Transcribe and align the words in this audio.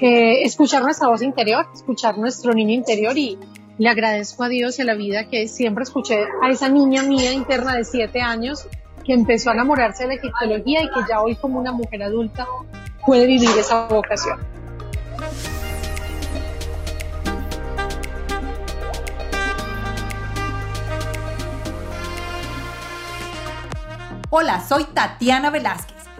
eh, 0.00 0.44
escuchar 0.44 0.82
nuestra 0.82 1.08
voz 1.08 1.20
interior, 1.20 1.66
escuchar 1.74 2.16
nuestro 2.16 2.54
niño 2.54 2.72
interior 2.72 3.18
y 3.18 3.38
le 3.76 3.88
agradezco 3.88 4.44
a 4.44 4.48
Dios 4.48 4.78
y 4.78 4.82
a 4.82 4.84
la 4.86 4.94
vida 4.94 5.28
que 5.28 5.46
siempre 5.46 5.84
escuché 5.84 6.24
a 6.42 6.48
esa 6.48 6.70
niña 6.70 7.02
mía 7.02 7.32
interna 7.32 7.74
de 7.74 7.84
siete 7.84 8.22
años 8.22 8.66
que 9.04 9.12
empezó 9.12 9.50
a 9.50 9.54
enamorarse 9.54 10.04
de 10.04 10.08
la 10.08 10.14
egiptología 10.14 10.82
y 10.82 10.88
que 10.88 11.00
ya 11.08 11.20
hoy 11.20 11.36
como 11.36 11.58
una 11.58 11.72
mujer 11.72 12.02
adulta 12.02 12.46
puede 13.04 13.26
vivir 13.26 13.50
esa 13.58 13.88
vocación. 13.88 14.38
Hola, 24.30 24.60
soy 24.66 24.84
Tatiana 24.84 25.50
Velázquez. 25.50 25.99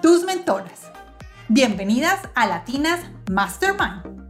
tus 0.00 0.24
mentoras. 0.24 0.90
Bienvenidas 1.48 2.20
a 2.34 2.46
Latinas 2.46 3.00
Mastermind. 3.30 4.28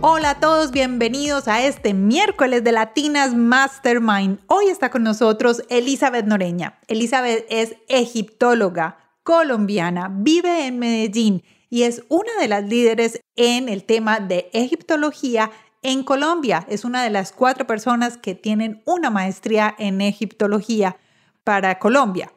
Hola 0.00 0.30
a 0.30 0.40
todos, 0.40 0.70
bienvenidos 0.70 1.48
a 1.48 1.62
este 1.62 1.94
miércoles 1.94 2.62
de 2.64 2.72
Latinas 2.72 3.34
Mastermind. 3.34 4.40
Hoy 4.46 4.66
está 4.66 4.90
con 4.90 5.02
nosotros 5.02 5.62
Elizabeth 5.68 6.26
Noreña. 6.26 6.78
Elizabeth 6.86 7.46
es 7.48 7.76
egiptóloga 7.88 8.98
colombiana, 9.22 10.10
vive 10.12 10.66
en 10.66 10.78
Medellín 10.78 11.42
y 11.70 11.82
es 11.82 12.04
una 12.08 12.32
de 12.40 12.48
las 12.48 12.64
líderes 12.64 13.20
en 13.36 13.68
el 13.68 13.84
tema 13.84 14.20
de 14.20 14.50
egiptología 14.52 15.50
en 15.82 16.04
Colombia. 16.04 16.66
Es 16.68 16.84
una 16.84 17.02
de 17.02 17.10
las 17.10 17.32
cuatro 17.32 17.66
personas 17.66 18.16
que 18.16 18.34
tienen 18.34 18.82
una 18.84 19.10
maestría 19.10 19.74
en 19.78 20.00
egiptología 20.00 20.96
para 21.44 21.78
Colombia. 21.78 22.32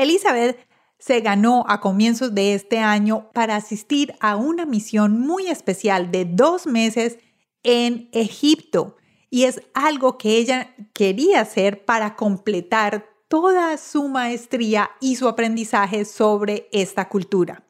Elizabeth 0.00 0.66
se 0.98 1.20
ganó 1.20 1.64
a 1.68 1.80
comienzos 1.80 2.34
de 2.34 2.54
este 2.54 2.78
año 2.78 3.30
para 3.34 3.56
asistir 3.56 4.14
a 4.20 4.36
una 4.36 4.64
misión 4.64 5.20
muy 5.20 5.48
especial 5.48 6.10
de 6.10 6.24
dos 6.24 6.66
meses 6.66 7.18
en 7.62 8.08
Egipto 8.12 8.96
y 9.28 9.44
es 9.44 9.60
algo 9.74 10.16
que 10.16 10.38
ella 10.38 10.74
quería 10.94 11.42
hacer 11.42 11.84
para 11.84 12.16
completar 12.16 13.10
toda 13.28 13.76
su 13.76 14.08
maestría 14.08 14.90
y 15.00 15.16
su 15.16 15.28
aprendizaje 15.28 16.06
sobre 16.06 16.68
esta 16.72 17.08
cultura. 17.08 17.66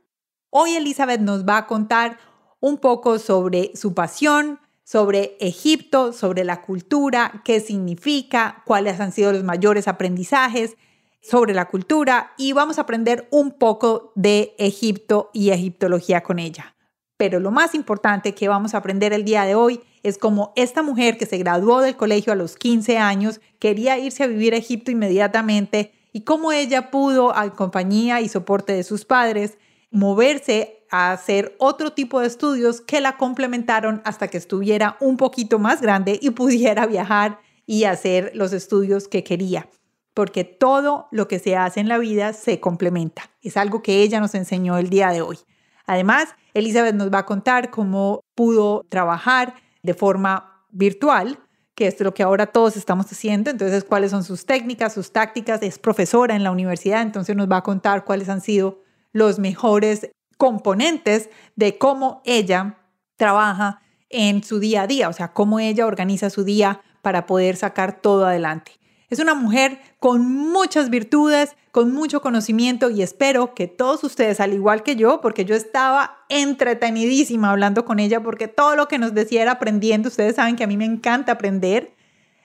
Hoy 0.51 0.77
Elizabeth 0.77 1.21
nos 1.21 1.45
va 1.45 1.59
a 1.59 1.67
contar 1.67 2.19
un 2.61 2.79
poco 2.79 3.19
sobre 3.19 3.73
su 3.75 3.93
pasión, 3.93 4.61
sobre 4.85 5.37
Egipto, 5.41 6.13
sobre 6.13 6.45
la 6.45 6.63
cultura, 6.63 7.43
qué 7.45 7.59
significa, 7.61 8.63
cuáles 8.67 9.01
han 9.01 9.11
sido 9.11 9.33
los 9.33 9.43
mayores 9.43 9.89
aprendizajes 9.89 10.77
sobre 11.21 11.55
la 11.55 11.69
cultura 11.69 12.33
y 12.37 12.53
vamos 12.53 12.79
a 12.79 12.83
aprender 12.83 13.29
un 13.31 13.53
poco 13.53 14.13
de 14.15 14.55
Egipto 14.59 15.31
y 15.33 15.51
egiptología 15.51 16.23
con 16.23 16.39
ella. 16.39 16.75
Pero 17.17 17.39
lo 17.39 17.51
más 17.51 17.75
importante 17.75 18.35
que 18.35 18.49
vamos 18.49 18.75
a 18.75 18.79
aprender 18.79 19.13
el 19.13 19.25
día 19.25 19.45
de 19.45 19.55
hoy 19.55 19.81
es 20.03 20.17
cómo 20.17 20.53
esta 20.57 20.83
mujer 20.83 21.19
que 21.19 21.27
se 21.27 21.37
graduó 21.37 21.81
del 21.81 21.97
colegio 21.97 22.33
a 22.33 22.37
los 22.37 22.57
15 22.57 22.97
años 22.97 23.41
quería 23.59 23.99
irse 23.99 24.25
a 24.25 24.27
vivir 24.27 24.55
a 24.55 24.57
Egipto 24.57 24.91
inmediatamente 24.91 25.93
y 26.13 26.23
cómo 26.23 26.51
ella 26.53 26.91
pudo, 26.91 27.35
en 27.37 27.51
compañía 27.51 28.21
y 28.21 28.29
soporte 28.29 28.73
de 28.73 28.85
sus 28.85 29.05
padres, 29.05 29.59
moverse 29.91 30.85
a 30.91 31.13
hacer 31.13 31.55
otro 31.59 31.93
tipo 31.93 32.21
de 32.21 32.27
estudios 32.27 32.81
que 32.81 33.01
la 33.01 33.17
complementaron 33.17 34.03
hasta 34.05 34.29
que 34.29 34.39
estuviera 34.39 34.97
un 35.01 35.17
poquito 35.17 35.59
más 35.59 35.81
grande 35.81 36.19
y 36.21 36.31
pudiera 36.31 36.87
viajar 36.87 37.41
y 37.67 37.85
hacer 37.85 38.33
los 38.35 38.53
estudios 38.53 39.07
que 39.09 39.23
quería. 39.23 39.69
Porque 40.15 40.45
todo 40.45 41.09
lo 41.13 41.29
que 41.29 41.39
se 41.39 41.57
hace 41.57 41.81
en 41.81 41.89
la 41.89 41.99
vida 41.99 42.33
se 42.33 42.61
complementa. 42.61 43.31
Es 43.43 43.57
algo 43.57 43.83
que 43.83 44.03
ella 44.03 44.21
nos 44.21 44.35
enseñó 44.35 44.79
el 44.79 44.91
día 44.91 45.11
de 45.11 45.23
hoy. 45.23 45.39
Además, 45.87 46.35
Elizabeth 46.55 46.95
nos 46.95 47.13
va 47.13 47.19
a 47.19 47.27
contar 47.27 47.71
cómo 47.71 48.21
pudo 48.35 48.85
trabajar 48.89 49.55
de 49.83 49.95
forma 49.95 50.65
virtual, 50.71 51.39
que 51.75 51.87
es 51.87 52.01
lo 52.01 52.13
que 52.15 52.23
ahora 52.23 52.47
todos 52.47 52.77
estamos 52.77 53.07
haciendo. 53.11 53.51
Entonces, 53.51 53.85
cuáles 53.85 54.11
son 54.11 54.25
sus 54.25 54.47
técnicas, 54.47 54.93
sus 54.93 55.13
tácticas. 55.13 55.63
Es 55.63 55.79
profesora 55.79 56.35
en 56.37 56.45
la 56.45 56.51
universidad, 56.51 57.03
entonces 57.03 57.37
nos 57.37 57.51
va 57.51 57.59
a 57.59 57.63
contar 57.63 58.05
cuáles 58.05 58.29
han 58.29 58.41
sido 58.41 58.83
los 59.13 59.39
mejores 59.39 60.11
componentes 60.37 61.31
de 61.57 61.79
cómo 61.79 62.23
ella 62.25 62.79
trabaja 63.17 63.83
en 64.09 64.43
su 64.43 64.59
día 64.59 64.83
a 64.83 64.87
día, 64.87 65.09
o 65.09 65.13
sea, 65.13 65.33
cómo 65.33 65.61
ella 65.61 65.87
organiza 65.87 66.31
su 66.31 66.45
día 66.45 66.81
para 67.03 67.27
poder 67.27 67.57
sacar 67.57 68.01
todo 68.01 68.27
adelante. 68.27 68.80
Es 69.11 69.19
una 69.19 69.35
mujer 69.35 69.81
con 69.99 70.25
muchas 70.25 70.89
virtudes, 70.89 71.57
con 71.73 71.93
mucho 71.93 72.23
conocimiento 72.23 72.91
y 72.91 73.03
espero 73.03 73.55
que 73.55 73.67
todos 73.67 74.05
ustedes, 74.05 74.39
al 74.39 74.55
igual 74.55 74.85
que 74.85 74.95
yo, 74.95 75.21
porque 75.21 75.45
yo 75.45 75.57
estaba 75.57 76.19
entretenidísima 76.29 77.51
hablando 77.51 77.85
con 77.85 77.99
ella, 77.99 78.23
porque 78.23 78.47
todo 78.47 78.77
lo 78.77 78.87
que 78.87 78.99
nos 78.99 79.13
decía 79.13 79.43
era 79.43 79.53
aprendiendo, 79.53 80.09
ustedes 80.09 80.37
saben 80.37 80.55
que 80.55 80.63
a 80.63 80.69
mí 80.69 80.77
me 80.77 80.85
encanta 80.85 81.33
aprender, 81.33 81.93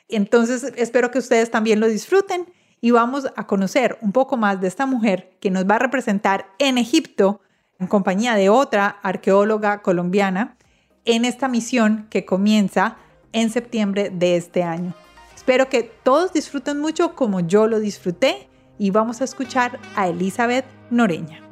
entonces 0.09 0.73
espero 0.75 1.11
que 1.11 1.19
ustedes 1.19 1.51
también 1.51 1.79
lo 1.79 1.87
disfruten 1.87 2.51
y 2.81 2.91
vamos 2.91 3.27
a 3.35 3.45
conocer 3.45 3.97
un 4.01 4.11
poco 4.11 4.35
más 4.35 4.59
de 4.59 4.67
esta 4.67 4.87
mujer 4.87 5.37
que 5.39 5.51
nos 5.51 5.69
va 5.69 5.75
a 5.75 5.79
representar 5.79 6.47
en 6.57 6.79
Egipto 6.79 7.41
en 7.77 7.87
compañía 7.87 8.35
de 8.35 8.49
otra 8.49 8.87
arqueóloga 9.03 9.81
colombiana 9.81 10.57
en 11.03 11.25
esta 11.25 11.47
misión 11.47 12.07
que 12.09 12.25
comienza 12.25 12.97
en 13.33 13.49
septiembre 13.51 14.09
de 14.11 14.37
este 14.37 14.63
año. 14.63 14.95
Espero 15.45 15.69
que 15.69 15.83
todos 15.83 16.33
disfruten 16.33 16.79
mucho 16.79 17.13
como 17.13 17.39
yo 17.39 17.67
lo 17.67 17.79
disfruté 17.79 18.49
y 18.79 18.89
vamos 18.89 19.21
a 19.21 19.25
escuchar 19.25 19.77
a 19.95 20.07
Elizabeth 20.07 20.65
Noreña. 20.89 21.47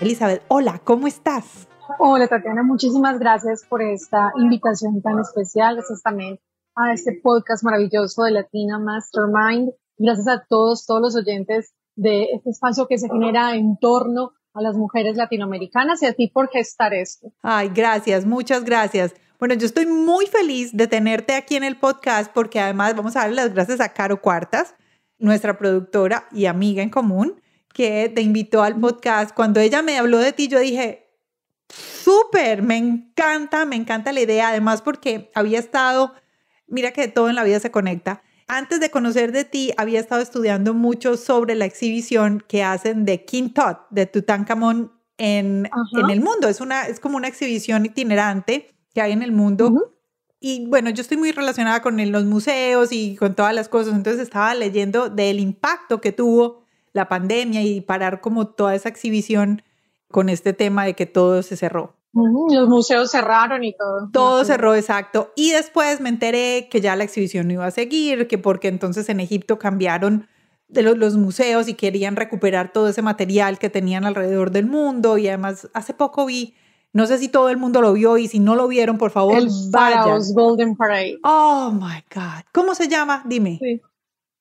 Elizabeth, 0.00 0.42
hola, 0.48 0.80
¿cómo 0.82 1.06
estás? 1.06 1.68
Hola 1.98 2.26
Tatiana, 2.26 2.62
muchísimas 2.62 3.18
gracias 3.18 3.66
por 3.68 3.82
esta 3.82 4.32
invitación 4.38 5.02
tan 5.02 5.18
especial. 5.18 5.74
Gracias 5.74 6.00
también 6.00 6.40
a 6.74 6.94
este 6.94 7.20
podcast 7.22 7.62
maravilloso 7.64 8.22
de 8.22 8.30
Latina 8.30 8.78
Mastermind. 8.78 9.72
Gracias 9.98 10.28
a 10.28 10.46
todos, 10.48 10.86
todos 10.86 11.02
los 11.02 11.16
oyentes 11.16 11.74
de 11.96 12.28
este 12.32 12.48
espacio 12.48 12.86
que 12.88 12.96
se 12.96 13.10
genera 13.10 13.54
en 13.56 13.76
torno 13.76 14.32
a 14.54 14.62
las 14.62 14.74
mujeres 14.74 15.18
latinoamericanas 15.18 16.02
y 16.02 16.06
a 16.06 16.14
ti 16.14 16.28
por 16.28 16.48
gestar 16.48 16.94
esto. 16.94 17.30
Ay, 17.42 17.68
gracias, 17.74 18.24
muchas 18.24 18.64
gracias. 18.64 19.12
Bueno, 19.38 19.54
yo 19.54 19.66
estoy 19.66 19.84
muy 19.84 20.26
feliz 20.26 20.74
de 20.74 20.86
tenerte 20.86 21.34
aquí 21.34 21.56
en 21.56 21.64
el 21.64 21.76
podcast 21.76 22.32
porque 22.32 22.58
además 22.58 22.96
vamos 22.96 23.16
a 23.16 23.20
darle 23.20 23.36
las 23.36 23.52
gracias 23.52 23.80
a 23.80 23.92
Caro 23.92 24.22
Cuartas, 24.22 24.74
nuestra 25.18 25.58
productora 25.58 26.26
y 26.32 26.46
amiga 26.46 26.82
en 26.82 26.88
común, 26.88 27.42
que 27.74 28.10
te 28.14 28.22
invitó 28.22 28.62
al 28.62 28.80
podcast. 28.80 29.34
Cuando 29.34 29.60
ella 29.60 29.82
me 29.82 29.98
habló 29.98 30.18
de 30.18 30.32
ti, 30.32 30.48
yo 30.48 30.58
dije, 30.58 31.10
súper, 31.68 32.62
me 32.62 32.78
encanta, 32.78 33.66
me 33.66 33.76
encanta 33.76 34.12
la 34.12 34.20
idea, 34.20 34.48
además 34.48 34.80
porque 34.80 35.30
había 35.34 35.58
estado, 35.58 36.14
mira 36.66 36.92
que 36.92 37.06
todo 37.08 37.28
en 37.28 37.34
la 37.34 37.44
vida 37.44 37.60
se 37.60 37.70
conecta, 37.70 38.22
antes 38.48 38.80
de 38.80 38.90
conocer 38.90 39.32
de 39.32 39.44
ti, 39.44 39.72
había 39.76 40.00
estado 40.00 40.22
estudiando 40.22 40.72
mucho 40.72 41.18
sobre 41.18 41.56
la 41.56 41.66
exhibición 41.66 42.42
que 42.48 42.62
hacen 42.62 43.04
de 43.04 43.24
King 43.24 43.50
Tut, 43.50 43.78
de 43.90 44.06
Tutankamón 44.06 44.92
en, 45.18 45.68
en 45.92 46.10
el 46.10 46.20
mundo. 46.20 46.48
Es, 46.48 46.60
una, 46.60 46.86
es 46.86 47.00
como 47.00 47.16
una 47.16 47.26
exhibición 47.26 47.84
itinerante 47.84 48.75
que 48.96 49.02
hay 49.02 49.12
en 49.12 49.20
el 49.20 49.30
mundo. 49.30 49.92
Y 50.40 50.66
bueno, 50.68 50.88
yo 50.88 51.02
estoy 51.02 51.18
muy 51.18 51.30
relacionada 51.30 51.82
con 51.82 51.98
los 52.10 52.24
museos 52.24 52.92
y 52.92 53.14
con 53.16 53.34
todas 53.34 53.54
las 53.54 53.68
cosas, 53.68 53.92
entonces 53.92 54.22
estaba 54.22 54.54
leyendo 54.54 55.10
del 55.10 55.38
impacto 55.38 56.00
que 56.00 56.12
tuvo 56.12 56.62
la 56.94 57.06
pandemia 57.06 57.62
y 57.62 57.82
parar 57.82 58.22
como 58.22 58.46
toda 58.46 58.74
esa 58.74 58.88
exhibición 58.88 59.60
con 60.10 60.30
este 60.30 60.54
tema 60.54 60.86
de 60.86 60.94
que 60.94 61.04
todo 61.04 61.42
se 61.42 61.58
cerró. 61.58 61.94
Los 62.14 62.70
museos 62.70 63.10
cerraron 63.10 63.64
y 63.64 63.74
todo. 63.76 64.08
Todo 64.14 64.46
cerró, 64.46 64.74
exacto. 64.74 65.30
Y 65.36 65.50
después 65.50 66.00
me 66.00 66.08
enteré 66.08 66.68
que 66.70 66.80
ya 66.80 66.96
la 66.96 67.04
exhibición 67.04 67.48
no 67.48 67.52
iba 67.52 67.66
a 67.66 67.70
seguir, 67.70 68.26
que 68.28 68.38
porque 68.38 68.68
entonces 68.68 69.10
en 69.10 69.20
Egipto 69.20 69.58
cambiaron 69.58 70.26
de 70.68 70.80
los, 70.80 71.18
museos 71.18 71.68
y 71.68 71.74
querían 71.74 72.16
recuperar 72.16 72.72
todo 72.72 72.88
ese 72.88 73.02
material 73.02 73.58
que 73.58 73.68
tenían 73.68 74.06
alrededor 74.06 74.52
del 74.52 74.64
mundo. 74.64 75.18
Y 75.18 75.28
además 75.28 75.68
hace 75.74 75.92
poco 75.92 76.24
vi, 76.24 76.54
no 76.92 77.06
sé 77.06 77.18
si 77.18 77.28
todo 77.28 77.50
el 77.50 77.56
mundo 77.56 77.80
lo 77.80 77.92
vio 77.92 78.16
y 78.16 78.28
si 78.28 78.38
no 78.38 78.54
lo 78.54 78.68
vieron, 78.68 78.98
por 78.98 79.10
favor, 79.10 79.36
el 79.36 79.48
vayan. 79.70 80.20
Golden 80.34 80.76
Parade. 80.76 81.18
Oh 81.24 81.70
my 81.72 82.02
God. 82.14 82.44
¿Cómo 82.52 82.74
se 82.74 82.88
llama? 82.88 83.22
Dime. 83.26 83.58
Sí. 83.60 83.80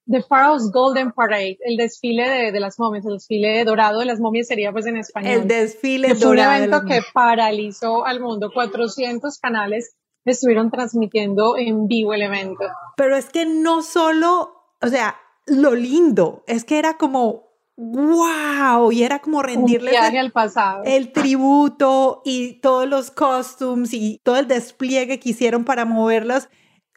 The 0.07 0.21
Pharaoh's 0.21 0.71
Golden 0.71 1.11
Parade, 1.11 1.57
el 1.61 1.77
desfile 1.77 2.51
de, 2.51 2.59
las 2.59 2.77
momias, 2.77 3.05
el 3.05 3.13
desfile 3.13 3.63
dorado 3.65 3.99
de 3.99 4.05
las 4.05 4.19
momias 4.19 4.47
sería 4.47 4.71
pues 4.71 4.85
en 4.85 4.97
español. 4.97 5.31
El 5.31 5.47
desfile 5.47 6.13
dorado. 6.13 6.21
Fue 6.21 6.31
un 6.31 6.73
evento 6.73 6.81
que 6.87 7.01
paralizó 7.11 8.05
al 8.05 8.21
mundo. 8.21 8.51
400 8.53 9.39
canales 9.39 9.95
estuvieron 10.25 10.69
transmitiendo 10.69 11.57
en 11.57 11.87
vivo 11.87 12.13
el 12.13 12.21
evento. 12.21 12.65
Pero 12.97 13.15
es 13.15 13.29
que 13.29 13.45
no 13.45 13.81
solo, 13.81 14.53
o 14.81 14.87
sea, 14.87 15.17
lo 15.47 15.75
lindo, 15.75 16.43
es 16.47 16.65
que 16.65 16.79
era 16.79 16.97
como, 16.97 17.44
wow, 17.77 18.91
y 18.91 19.03
era 19.03 19.19
como 19.19 19.41
rendirle 19.41 19.91
pasado. 20.31 20.83
el 20.85 21.11
tributo 21.11 22.21
y 22.23 22.59
todos 22.61 22.87
los 22.87 23.11
costumes 23.11 23.93
y 23.93 24.19
todo 24.23 24.37
el 24.37 24.47
despliegue 24.47 25.19
que 25.19 25.29
hicieron 25.29 25.65
para 25.65 25.85
moverlos 25.85 26.47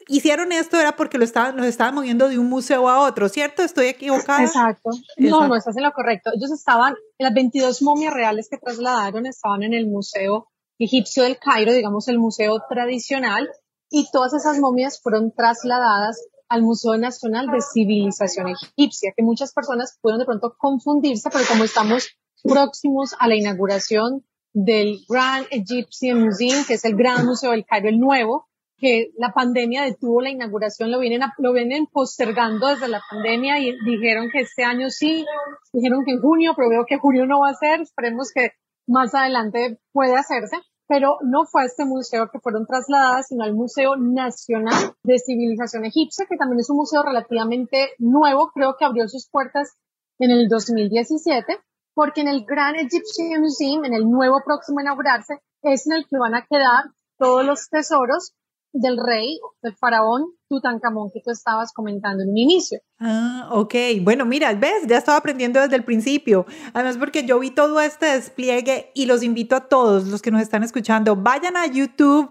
hicieron 0.08 0.52
esto 0.52 0.78
era 0.80 0.96
porque 0.96 1.18
lo 1.18 1.24
estaban, 1.24 1.56
los 1.56 1.66
estaban 1.66 1.94
moviendo 1.94 2.28
de 2.28 2.38
un 2.38 2.48
museo 2.48 2.88
a 2.88 3.00
otro, 3.00 3.28
¿cierto? 3.28 3.62
¿Estoy 3.62 3.86
equivocada? 3.86 4.42
Exacto. 4.42 4.90
No, 5.18 5.46
no 5.46 5.54
estás 5.54 5.76
en 5.76 5.84
lo 5.84 5.92
correcto. 5.92 6.30
Ellos 6.34 6.50
estaban, 6.50 6.94
las 7.18 7.32
22 7.34 7.82
momias 7.82 8.12
reales 8.12 8.48
que 8.50 8.56
trasladaron 8.56 9.26
estaban 9.26 9.62
en 9.62 9.74
el 9.74 9.86
Museo 9.86 10.48
Egipcio 10.78 11.24
del 11.24 11.38
Cairo, 11.38 11.72
digamos 11.72 12.08
el 12.08 12.18
museo 12.18 12.62
tradicional, 12.68 13.48
y 13.90 14.10
todas 14.10 14.32
esas 14.34 14.58
momias 14.58 15.00
fueron 15.00 15.32
trasladadas 15.32 16.20
al 16.48 16.62
Museo 16.62 16.96
Nacional 16.96 17.46
de 17.46 17.60
Civilización 17.60 18.48
Egipcia, 18.48 19.12
que 19.16 19.22
muchas 19.22 19.52
personas 19.52 19.98
pudieron 20.00 20.20
de 20.20 20.26
pronto 20.26 20.54
confundirse, 20.58 21.28
pero 21.30 21.44
como 21.46 21.64
estamos 21.64 22.16
próximos 22.42 23.14
a 23.18 23.28
la 23.28 23.36
inauguración 23.36 24.24
del 24.52 25.00
Grand 25.08 25.46
Egyptian 25.50 26.22
Museum, 26.22 26.64
que 26.66 26.74
es 26.74 26.84
el 26.84 26.96
Gran 26.96 27.26
Museo 27.26 27.50
del 27.50 27.66
Cairo, 27.66 27.88
el 27.88 27.98
nuevo, 27.98 28.48
que 28.78 29.10
la 29.16 29.32
pandemia 29.32 29.82
detuvo 29.82 30.22
la 30.22 30.30
inauguración, 30.30 30.90
lo 30.90 31.00
vienen, 31.00 31.20
lo 31.38 31.52
vienen 31.52 31.86
postergando 31.86 32.68
desde 32.68 32.88
la 32.88 33.02
pandemia 33.10 33.58
y 33.58 33.74
dijeron 33.84 34.28
que 34.32 34.40
este 34.40 34.64
año 34.64 34.88
sí, 34.88 35.26
dijeron 35.72 36.04
que 36.04 36.12
en 36.12 36.20
junio, 36.20 36.54
pero 36.56 36.68
veo 36.68 36.84
que 36.86 36.98
junio 36.98 37.26
no 37.26 37.40
va 37.40 37.50
a 37.50 37.54
ser, 37.54 37.80
esperemos 37.80 38.30
que 38.32 38.52
más 38.86 39.14
adelante 39.14 39.78
pueda 39.92 40.20
hacerse, 40.20 40.56
pero 40.88 41.18
no 41.22 41.44
fue 41.44 41.62
a 41.62 41.66
este 41.66 41.84
museo 41.84 42.30
que 42.32 42.40
fueron 42.40 42.66
trasladadas, 42.66 43.28
sino 43.28 43.44
al 43.44 43.54
Museo 43.54 43.96
Nacional 43.96 44.94
de 45.02 45.18
Civilización 45.18 45.84
Egipcia, 45.84 46.26
que 46.28 46.38
también 46.38 46.60
es 46.60 46.70
un 46.70 46.78
museo 46.78 47.02
relativamente 47.02 47.90
nuevo, 47.98 48.50
creo 48.54 48.74
que 48.78 48.86
abrió 48.86 49.06
sus 49.06 49.28
puertas 49.30 49.76
en 50.18 50.30
el 50.30 50.48
2017, 50.48 51.60
porque 51.94 52.22
en 52.22 52.28
el 52.28 52.44
Grand 52.46 52.76
Egyptian 52.76 53.40
Museum, 53.40 53.84
en 53.84 53.92
el 53.92 54.08
nuevo 54.08 54.40
próximo 54.44 54.78
a 54.78 54.82
inaugurarse, 54.82 55.40
es 55.62 55.86
en 55.86 55.92
el 55.92 56.06
que 56.08 56.16
van 56.18 56.34
a 56.34 56.46
quedar 56.48 56.84
todos 57.18 57.44
los 57.44 57.68
tesoros 57.68 58.32
del 58.72 58.96
rey, 58.96 59.38
del 59.62 59.76
faraón 59.76 60.37
Tutankamón 60.48 61.10
que 61.12 61.20
tú 61.22 61.30
estabas 61.30 61.72
comentando 61.72 62.22
en 62.22 62.30
un 62.30 62.38
inicio. 62.38 62.80
Ah, 62.98 63.48
ok. 63.52 63.74
Bueno, 64.02 64.24
mira, 64.24 64.52
ves, 64.54 64.86
ya 64.86 64.98
estaba 64.98 65.18
aprendiendo 65.18 65.60
desde 65.60 65.76
el 65.76 65.84
principio. 65.84 66.46
Además, 66.72 66.96
porque 66.96 67.24
yo 67.24 67.38
vi 67.38 67.50
todo 67.50 67.80
este 67.80 68.06
despliegue 68.06 68.90
y 68.94 69.06
los 69.06 69.22
invito 69.22 69.56
a 69.56 69.68
todos 69.68 70.06
los 70.06 70.22
que 70.22 70.30
nos 70.30 70.42
están 70.42 70.62
escuchando, 70.62 71.16
vayan 71.16 71.56
a 71.56 71.66
YouTube, 71.66 72.30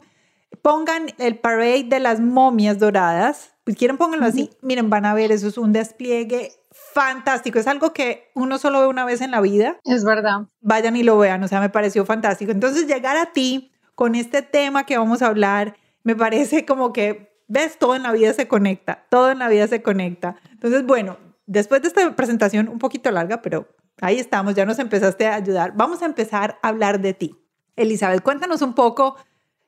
pongan 0.61 1.07
el 1.17 1.37
parade 1.39 1.85
de 1.85 1.99
las 1.99 2.19
momias 2.19 2.79
doradas. 2.79 3.53
Si 3.65 3.75
quieren, 3.75 3.97
pónganlo 3.97 4.25
así. 4.25 4.49
Miren, 4.61 4.89
van 4.89 5.05
a 5.05 5.13
ver, 5.13 5.31
eso 5.31 5.47
es 5.47 5.57
un 5.57 5.73
despliegue 5.73 6.51
fantástico. 6.71 7.59
Es 7.59 7.67
algo 7.67 7.93
que 7.93 8.31
uno 8.33 8.57
solo 8.57 8.81
ve 8.81 8.87
una 8.87 9.05
vez 9.05 9.21
en 9.21 9.31
la 9.31 9.41
vida. 9.41 9.77
Es 9.83 10.03
verdad. 10.05 10.47
Vayan 10.61 10.95
y 10.95 11.03
lo 11.03 11.17
vean, 11.17 11.43
o 11.43 11.47
sea, 11.47 11.59
me 11.59 11.69
pareció 11.69 12.05
fantástico. 12.05 12.51
Entonces, 12.51 12.87
llegar 12.87 13.17
a 13.17 13.33
ti 13.33 13.71
con 13.93 14.15
este 14.15 14.41
tema 14.41 14.85
que 14.85 14.97
vamos 14.97 15.21
a 15.21 15.27
hablar 15.27 15.75
me 16.03 16.15
parece 16.15 16.65
como 16.65 16.93
que, 16.93 17.36
ves, 17.47 17.77
todo 17.79 17.95
en 17.95 18.03
la 18.03 18.11
vida 18.11 18.33
se 18.33 18.47
conecta, 18.47 19.05
todo 19.09 19.31
en 19.31 19.39
la 19.39 19.47
vida 19.49 19.67
se 19.67 19.81
conecta. 19.81 20.35
Entonces, 20.51 20.85
bueno, 20.85 21.17
después 21.45 21.81
de 21.81 21.88
esta 21.88 22.15
presentación 22.15 22.69
un 22.69 22.79
poquito 22.79 23.09
larga, 23.11 23.41
pero 23.41 23.67
ahí 24.01 24.17
estamos, 24.19 24.55
ya 24.55 24.65
nos 24.65 24.79
empezaste 24.79 25.27
a 25.27 25.35
ayudar. 25.35 25.73
Vamos 25.75 26.01
a 26.01 26.05
empezar 26.05 26.59
a 26.61 26.69
hablar 26.69 27.01
de 27.01 27.13
ti. 27.13 27.35
Elizabeth, 27.75 28.23
cuéntanos 28.23 28.61
un 28.61 28.73
poco, 28.73 29.15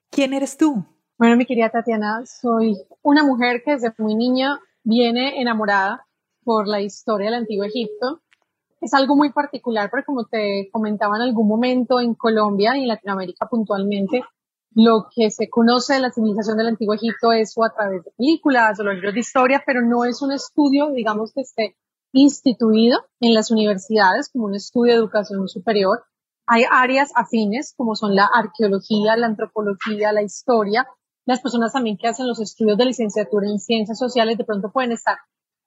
¿quién 0.09 0.33
eres 0.33 0.57
tú? 0.57 0.85
Bueno, 1.17 1.35
mi 1.35 1.45
querida 1.45 1.69
Tatiana, 1.69 2.23
soy 2.25 2.77
una 3.01 3.23
mujer 3.23 3.61
que 3.63 3.71
desde 3.71 3.93
muy 3.97 4.15
niña 4.15 4.59
viene 4.83 5.41
enamorada 5.41 6.05
por 6.43 6.67
la 6.67 6.81
historia 6.81 7.25
del 7.25 7.35
antiguo 7.35 7.65
Egipto. 7.65 8.21
Es 8.81 8.93
algo 8.93 9.15
muy 9.15 9.31
particular 9.31 9.89
porque 9.91 10.05
como 10.05 10.25
te 10.25 10.69
comentaba 10.71 11.17
en 11.17 11.23
algún 11.23 11.47
momento 11.47 11.99
en 11.99 12.15
Colombia 12.15 12.77
y 12.77 12.83
en 12.83 12.87
Latinoamérica 12.87 13.47
puntualmente, 13.47 14.23
lo 14.75 15.07
que 15.13 15.31
se 15.31 15.49
conoce 15.49 15.95
de 15.95 15.99
la 15.99 16.11
civilización 16.11 16.57
del 16.57 16.67
antiguo 16.67 16.93
Egipto 16.93 17.31
es 17.31 17.53
o 17.57 17.63
a 17.63 17.73
través 17.73 18.03
de 18.03 18.11
películas 18.11 18.79
o 18.79 18.83
los 18.83 18.95
libros 18.95 19.13
de 19.13 19.19
historia, 19.19 19.63
pero 19.65 19.81
no 19.81 20.05
es 20.05 20.21
un 20.21 20.31
estudio, 20.31 20.91
digamos, 20.91 21.33
que 21.33 21.41
esté 21.41 21.75
instituido 22.13 22.99
en 23.19 23.33
las 23.33 23.51
universidades 23.51 24.29
como 24.29 24.45
un 24.45 24.55
estudio 24.55 24.93
de 24.93 24.99
educación 24.99 25.47
superior. 25.47 26.03
Hay 26.45 26.63
áreas 26.69 27.11
afines 27.15 27.73
como 27.77 27.95
son 27.95 28.15
la 28.15 28.25
arqueología, 28.25 29.17
la 29.17 29.27
antropología, 29.27 30.11
la 30.11 30.23
historia. 30.23 30.87
Las 31.25 31.41
personas 31.41 31.73
también 31.73 31.97
que 31.97 32.07
hacen 32.07 32.27
los 32.27 32.39
estudios 32.39 32.77
de 32.77 32.85
licenciatura 32.85 33.47
en 33.47 33.59
ciencias 33.59 33.99
sociales 33.99 34.37
de 34.37 34.45
pronto 34.45 34.71
pueden 34.71 34.91
estar 34.91 35.17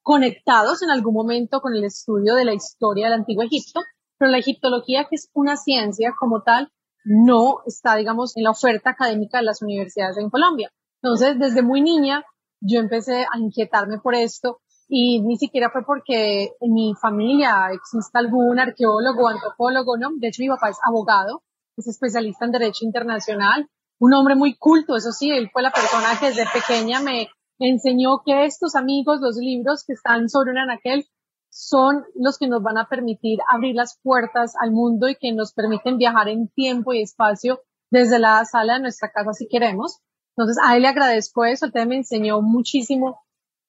conectados 0.01 0.81
en 0.81 0.89
algún 0.89 1.13
momento 1.13 1.61
con 1.61 1.73
el 1.73 1.85
estudio 1.85 2.35
de 2.35 2.43
la 2.43 2.53
historia 2.53 3.05
del 3.05 3.19
antiguo 3.19 3.43
Egipto, 3.43 3.79
pero 4.17 4.29
la 4.29 4.39
egiptología, 4.39 5.05
que 5.09 5.15
es 5.15 5.29
una 5.33 5.55
ciencia 5.55 6.13
como 6.19 6.41
tal, 6.41 6.69
no 7.03 7.57
está, 7.65 7.95
digamos, 7.95 8.35
en 8.37 8.43
la 8.43 8.51
oferta 8.51 8.91
académica 8.91 9.39
de 9.39 9.45
las 9.45 9.61
universidades 9.61 10.17
en 10.17 10.29
Colombia. 10.29 10.71
Entonces, 11.01 11.37
desde 11.37 11.61
muy 11.61 11.81
niña, 11.81 12.23
yo 12.61 12.79
empecé 12.79 13.23
a 13.23 13.37
inquietarme 13.37 13.99
por 13.99 14.15
esto 14.15 14.61
y 14.87 15.21
ni 15.21 15.37
siquiera 15.37 15.69
fue 15.69 15.83
porque 15.85 16.51
en 16.59 16.73
mi 16.73 16.93
familia 17.01 17.69
exista 17.71 18.19
algún 18.19 18.59
arqueólogo 18.59 19.27
antropólogo, 19.27 19.97
¿no? 19.97 20.11
De 20.17 20.27
hecho, 20.27 20.41
mi 20.41 20.49
papá 20.49 20.69
es 20.69 20.77
abogado, 20.83 21.43
es 21.77 21.87
especialista 21.87 22.45
en 22.45 22.51
Derecho 22.51 22.85
Internacional, 22.85 23.67
un 23.99 24.13
hombre 24.13 24.35
muy 24.35 24.55
culto, 24.55 24.95
eso 24.95 25.11
sí, 25.11 25.31
él 25.31 25.49
fue 25.51 25.61
la 25.61 25.71
persona 25.71 26.17
que 26.19 26.27
desde 26.27 26.45
pequeña 26.51 26.99
me 27.01 27.29
enseñó 27.59 28.21
que 28.25 28.45
estos 28.45 28.75
amigos, 28.75 29.19
los 29.21 29.37
libros 29.37 29.83
que 29.85 29.93
están 29.93 30.29
sobre 30.29 30.51
un 30.51 30.59
anaquel, 30.59 31.05
son 31.53 32.03
los 32.15 32.39
que 32.39 32.47
nos 32.47 32.63
van 32.63 32.79
a 32.79 32.89
permitir 32.89 33.37
abrir 33.47 33.75
las 33.75 33.99
puertas 34.01 34.55
al 34.59 34.71
mundo 34.71 35.07
y 35.07 35.15
que 35.15 35.33
nos 35.33 35.53
permiten 35.53 35.97
viajar 35.97 36.27
en 36.27 36.47
tiempo 36.47 36.93
y 36.93 37.03
espacio 37.03 37.61
desde 37.91 38.17
la 38.17 38.43
sala 38.45 38.73
de 38.73 38.79
nuestra 38.79 39.11
casa 39.11 39.33
si 39.33 39.47
queremos. 39.47 39.99
Entonces, 40.35 40.57
a 40.63 40.75
él 40.75 40.81
le 40.81 40.87
agradezco 40.87 41.45
eso, 41.45 41.67
él 41.71 41.87
me 41.87 41.97
enseñó 41.97 42.41
muchísimo 42.41 43.19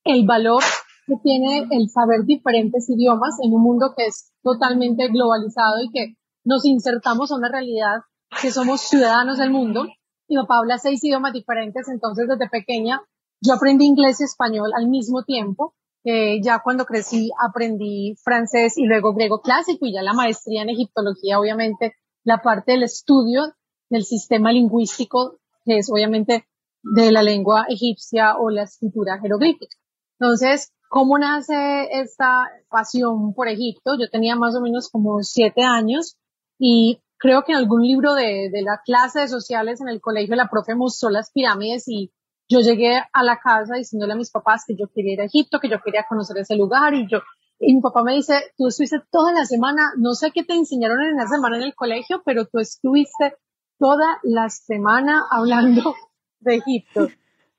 el 0.05 0.25
valor 0.25 0.63
que 1.07 1.17
tiene 1.23 1.69
el 1.71 1.91
saber 1.91 2.25
diferentes 2.25 2.89
idiomas 2.89 3.37
en 3.43 3.53
un 3.53 3.63
mundo 3.63 3.93
que 3.95 4.07
es 4.07 4.33
totalmente 4.43 5.09
globalizado 5.09 5.83
y 5.83 5.91
que 5.91 6.15
nos 6.43 6.65
insertamos 6.65 7.31
a 7.31 7.37
una 7.37 7.51
realidad 7.51 8.01
que 8.41 8.51
somos 8.51 8.81
ciudadanos 8.81 9.37
del 9.37 9.51
mundo. 9.51 9.85
Mi 10.27 10.37
papá 10.37 10.57
habla 10.57 10.79
seis 10.79 11.05
idiomas 11.05 11.35
diferentes, 11.35 11.87
entonces 11.89 12.29
desde 12.29 12.49
pequeña 12.49 13.03
yo 13.43 13.53
aprendí 13.53 13.85
inglés 13.85 14.23
y 14.23 14.25
español 14.25 14.71
al 14.75 14.89
mismo 14.89 15.23
tiempo 15.25 15.75
ya 16.05 16.61
cuando 16.63 16.85
crecí 16.85 17.31
aprendí 17.43 18.15
francés 18.23 18.77
y 18.77 18.85
luego 18.85 19.15
griego 19.15 19.41
clásico 19.41 19.87
y 19.87 19.95
ya 19.95 20.03
la 20.03 20.13
maestría 20.13 20.63
en 20.63 20.69
egiptología, 20.69 21.39
obviamente, 21.39 21.95
la 22.25 22.43
parte 22.43 22.73
del 22.73 22.83
estudio 22.83 23.55
del 23.89 24.05
sistema 24.05 24.53
lingüístico, 24.53 25.39
que 25.65 25.79
es 25.79 25.91
obviamente 25.91 26.47
de 26.83 27.13
la 27.13 27.23
lengua 27.23 27.67
egipcia 27.69 28.37
o 28.39 28.51
la 28.51 28.65
escritura 28.65 29.19
jeroglífica. 29.19 29.77
Entonces, 30.19 30.73
¿cómo 30.91 31.19
nace 31.19 31.89
esta 31.93 32.49
pasión 32.69 33.35
por 33.35 33.49
Egipto? 33.49 33.93
Yo 33.99 34.09
tenía 34.11 34.37
más 34.37 34.55
o 34.55 34.61
menos 34.61 34.91
como 34.91 35.23
siete 35.23 35.63
años 35.63 36.17
y 36.59 37.01
creo 37.19 37.43
que 37.43 37.53
en 37.53 37.59
algún 37.59 37.83
libro 37.83 38.15
de, 38.15 38.51
de 38.53 38.63
la 38.63 38.81
clase 38.85 39.21
de 39.21 39.29
sociales 39.29 39.81
en 39.81 39.89
el 39.89 40.01
colegio 40.01 40.37
la 40.37 40.49
profe 40.49 40.75
mostró 40.75 41.09
las 41.09 41.31
pirámides 41.33 41.89
y 41.89 42.13
yo 42.49 42.61
llegué 42.61 43.01
a 43.13 43.23
la 43.23 43.39
casa 43.39 43.77
diciéndole 43.77 44.13
a 44.13 44.17
mis 44.17 44.31
papás 44.31 44.65
que 44.67 44.75
yo 44.77 44.87
quería 44.95 45.15
ir 45.15 45.21
a 45.21 45.25
Egipto, 45.25 45.61
que 45.61 45.69
yo 45.69 45.81
quería 45.81 46.05
conocer 46.09 46.37
ese 46.39 46.57
lugar 46.57 46.95
y 46.95 47.07
yo, 47.09 47.21
y 47.59 47.75
mi 47.75 47.81
papá 47.81 48.03
me 48.03 48.15
dice, 48.15 48.53
tú 48.57 48.69
estuviste 48.69 49.01
toda 49.11 49.33
la 49.33 49.45
semana, 49.45 49.93
no 49.97 50.15
sé 50.15 50.33
qué 50.33 50.45
te 50.45 50.55
enseñaron 50.55 51.01
en 51.03 51.19
esa 51.19 51.29
semana 51.29 51.57
en 51.57 51.63
el 51.63 51.75
colegio, 51.75 52.23
pero 52.25 52.47
tú 52.47 52.59
estuviste 52.59 53.37
toda 53.79 54.19
la 54.23 54.51
semana 54.51 55.23
hablando 55.31 55.95
de 56.41 56.57
Egipto. 56.57 57.09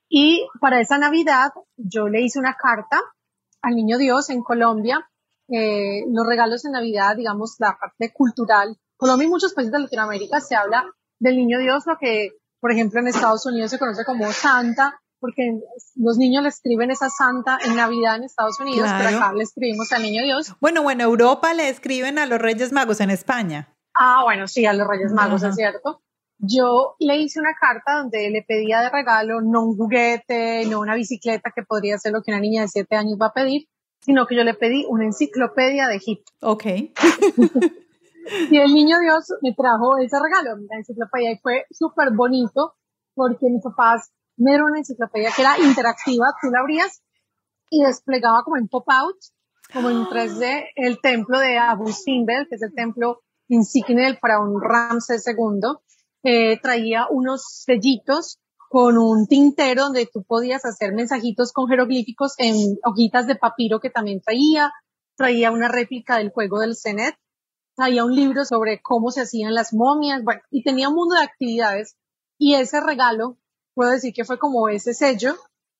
Y 0.09 0.45
para 0.61 0.79
esa 0.79 0.97
Navidad 0.97 1.51
yo 1.77 2.07
le 2.07 2.21
hice 2.21 2.39
una 2.39 2.55
carta 2.55 3.01
al 3.61 3.75
Niño 3.75 3.97
Dios 3.97 4.29
en 4.29 4.43
Colombia. 4.43 5.09
Eh, 5.47 6.03
los 6.07 6.25
regalos 6.27 6.65
en 6.65 6.73
Navidad, 6.73 7.15
digamos, 7.15 7.55
la 7.59 7.77
parte 7.79 8.13
cultural. 8.13 8.77
Colombia 8.97 9.25
y 9.25 9.29
muchos 9.29 9.53
países 9.53 9.71
de 9.71 9.79
Latinoamérica 9.79 10.39
se 10.39 10.55
habla 10.55 10.85
del 11.19 11.37
Niño 11.37 11.59
Dios, 11.59 11.83
lo 11.87 11.97
que 11.97 12.31
por 12.65 12.71
ejemplo, 12.71 12.99
en 12.99 13.07
Estados 13.07 13.45
Unidos 13.45 13.69
se 13.69 13.77
conoce 13.77 14.03
como 14.03 14.31
Santa, 14.31 14.99
porque 15.19 15.59
los 15.97 16.17
niños 16.17 16.41
le 16.41 16.49
escriben 16.49 16.89
esa 16.89 17.11
Santa 17.11 17.59
en 17.63 17.75
Navidad 17.75 18.15
en 18.15 18.23
Estados 18.23 18.59
Unidos, 18.59 18.89
pero 18.97 19.17
acá 19.17 19.33
le 19.33 19.43
escribimos 19.43 19.91
al 19.91 20.01
Niño 20.01 20.23
Dios. 20.23 20.55
Bueno, 20.59 20.81
bueno, 20.81 21.03
Europa 21.03 21.53
le 21.53 21.69
escriben 21.69 22.17
a 22.17 22.25
los 22.25 22.39
Reyes 22.39 22.71
Magos 22.71 23.01
en 23.01 23.11
España. 23.11 23.71
Ah, 23.93 24.21
bueno, 24.23 24.47
sí, 24.47 24.65
a 24.65 24.73
los 24.73 24.87
Reyes 24.87 25.13
Magos, 25.13 25.43
es 25.43 25.53
cierto. 25.53 26.01
Yo 26.39 26.95
le 26.97 27.17
hice 27.17 27.39
una 27.39 27.53
carta 27.53 27.99
donde 27.99 28.31
le 28.31 28.41
pedía 28.41 28.79
de 28.81 28.89
regalo 28.89 29.41
no 29.41 29.63
un 29.63 29.77
juguete, 29.77 30.65
no 30.65 30.79
una 30.79 30.95
bicicleta, 30.95 31.51
que 31.55 31.61
podría 31.61 31.99
ser 31.99 32.13
lo 32.13 32.23
que 32.23 32.31
una 32.31 32.39
niña 32.39 32.63
de 32.63 32.67
siete 32.67 32.95
años 32.95 33.19
va 33.21 33.27
a 33.27 33.33
pedir, 33.33 33.67
sino 33.99 34.25
que 34.25 34.35
yo 34.35 34.43
le 34.43 34.55
pedí 34.55 34.87
una 34.89 35.05
enciclopedia 35.05 35.87
de 35.87 35.97
Egipto. 35.97 36.31
Ok. 36.41 36.63
y 38.49 38.57
el 38.57 38.73
niño 38.73 38.99
Dios 38.99 39.33
me 39.41 39.53
trajo 39.53 39.97
ese 39.97 40.17
regalo, 40.19 40.57
la 40.69 40.77
enciclopedia, 40.77 41.31
y 41.31 41.37
fue 41.37 41.65
súper 41.71 42.11
bonito 42.13 42.73
porque 43.13 43.47
mis 43.49 43.63
papás 43.63 44.11
me 44.37 44.51
dieron 44.51 44.69
una 44.69 44.79
enciclopedia 44.79 45.31
que 45.35 45.41
era 45.41 45.57
interactiva, 45.59 46.33
tú 46.41 46.49
la 46.51 46.59
abrías 46.59 47.01
y 47.69 47.83
desplegaba 47.83 48.43
como 48.43 48.57
en 48.57 48.67
pop-out, 48.67 49.17
como 49.73 49.89
en 49.89 50.05
3D, 50.05 50.65
el 50.75 50.99
templo 51.01 51.39
de 51.39 51.57
Abu 51.57 51.91
Simbel, 51.91 52.47
que 52.49 52.55
es 52.55 52.61
el 52.61 52.73
templo 52.73 53.21
insignia 53.47 54.05
del 54.05 54.17
faraón 54.17 54.61
Ramsés 54.61 55.25
II. 55.27 55.77
Eh, 56.23 56.59
traía 56.59 57.07
unos 57.09 57.43
sellitos 57.63 58.39
con 58.69 58.97
un 58.97 59.27
tintero 59.27 59.83
donde 59.83 60.09
tú 60.11 60.23
podías 60.23 60.65
hacer 60.65 60.93
mensajitos 60.93 61.53
con 61.53 61.67
jeroglíficos 61.67 62.33
en 62.37 62.77
hojitas 62.83 63.27
de 63.27 63.35
papiro 63.35 63.79
que 63.79 63.89
también 63.89 64.21
traía. 64.21 64.71
Traía 65.15 65.51
una 65.51 65.67
réplica 65.67 66.17
del 66.17 66.31
juego 66.31 66.59
del 66.59 66.75
Cenet. 66.75 67.15
Traía 67.75 68.05
un 68.05 68.15
libro 68.15 68.45
sobre 68.45 68.81
cómo 68.81 69.11
se 69.11 69.21
hacían 69.21 69.53
las 69.53 69.73
momias. 69.73 70.23
Bueno, 70.23 70.41
y 70.49 70.63
tenía 70.63 70.89
un 70.89 70.95
mundo 70.95 71.15
de 71.15 71.23
actividades. 71.23 71.95
Y 72.37 72.55
ese 72.55 72.81
regalo, 72.81 73.37
puedo 73.73 73.91
decir 73.91 74.13
que 74.13 74.25
fue 74.25 74.39
como 74.39 74.69
ese 74.69 74.93
sello 74.93 75.35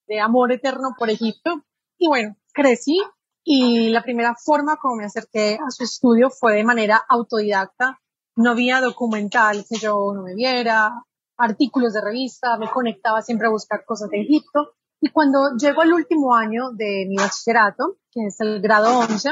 de 0.07 0.19
amor 0.19 0.51
eterno 0.51 0.95
por 0.97 1.09
Egipto. 1.09 1.63
Y 1.97 2.07
bueno, 2.07 2.35
crecí 2.53 2.97
y 3.43 3.89
la 3.89 4.01
primera 4.01 4.35
forma 4.35 4.77
como 4.77 4.95
me 4.95 5.05
acerqué 5.05 5.55
a 5.55 5.69
su 5.69 5.83
estudio 5.83 6.29
fue 6.29 6.55
de 6.55 6.63
manera 6.63 7.01
autodidacta. 7.07 7.99
No 8.35 8.51
había 8.51 8.81
documental 8.81 9.65
que 9.69 9.77
yo 9.77 10.11
no 10.13 10.23
me 10.23 10.33
viera, 10.33 10.91
artículos 11.37 11.93
de 11.93 12.01
revista, 12.01 12.57
me 12.57 12.69
conectaba 12.69 13.21
siempre 13.21 13.47
a 13.47 13.51
buscar 13.51 13.85
cosas 13.85 14.09
de 14.09 14.21
Egipto. 14.21 14.73
Y 14.99 15.11
cuando 15.11 15.55
llego 15.57 15.81
al 15.81 15.93
último 15.93 16.35
año 16.35 16.71
de 16.71 17.05
mi 17.07 17.15
bachillerato, 17.17 17.97
que 18.11 18.25
es 18.25 18.39
el 18.41 18.61
grado 18.61 18.97
11, 18.99 19.29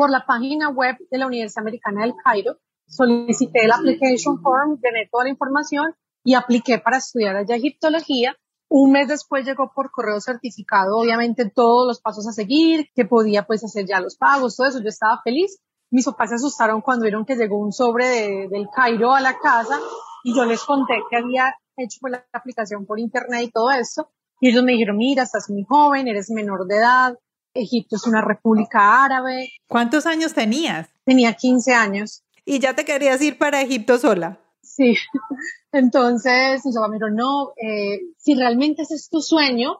por 0.00 0.10
la 0.10 0.24
página 0.24 0.70
web 0.70 0.96
de 1.10 1.18
la 1.18 1.26
Universidad 1.26 1.60
Americana 1.60 2.04
del 2.04 2.14
Cairo, 2.24 2.56
solicité 2.86 3.66
el 3.66 3.70
application 3.70 4.40
form, 4.40 4.80
llené 4.82 5.10
toda 5.12 5.24
la 5.24 5.30
información 5.30 5.94
y 6.24 6.32
apliqué 6.32 6.78
para 6.78 6.96
estudiar 6.96 7.36
allá 7.36 7.54
egiptología. 7.54 8.34
Un 8.70 8.92
mes 8.92 9.08
después 9.08 9.44
llegó 9.44 9.70
por 9.74 9.90
correo 9.90 10.18
certificado, 10.22 10.96
obviamente 10.96 11.50
todos 11.54 11.86
los 11.86 12.00
pasos 12.00 12.26
a 12.26 12.32
seguir, 12.32 12.88
que 12.94 13.04
podía 13.04 13.42
pues 13.42 13.62
hacer 13.62 13.84
ya 13.86 14.00
los 14.00 14.16
pagos, 14.16 14.56
todo 14.56 14.68
eso. 14.68 14.80
Yo 14.80 14.88
estaba 14.88 15.20
feliz. 15.22 15.60
Mis 15.90 16.06
papás 16.06 16.30
se 16.30 16.36
asustaron 16.36 16.80
cuando 16.80 17.02
vieron 17.02 17.26
que 17.26 17.36
llegó 17.36 17.58
un 17.58 17.70
sobre 17.70 18.48
del 18.48 18.68
Cairo 18.74 19.12
a 19.12 19.20
la 19.20 19.38
casa 19.38 19.78
y 20.24 20.34
yo 20.34 20.46
les 20.46 20.64
conté 20.64 20.94
que 21.10 21.18
había 21.18 21.54
hecho 21.76 21.98
pues, 22.00 22.12
la 22.12 22.24
aplicación 22.32 22.86
por 22.86 22.98
internet 22.98 23.42
y 23.42 23.50
todo 23.50 23.70
eso. 23.70 24.08
Y 24.40 24.48
ellos 24.48 24.64
me 24.64 24.72
dijeron, 24.72 24.96
mira, 24.96 25.24
estás 25.24 25.50
muy 25.50 25.66
joven, 25.68 26.08
eres 26.08 26.30
menor 26.30 26.66
de 26.66 26.76
edad, 26.76 27.18
Egipto 27.62 27.96
es 27.96 28.06
una 28.06 28.22
república 28.22 29.04
árabe. 29.04 29.50
¿Cuántos 29.66 30.06
años 30.06 30.34
tenías? 30.34 30.88
Tenía 31.04 31.34
15 31.34 31.74
años. 31.74 32.22
¿Y 32.44 32.58
ya 32.58 32.74
te 32.74 32.84
querías 32.84 33.20
ir 33.22 33.38
para 33.38 33.60
Egipto 33.60 33.98
sola? 33.98 34.40
Sí. 34.62 34.94
Entonces, 35.72 36.62
me 36.64 36.96
dijo, 36.96 37.10
no, 37.10 37.52
eh, 37.56 38.00
si 38.18 38.34
realmente 38.34 38.82
ese 38.82 38.94
es 38.94 39.08
tu 39.08 39.20
sueño, 39.20 39.78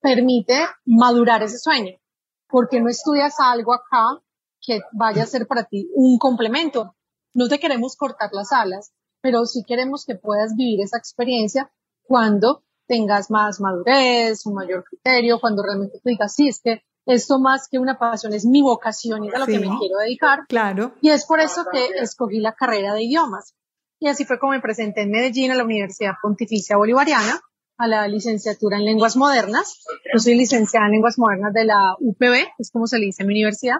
permite 0.00 0.66
madurar 0.84 1.42
ese 1.42 1.58
sueño. 1.58 1.96
porque 2.48 2.80
no 2.80 2.88
estudias 2.88 3.34
algo 3.40 3.74
acá 3.74 4.22
que 4.60 4.80
vaya 4.92 5.24
a 5.24 5.26
ser 5.26 5.48
para 5.48 5.64
ti 5.64 5.88
un 5.94 6.16
complemento? 6.18 6.94
No 7.34 7.48
te 7.48 7.58
queremos 7.58 7.96
cortar 7.96 8.30
las 8.32 8.52
alas, 8.52 8.92
pero 9.20 9.46
sí 9.46 9.64
queremos 9.66 10.04
que 10.04 10.14
puedas 10.14 10.54
vivir 10.54 10.80
esa 10.80 10.98
experiencia 10.98 11.72
cuando 12.04 12.62
tengas 12.86 13.30
más 13.30 13.60
madurez, 13.60 14.46
un 14.46 14.54
mayor 14.54 14.84
criterio, 14.84 15.40
cuando 15.40 15.62
realmente 15.62 15.98
tú 15.98 16.08
digas, 16.08 16.34
sí, 16.34 16.48
es 16.48 16.60
que 16.60 16.82
esto 17.06 17.38
más 17.38 17.68
que 17.70 17.78
una 17.78 17.98
pasión 17.98 18.34
es 18.34 18.44
mi 18.44 18.62
vocación 18.62 19.24
y 19.24 19.28
es 19.28 19.34
a 19.34 19.38
lo 19.38 19.46
que 19.46 19.60
me 19.60 19.78
quiero 19.78 19.98
dedicar. 19.98 20.40
Claro. 20.48 20.92
Y 21.00 21.10
es 21.10 21.24
por 21.24 21.40
eso 21.40 21.64
que 21.72 21.86
escogí 22.00 22.40
la 22.40 22.54
carrera 22.54 22.94
de 22.94 23.04
idiomas. 23.04 23.54
Y 23.98 24.08
así 24.08 24.24
fue 24.24 24.38
como 24.38 24.52
me 24.52 24.60
presenté 24.60 25.02
en 25.02 25.10
Medellín 25.10 25.52
a 25.52 25.54
la 25.54 25.64
Universidad 25.64 26.14
Pontificia 26.20 26.76
Bolivariana 26.76 27.40
a 27.78 27.86
la 27.86 28.08
licenciatura 28.08 28.78
en 28.78 28.84
lenguas 28.84 29.16
modernas. 29.16 29.84
Yo 30.12 30.18
soy 30.18 30.34
licenciada 30.34 30.86
en 30.86 30.92
lenguas 30.92 31.18
modernas 31.18 31.52
de 31.52 31.64
la 31.64 31.94
UPB, 32.00 32.48
es 32.58 32.70
como 32.70 32.86
se 32.86 32.98
le 32.98 33.06
dice 33.06 33.22
en 33.22 33.28
mi 33.28 33.34
universidad. 33.34 33.78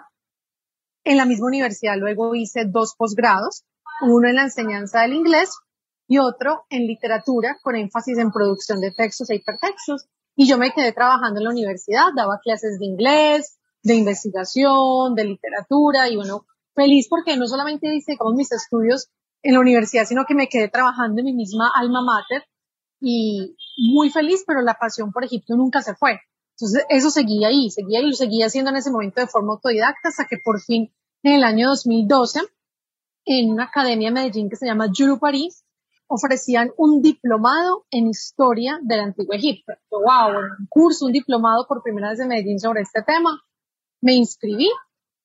En 1.05 1.17
la 1.17 1.25
misma 1.25 1.47
universidad 1.47 1.97
luego 1.97 2.35
hice 2.35 2.65
dos 2.67 2.95
posgrados, 2.97 3.65
uno 4.03 4.29
en 4.29 4.37
la 4.37 4.43
enseñanza 4.43 5.03
del 5.03 5.15
inglés 5.15 5.57
y 6.09 6.19
otro 6.19 6.65
en 6.71 6.87
literatura 6.87 7.59
con 7.63 7.77
énfasis 7.77 8.19
en 8.19 8.31
producción 8.31 8.81
de 8.81 8.93
textos 8.93 9.31
e 9.31 9.37
hipertextos. 9.37 10.07
Y 10.37 10.47
yo 10.47 10.59
me 10.59 10.73
quedé 10.73 10.93
trabajando 10.93 11.41
en 11.41 11.45
la 11.45 11.51
universidad, 11.51 12.13
daba 12.15 12.39
clases 12.43 12.79
de 12.79 12.87
inglés, 12.87 13.59
de 13.83 13.95
investigación, 13.95 15.15
de 15.15 15.25
literatura 15.25 16.09
y 16.09 16.17
bueno, 16.17 16.47
feliz 16.75 17.09
porque 17.09 17.37
no 17.37 17.47
solamente 17.47 17.95
hice 17.95 18.17
como 18.17 18.37
mis 18.37 18.53
estudios 18.53 19.09
en 19.43 19.55
la 19.55 19.61
universidad, 19.61 20.05
sino 20.05 20.25
que 20.27 20.35
me 20.35 20.49
quedé 20.49 20.69
trabajando 20.69 21.21
en 21.21 21.27
mi 21.27 21.33
misma 21.33 21.71
alma 21.75 22.03
mater 22.03 22.45
y 23.01 23.57
muy 23.91 24.11
feliz, 24.11 24.45
pero 24.47 24.61
la 24.63 24.75
pasión 24.75 25.13
por 25.13 25.25
Egipto 25.25 25.57
nunca 25.57 25.83
se 25.83 25.95
fue. 25.95 26.21
Entonces 26.59 26.85
eso 26.89 27.11
seguía 27.11 27.49
ahí, 27.49 27.71
seguía 27.71 28.01
y 28.01 28.07
lo 28.07 28.13
seguía 28.13 28.47
haciendo 28.47 28.71
en 28.71 28.77
ese 28.77 28.91
momento 28.91 29.21
de 29.21 29.27
forma 29.27 29.55
autodidacta 29.55 30.09
hasta 30.09 30.27
que 30.27 30.39
por 30.39 30.61
fin 30.61 30.93
en 31.23 31.35
el 31.35 31.45
año 31.45 31.69
2012 31.69 32.41
en 33.27 33.51
una 33.51 33.65
academia 33.65 34.09
en 34.09 34.15
Medellín 34.15 34.49
que 34.49 34.57
se 34.57 34.67
llama 34.67 34.89
Yuru 34.93 35.19
París, 35.19 35.65
ofrecían 36.09 36.71
un 36.77 37.03
diplomado 37.03 37.85
en 37.91 38.09
historia 38.09 38.79
del 38.83 39.01
antiguo 39.01 39.35
Egipto. 39.35 39.73
wow, 39.91 40.39
un 40.59 40.67
curso, 40.69 41.07
un 41.07 41.13
diplomado 41.13 41.67
por 41.67 41.83
primera 41.83 42.11
vez 42.11 42.21
en 42.21 42.29
Medellín 42.29 42.61
sobre 42.61 42.83
este 42.83 43.03
tema. 43.03 43.43
Me 44.01 44.15
inscribí 44.15 44.69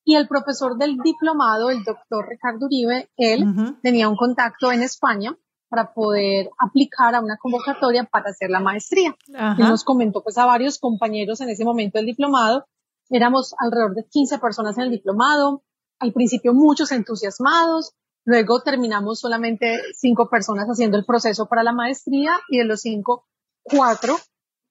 y 0.04 0.16
el 0.16 0.26
profesor 0.26 0.76
del 0.76 0.98
diplomado, 0.98 1.70
el 1.70 1.84
doctor 1.84 2.28
Ricardo 2.28 2.66
Uribe, 2.66 3.10
él 3.16 3.44
tenía 3.82 4.08
un 4.08 4.16
contacto 4.16 4.72
en 4.72 4.82
España 4.82 5.36
para 5.68 5.94
poder 5.94 6.50
aplicar 6.58 7.14
a 7.14 7.20
una 7.20 7.38
convocatoria 7.38 8.04
para 8.04 8.30
hacer 8.30 8.50
la 8.50 8.60
maestría. 8.60 9.16
Y 9.26 9.62
nos 9.62 9.84
comentó 9.84 10.22
pues 10.22 10.36
a 10.38 10.44
varios 10.44 10.78
compañeros 10.78 11.40
en 11.40 11.50
ese 11.50 11.64
momento 11.64 11.98
del 11.98 12.06
diplomado. 12.06 12.66
Éramos 13.08 13.54
alrededor 13.58 13.94
de 13.94 14.04
15 14.04 14.38
personas 14.38 14.76
en 14.76 14.84
el 14.84 14.90
diplomado, 14.90 15.62
al 15.98 16.12
principio 16.12 16.52
muchos 16.52 16.90
entusiasmados, 16.92 17.94
luego 18.24 18.62
terminamos 18.62 19.20
solamente 19.20 19.78
cinco 19.94 20.28
personas 20.28 20.66
haciendo 20.66 20.96
el 20.96 21.04
proceso 21.04 21.46
para 21.46 21.62
la 21.62 21.72
maestría 21.72 22.32
y 22.48 22.58
de 22.58 22.64
los 22.64 22.80
cinco, 22.80 23.26
cuatro 23.62 24.16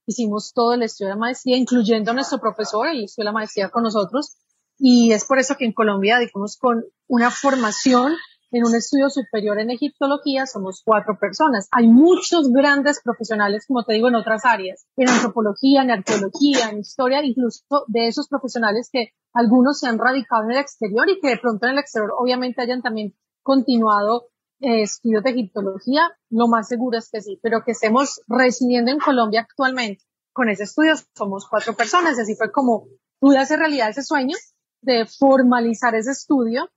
hicimos 0.05 0.51
todo 0.53 0.74
el 0.74 0.84
estudio 0.84 1.10
de 1.10 1.15
la 1.15 1.20
maestría, 1.20 1.58
incluyendo 1.58 2.13
nuestro 2.13 2.39
profesor, 2.39 2.88
él 2.88 3.03
estudió 3.03 3.25
la 3.25 3.31
maestría 3.31 3.70
con 3.70 3.84
nosotros 3.84 4.36
y 4.77 5.12
es 5.12 5.25
por 5.25 5.39
eso 5.39 5.55
que 5.58 5.65
en 5.65 5.74
Colombia, 5.74 6.17
digamos, 6.17 6.58
con 6.58 6.84
una 7.08 7.29
formación 7.29 8.13
en 8.53 8.65
un 8.65 8.75
estudio 8.75 9.10
superior 9.10 9.60
en 9.60 9.70
egiptología 9.70 10.46
somos 10.46 10.81
cuatro 10.84 11.17
personas. 11.17 11.70
Hay 11.72 11.88
muchos 11.88 12.51
grandes 12.51 13.00
profesionales, 13.01 13.65
como 13.65 13.84
te 13.84 13.93
digo, 13.93 14.10
en 14.10 14.15
otras 14.15 14.43
áreas, 14.43 14.86
en 14.98 15.08
antropología, 15.08 15.84
en 15.84 15.91
arqueología, 15.91 16.70
en 16.70 16.79
historia, 16.79 17.24
incluso 17.24 17.63
de 17.88 18.08
esos 18.08 18.27
profesionales 18.27 18.89
que 18.91 19.13
algunos 19.34 19.79
se 19.79 19.88
han 19.88 19.98
radicado 19.98 20.43
en 20.43 20.51
el 20.51 20.58
exterior 20.58 21.10
y 21.10 21.20
que 21.22 21.29
de 21.29 21.38
pronto 21.38 21.65
en 21.65 21.74
el 21.74 21.79
exterior 21.79 22.12
obviamente 22.17 22.62
hayan 22.62 22.81
también 22.81 23.15
continuado 23.43 24.27
eh, 24.60 24.83
estudios 24.83 25.24
de 25.24 25.31
egiptología, 25.31 26.12
lo 26.29 26.48
más 26.48 26.67
seguro 26.67 26.98
es 26.98 27.10
que 27.10 27.21
sí, 27.21 27.39
pero 27.41 27.63
que 27.65 27.71
estemos 27.71 28.21
residiendo 28.27 28.91
en 28.91 29.00
Colombia 29.00 29.41
actualmente. 29.41 30.03
Con 30.33 30.50
ese 30.50 30.63
estudio 30.63 30.93
somos 31.15 31.48
cuatro 31.50 31.74
personas 31.74 32.17
así 32.19 32.36
fue 32.36 32.51
como 32.51 32.86
pude 33.19 33.38
hacer 33.38 33.60
realidad 33.60 33.89
ese 33.89 34.03
sueño 34.03 34.36
de 34.81 35.05
formalizar 35.05 35.95
ese 35.95 36.12
estudio. 36.12 36.69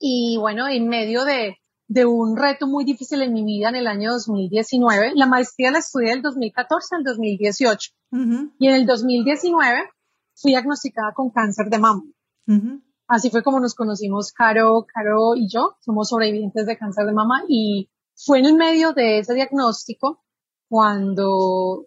Y 0.00 0.36
bueno, 0.38 0.68
en 0.68 0.88
medio 0.88 1.24
de, 1.24 1.56
de 1.88 2.06
un 2.06 2.36
reto 2.36 2.66
muy 2.66 2.84
difícil 2.84 3.22
en 3.22 3.32
mi 3.32 3.44
vida 3.44 3.68
en 3.70 3.76
el 3.76 3.86
año 3.86 4.12
2019, 4.12 5.12
la 5.14 5.26
maestría 5.26 5.70
la 5.70 5.78
estudié 5.78 6.10
del 6.10 6.22
2014 6.22 6.96
al 6.96 7.04
2018 7.04 7.90
y 8.58 8.68
en 8.68 8.74
el 8.74 8.86
2019 8.86 9.90
fui 10.34 10.52
diagnosticada 10.52 11.12
con 11.14 11.30
cáncer 11.30 11.68
de 11.68 11.78
mama. 11.78 12.02
Así 13.08 13.30
fue 13.30 13.42
como 13.42 13.58
nos 13.58 13.74
conocimos 13.74 14.32
Caro, 14.32 14.86
Caro 14.86 15.34
y 15.34 15.48
yo, 15.48 15.76
somos 15.80 16.10
sobrevivientes 16.10 16.66
de 16.66 16.76
cáncer 16.76 17.06
de 17.06 17.12
mama 17.12 17.42
y 17.48 17.90
fue 18.14 18.38
en 18.38 18.46
el 18.46 18.54
medio 18.54 18.92
de 18.92 19.18
ese 19.18 19.34
diagnóstico 19.34 20.22
cuando 20.68 21.86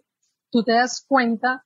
tú 0.50 0.64
te 0.64 0.74
das 0.74 1.06
cuenta 1.08 1.66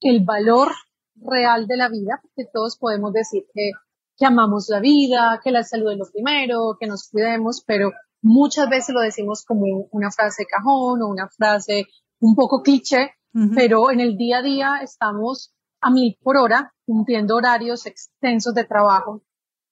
el 0.00 0.24
valor 0.24 0.70
real 1.16 1.66
de 1.66 1.76
la 1.76 1.88
vida, 1.88 2.20
porque 2.22 2.48
todos 2.52 2.76
podemos 2.78 3.12
decir 3.12 3.44
que 3.52 3.72
que 4.20 4.26
amamos 4.26 4.68
la 4.68 4.80
vida, 4.80 5.40
que 5.42 5.50
la 5.50 5.62
salud 5.62 5.92
es 5.92 5.98
lo 5.98 6.04
primero, 6.12 6.76
que 6.78 6.86
nos 6.86 7.08
cuidemos, 7.08 7.64
pero 7.66 7.90
muchas 8.20 8.68
veces 8.68 8.94
lo 8.94 9.00
decimos 9.00 9.46
como 9.46 9.64
una 9.92 10.10
frase 10.10 10.44
cajón 10.44 11.00
o 11.00 11.08
una 11.08 11.26
frase 11.30 11.86
un 12.20 12.34
poco 12.34 12.62
cliché, 12.62 13.12
pero 13.54 13.90
en 13.90 14.00
el 14.00 14.18
día 14.18 14.38
a 14.38 14.42
día 14.42 14.74
estamos 14.82 15.54
a 15.80 15.90
mil 15.90 16.16
por 16.22 16.36
hora 16.36 16.72
cumpliendo 16.86 17.36
horarios 17.36 17.86
extensos 17.86 18.54
de 18.54 18.64
trabajo 18.64 19.22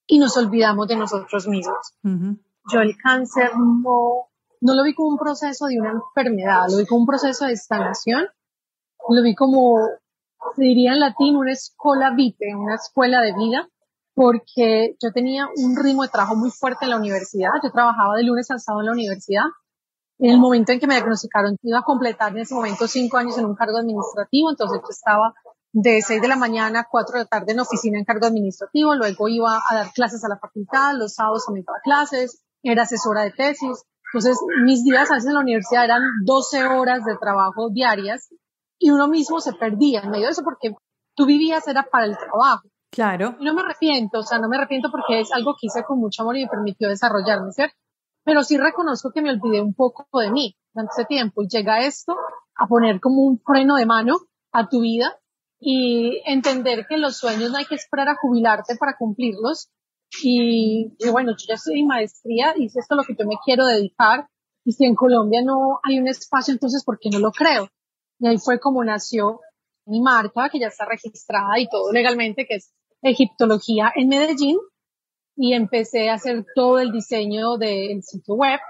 y 0.07 0.19
nos 0.19 0.37
olvidamos 0.37 0.89
de 0.89 0.97
nosotros 0.97 1.47
mismos. 1.49 1.95
Yo 2.03 2.81
el 2.81 2.97
cáncer 2.97 3.51
no, 3.57 4.29
no 4.61 4.75
lo 4.75 4.83
vi 4.85 4.95
como 4.95 5.11
un 5.11 5.19
proceso 5.19 5.67
de 5.67 5.79
una 5.79 5.93
enfermedad, 5.93 6.67
lo 6.71 6.79
vi 6.79 6.87
como 6.87 7.03
un 7.03 7.07
proceso 7.07 7.47
de 7.47 7.57
sanación, 7.57 8.27
lo 9.09 9.23
vi 9.23 9.35
como 9.35 9.79
se 10.55 10.63
diría 10.63 10.93
en 10.93 11.01
latín 11.01 11.37
una 11.37 11.53
escuela 11.53 12.15
vitae, 12.15 12.55
una 12.55 12.77
escuela 12.77 13.21
de 13.21 13.35
vida, 13.35 13.69
porque 14.15 14.97
yo 15.01 15.13
tenía 15.13 15.47
un 15.47 15.77
ritmo 15.77 16.03
de 16.03 16.09
trabajo 16.09 16.35
muy 16.37 16.51
fuerte 16.51 16.85
en 16.85 16.91
la 16.91 16.97
universidad. 16.97 17.51
Yo 17.63 17.71
trabajaba 17.71 18.17
de 18.17 18.25
lunes 18.25 18.51
a 18.51 18.59
sábado 18.59 18.81
en 18.81 18.87
la 18.87 18.93
universidad. 18.93 19.45
En 20.19 20.31
el 20.31 20.41
momento 20.41 20.73
en 20.73 20.81
que 20.81 20.89
me 20.89 20.95
diagnosticaron, 20.95 21.57
iba 21.63 21.79
a 21.79 21.83
completar 21.83 22.33
en 22.33 22.39
ese 22.39 22.55
momento 22.55 22.89
cinco 22.89 23.19
años 23.19 23.39
en 23.39 23.47
un 23.47 23.55
cargo 23.55 23.79
administrativo, 23.79 24.51
entonces 24.51 24.81
yo 24.83 24.89
estaba 24.91 25.33
de 25.73 26.01
seis 26.03 26.21
de 26.21 26.29
la 26.29 26.37
mañana 26.37 26.81
a 26.81 26.89
cuatro 26.91 27.15
de 27.19 27.25
la 27.25 27.29
tarde 27.29 27.53
en 27.53 27.61
oficina 27.61 27.99
en 27.99 28.05
cargo 28.05 28.27
administrativo, 28.27 28.95
luego 28.95 29.29
iba 29.29 29.57
a 29.57 29.75
dar 29.75 29.93
clases 29.93 30.25
a 30.25 30.29
la 30.29 30.39
facultad, 30.39 30.95
los 30.97 31.15
sábados 31.15 31.45
también 31.47 31.65
daba 31.67 31.79
clases, 31.83 32.43
era 32.63 32.83
asesora 32.83 33.23
de 33.23 33.33
tesis. 33.33 33.85
Entonces, 34.13 34.39
mis 34.65 34.85
días 34.85 35.11
a 35.11 35.15
veces 35.15 35.29
en 35.29 35.35
la 35.35 35.41
universidad 35.41 35.85
eran 35.85 36.03
12 36.25 36.65
horas 36.65 37.05
de 37.05 37.17
trabajo 37.19 37.69
diarias 37.71 38.29
y 38.79 38.91
uno 38.91 39.09
mismo 39.09 39.41
se 39.41 39.53
perdía 39.53 40.01
en 40.01 40.11
medio 40.11 40.27
de 40.27 40.33
eso 40.33 40.43
porque 40.43 40.75
tú 41.15 41.27
vivías 41.27 41.67
era 41.69 41.83
para 41.83 42.07
el 42.07 42.17
trabajo. 42.17 42.69
Claro. 42.91 43.37
Y 43.39 43.45
no 43.45 43.53
me 43.53 43.61
arrepiento, 43.61 44.21
o 44.21 44.23
sea, 44.23 44.39
no 44.39 44.49
me 44.49 44.57
arrepiento 44.57 44.91
porque 44.91 45.21
es 45.21 45.33
algo 45.33 45.55
que 45.61 45.67
hice 45.67 45.85
con 45.85 45.99
mucho 45.99 46.23
amor 46.23 46.39
y 46.39 46.45
me 46.45 46.49
permitió 46.49 46.89
desarrollarme, 46.89 47.53
¿cierto? 47.53 47.77
Pero 48.25 48.43
sí 48.43 48.57
reconozco 48.57 49.11
que 49.13 49.21
me 49.21 49.31
olvidé 49.31 49.61
un 49.61 49.75
poco 49.75 50.07
de 50.21 50.31
mí 50.31 50.57
durante 50.73 50.93
ese 50.93 51.05
tiempo 51.05 51.43
y 51.43 51.49
llega 51.49 51.81
esto 51.81 52.15
a 52.57 52.67
poner 52.67 53.01
como 53.01 53.23
un 53.25 53.41
freno 53.41 53.77
de 53.77 53.85
mano 53.85 54.17
a 54.53 54.69
tu 54.69 54.81
vida 54.81 55.19
y 55.61 56.23
entender 56.27 56.87
que 56.87 56.97
los 56.97 57.17
sueños 57.17 57.51
no 57.51 57.59
hay 57.59 57.67
que 57.67 57.75
esperar 57.75 58.09
a 58.09 58.17
jubilarte 58.17 58.77
para 58.77 58.97
cumplirlos. 58.97 59.69
Y, 60.23 60.95
y 60.99 61.11
bueno, 61.11 61.33
yo 61.33 61.45
ya 61.49 61.55
estoy 61.55 61.81
en 61.81 61.87
maestría 61.87 62.55
y 62.57 62.69
si 62.69 62.79
esto 62.79 62.95
es 62.95 62.97
lo 62.97 63.05
que 63.05 63.15
yo 63.19 63.29
me 63.29 63.37
quiero 63.45 63.67
dedicar 63.67 64.27
y 64.65 64.73
si 64.73 64.85
en 64.85 64.95
Colombia 64.95 65.43
no 65.45 65.81
hay 65.83 65.99
un 65.99 66.09
espacio, 66.09 66.53
entonces 66.53 66.85
¿por 66.85 66.99
qué 66.99 67.11
no 67.11 67.19
lo 67.19 67.31
creo? 67.31 67.69
Y 68.19 68.27
ahí 68.27 68.39
fue 68.39 68.59
como 68.59 68.83
nació 68.85 69.41
mi 69.87 70.01
marca, 70.01 70.49
que 70.51 70.61
ya 70.61 70.69
está 70.69 70.85
registrada 70.87 71.59
y 71.59 71.69
todo 71.69 71.93
legalmente, 71.93 72.47
que 72.47 72.57
es 72.57 72.73
egiptología 73.03 73.93
en 73.95 74.09
Medellín 74.09 74.59
y 75.37 75.55
empecé 75.55 76.11
a 76.11 76.15
hacer 76.15 76.45
todo 76.55 76.81
el 76.81 76.91
diseño 76.91 77.57
del 77.59 78.03
sitio 78.03 78.35
web, 78.35 78.61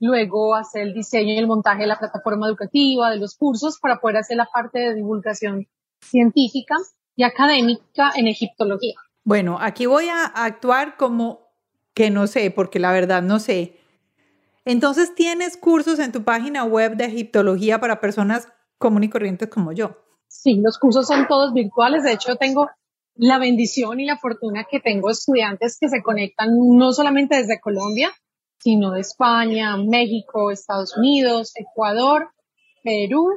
luego 0.00 0.54
hacer 0.54 0.82
el 0.82 0.94
diseño 0.94 1.34
y 1.34 1.38
el 1.38 1.46
montaje 1.46 1.82
de 1.82 1.88
la 1.88 1.98
plataforma 1.98 2.48
educativa, 2.48 3.10
de 3.10 3.18
los 3.18 3.36
cursos, 3.36 3.78
para 3.80 4.00
poder 4.00 4.18
hacer 4.18 4.36
la 4.36 4.48
parte 4.52 4.78
de 4.78 4.94
divulgación 4.94 5.66
científica 6.06 6.76
y 7.14 7.24
académica 7.24 8.12
en 8.16 8.26
egiptología. 8.26 8.94
Bueno, 9.24 9.58
aquí 9.60 9.86
voy 9.86 10.08
a 10.08 10.24
actuar 10.24 10.96
como 10.96 11.46
que 11.94 12.10
no 12.10 12.26
sé, 12.26 12.50
porque 12.50 12.78
la 12.78 12.92
verdad 12.92 13.22
no 13.22 13.40
sé. 13.40 13.80
Entonces, 14.64 15.14
¿tienes 15.14 15.56
cursos 15.56 15.98
en 15.98 16.12
tu 16.12 16.24
página 16.24 16.64
web 16.64 16.96
de 16.96 17.06
egiptología 17.06 17.80
para 17.80 18.00
personas 18.00 18.48
comunes 18.78 19.08
y 19.08 19.10
corrientes 19.10 19.48
como 19.48 19.72
yo? 19.72 19.96
Sí, 20.28 20.60
los 20.62 20.78
cursos 20.78 21.06
son 21.06 21.26
todos 21.26 21.54
virtuales. 21.54 22.02
De 22.02 22.12
hecho, 22.12 22.36
tengo 22.36 22.68
la 23.14 23.38
bendición 23.38 23.98
y 24.00 24.06
la 24.06 24.18
fortuna 24.18 24.66
que 24.70 24.80
tengo 24.80 25.10
estudiantes 25.10 25.78
que 25.80 25.88
se 25.88 26.02
conectan 26.02 26.50
no 26.76 26.92
solamente 26.92 27.36
desde 27.36 27.60
Colombia, 27.60 28.12
sino 28.58 28.92
de 28.92 29.00
España, 29.00 29.76
México, 29.76 30.50
Estados 30.50 30.96
Unidos, 30.96 31.52
Ecuador, 31.56 32.30
Perú 32.82 33.30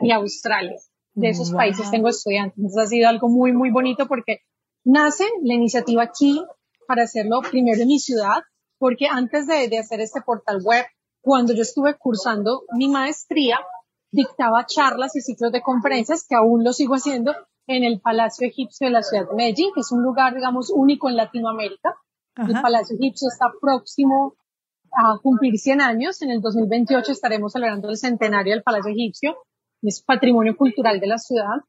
y 0.00 0.10
Australia. 0.10 0.76
De 1.14 1.28
esos 1.28 1.52
países 1.52 1.90
tengo 1.90 2.08
estudiantes. 2.08 2.58
Entonces 2.58 2.82
ha 2.82 2.86
sido 2.86 3.08
algo 3.08 3.28
muy, 3.28 3.52
muy 3.52 3.70
bonito 3.70 4.06
porque 4.06 4.38
nace 4.84 5.24
la 5.42 5.54
iniciativa 5.54 6.02
aquí 6.02 6.42
para 6.88 7.04
hacerlo 7.04 7.40
primero 7.48 7.82
en 7.82 7.88
mi 7.88 7.98
ciudad, 7.98 8.42
porque 8.78 9.06
antes 9.06 9.46
de, 9.46 9.68
de 9.68 9.78
hacer 9.78 10.00
este 10.00 10.20
portal 10.22 10.58
web, 10.62 10.84
cuando 11.20 11.54
yo 11.54 11.62
estuve 11.62 11.96
cursando 11.96 12.64
mi 12.76 12.88
maestría, 12.88 13.58
dictaba 14.10 14.66
charlas 14.66 15.16
y 15.16 15.20
ciclos 15.20 15.52
de 15.52 15.62
conferencias 15.62 16.26
que 16.28 16.36
aún 16.36 16.62
lo 16.62 16.72
sigo 16.72 16.94
haciendo 16.94 17.34
en 17.66 17.84
el 17.84 18.00
Palacio 18.00 18.46
Egipcio 18.46 18.86
de 18.86 18.92
la 18.92 19.02
ciudad 19.02 19.28
de 19.28 19.34
Medellín, 19.34 19.70
que 19.74 19.80
es 19.80 19.90
un 19.90 20.02
lugar, 20.02 20.34
digamos, 20.34 20.70
único 20.70 21.08
en 21.08 21.16
Latinoamérica. 21.16 21.96
El 22.36 22.60
Palacio 22.60 22.96
Egipcio 22.96 23.28
está 23.32 23.46
próximo 23.60 24.34
a 24.92 25.18
cumplir 25.22 25.58
100 25.58 25.80
años. 25.80 26.20
En 26.22 26.30
el 26.30 26.40
2028 26.40 27.12
estaremos 27.12 27.52
celebrando 27.52 27.88
el 27.88 27.96
centenario 27.96 28.54
del 28.54 28.62
Palacio 28.62 28.92
Egipcio. 28.92 29.36
Es 29.86 30.02
patrimonio 30.02 30.56
cultural 30.56 30.98
de 30.98 31.06
la 31.06 31.18
ciudad. 31.18 31.60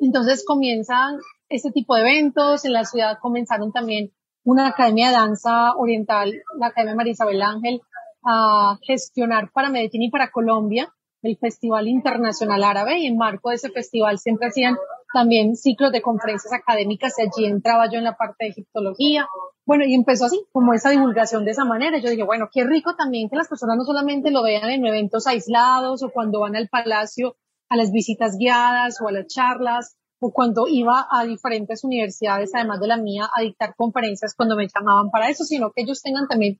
Entonces 0.00 0.44
comienzan 0.46 1.18
este 1.48 1.72
tipo 1.72 1.94
de 1.94 2.02
eventos. 2.02 2.64
En 2.64 2.72
la 2.72 2.84
ciudad 2.84 3.18
comenzaron 3.20 3.72
también 3.72 4.12
una 4.44 4.68
academia 4.68 5.08
de 5.08 5.16
danza 5.16 5.74
oriental, 5.76 6.32
la 6.58 6.68
Academia 6.68 6.94
María 6.94 7.12
Isabel 7.12 7.42
Ángel, 7.42 7.80
a 8.24 8.78
gestionar 8.86 9.50
para 9.52 9.68
Medellín 9.68 10.02
y 10.02 10.10
para 10.10 10.30
Colombia 10.30 10.94
el 11.22 11.36
Festival 11.36 11.88
Internacional 11.88 12.62
Árabe 12.62 12.98
y 12.98 13.06
en 13.06 13.16
marco 13.16 13.50
de 13.50 13.56
ese 13.56 13.70
festival 13.70 14.18
siempre 14.18 14.48
hacían 14.48 14.76
también 15.12 15.56
ciclos 15.56 15.92
de 15.92 16.02
conferencias 16.02 16.52
académicas 16.52 17.14
y 17.18 17.22
allí 17.22 17.50
entraba 17.50 17.90
yo 17.90 17.98
en 17.98 18.04
la 18.04 18.16
parte 18.16 18.44
de 18.44 18.50
egiptología. 18.50 19.26
Bueno, 19.66 19.84
y 19.84 19.94
empezó 19.94 20.26
así, 20.26 20.44
como 20.52 20.74
esa 20.74 20.90
divulgación 20.90 21.44
de 21.44 21.52
esa 21.52 21.64
manera. 21.64 21.98
Yo 21.98 22.10
dije, 22.10 22.22
bueno, 22.22 22.48
qué 22.52 22.64
rico 22.64 22.94
también 22.96 23.28
que 23.28 23.36
las 23.36 23.48
personas 23.48 23.76
no 23.76 23.84
solamente 23.84 24.30
lo 24.30 24.42
vean 24.42 24.70
en 24.70 24.84
eventos 24.86 25.26
aislados 25.26 26.02
o 26.02 26.10
cuando 26.10 26.40
van 26.40 26.56
al 26.56 26.68
palacio 26.68 27.36
a 27.68 27.76
las 27.76 27.90
visitas 27.90 28.36
guiadas 28.38 29.00
o 29.00 29.08
a 29.08 29.12
las 29.12 29.26
charlas 29.26 29.96
o 30.20 30.32
cuando 30.32 30.66
iba 30.66 31.06
a 31.10 31.24
diferentes 31.24 31.84
universidades, 31.84 32.50
además 32.54 32.80
de 32.80 32.88
la 32.88 32.96
mía, 32.96 33.28
a 33.32 33.42
dictar 33.42 33.74
conferencias 33.76 34.34
cuando 34.34 34.56
me 34.56 34.66
llamaban 34.66 35.10
para 35.10 35.28
eso, 35.28 35.44
sino 35.44 35.70
que 35.70 35.82
ellos 35.82 36.02
tengan 36.02 36.26
también 36.26 36.58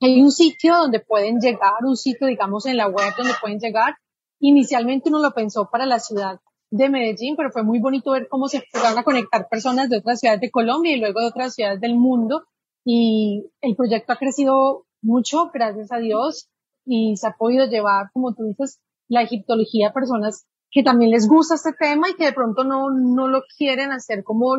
hay 0.00 0.20
un 0.20 0.30
sitio 0.30 0.76
donde 0.76 1.00
pueden 1.00 1.40
llegar, 1.40 1.72
un 1.82 1.96
sitio, 1.96 2.26
digamos, 2.26 2.66
en 2.66 2.76
la 2.76 2.88
web 2.88 3.14
donde 3.16 3.32
pueden 3.40 3.58
llegar. 3.58 3.96
Inicialmente 4.40 5.08
uno 5.08 5.20
lo 5.20 5.32
pensó 5.32 5.70
para 5.70 5.86
la 5.86 6.00
ciudad 6.00 6.38
de 6.70 6.88
Medellín, 6.88 7.36
pero 7.36 7.50
fue 7.50 7.62
muy 7.62 7.78
bonito 7.78 8.12
ver 8.12 8.28
cómo 8.28 8.48
se 8.48 8.58
empezaron 8.58 8.98
a 8.98 9.04
conectar 9.04 9.48
personas 9.48 9.88
de 9.88 9.98
otras 9.98 10.20
ciudades 10.20 10.40
de 10.40 10.50
Colombia 10.50 10.94
y 10.94 11.00
luego 11.00 11.20
de 11.20 11.26
otras 11.26 11.54
ciudades 11.54 11.80
del 11.80 11.96
mundo. 11.96 12.44
Y 12.84 13.50
el 13.60 13.76
proyecto 13.76 14.12
ha 14.12 14.16
crecido 14.16 14.86
mucho, 15.02 15.50
gracias 15.52 15.92
a 15.92 15.98
Dios, 15.98 16.48
y 16.84 17.16
se 17.16 17.28
ha 17.28 17.36
podido 17.36 17.66
llevar, 17.66 18.10
como 18.12 18.34
tú 18.34 18.44
dices, 18.44 18.80
la 19.08 19.22
egiptología 19.22 19.88
a 19.88 19.92
personas 19.92 20.46
que 20.70 20.82
también 20.82 21.10
les 21.10 21.28
gusta 21.28 21.54
este 21.54 21.72
tema 21.72 22.10
y 22.10 22.14
que 22.14 22.26
de 22.26 22.32
pronto 22.32 22.64
no, 22.64 22.90
no 22.90 23.28
lo 23.28 23.42
quieren 23.56 23.92
hacer 23.92 24.24
como 24.24 24.56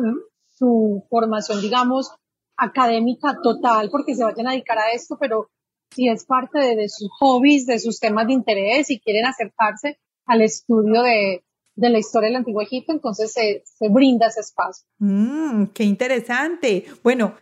su 0.50 1.04
formación, 1.10 1.60
digamos, 1.60 2.10
académica 2.56 3.38
total 3.42 3.88
porque 3.90 4.14
se 4.14 4.24
vayan 4.24 4.48
a 4.48 4.50
dedicar 4.50 4.78
a 4.78 4.90
esto, 4.92 5.16
pero 5.18 5.48
si 5.94 6.08
es 6.08 6.26
parte 6.26 6.58
de, 6.58 6.88
sus 6.88 7.08
hobbies, 7.18 7.66
de 7.66 7.78
sus 7.78 8.00
temas 8.00 8.26
de 8.26 8.34
interés 8.34 8.90
y 8.90 9.00
quieren 9.00 9.26
acercarse 9.26 9.98
al 10.26 10.42
estudio 10.42 11.02
de, 11.02 11.44
de 11.78 11.90
la 11.90 11.98
historia 11.98 12.28
del 12.28 12.36
Antiguo 12.36 12.60
Egipto, 12.60 12.92
entonces 12.92 13.32
se, 13.32 13.62
se 13.64 13.88
brinda 13.88 14.26
ese 14.26 14.40
espacio. 14.40 14.84
Mm, 14.98 15.66
qué 15.66 15.84
interesante. 15.84 16.84
Bueno, 17.04 17.36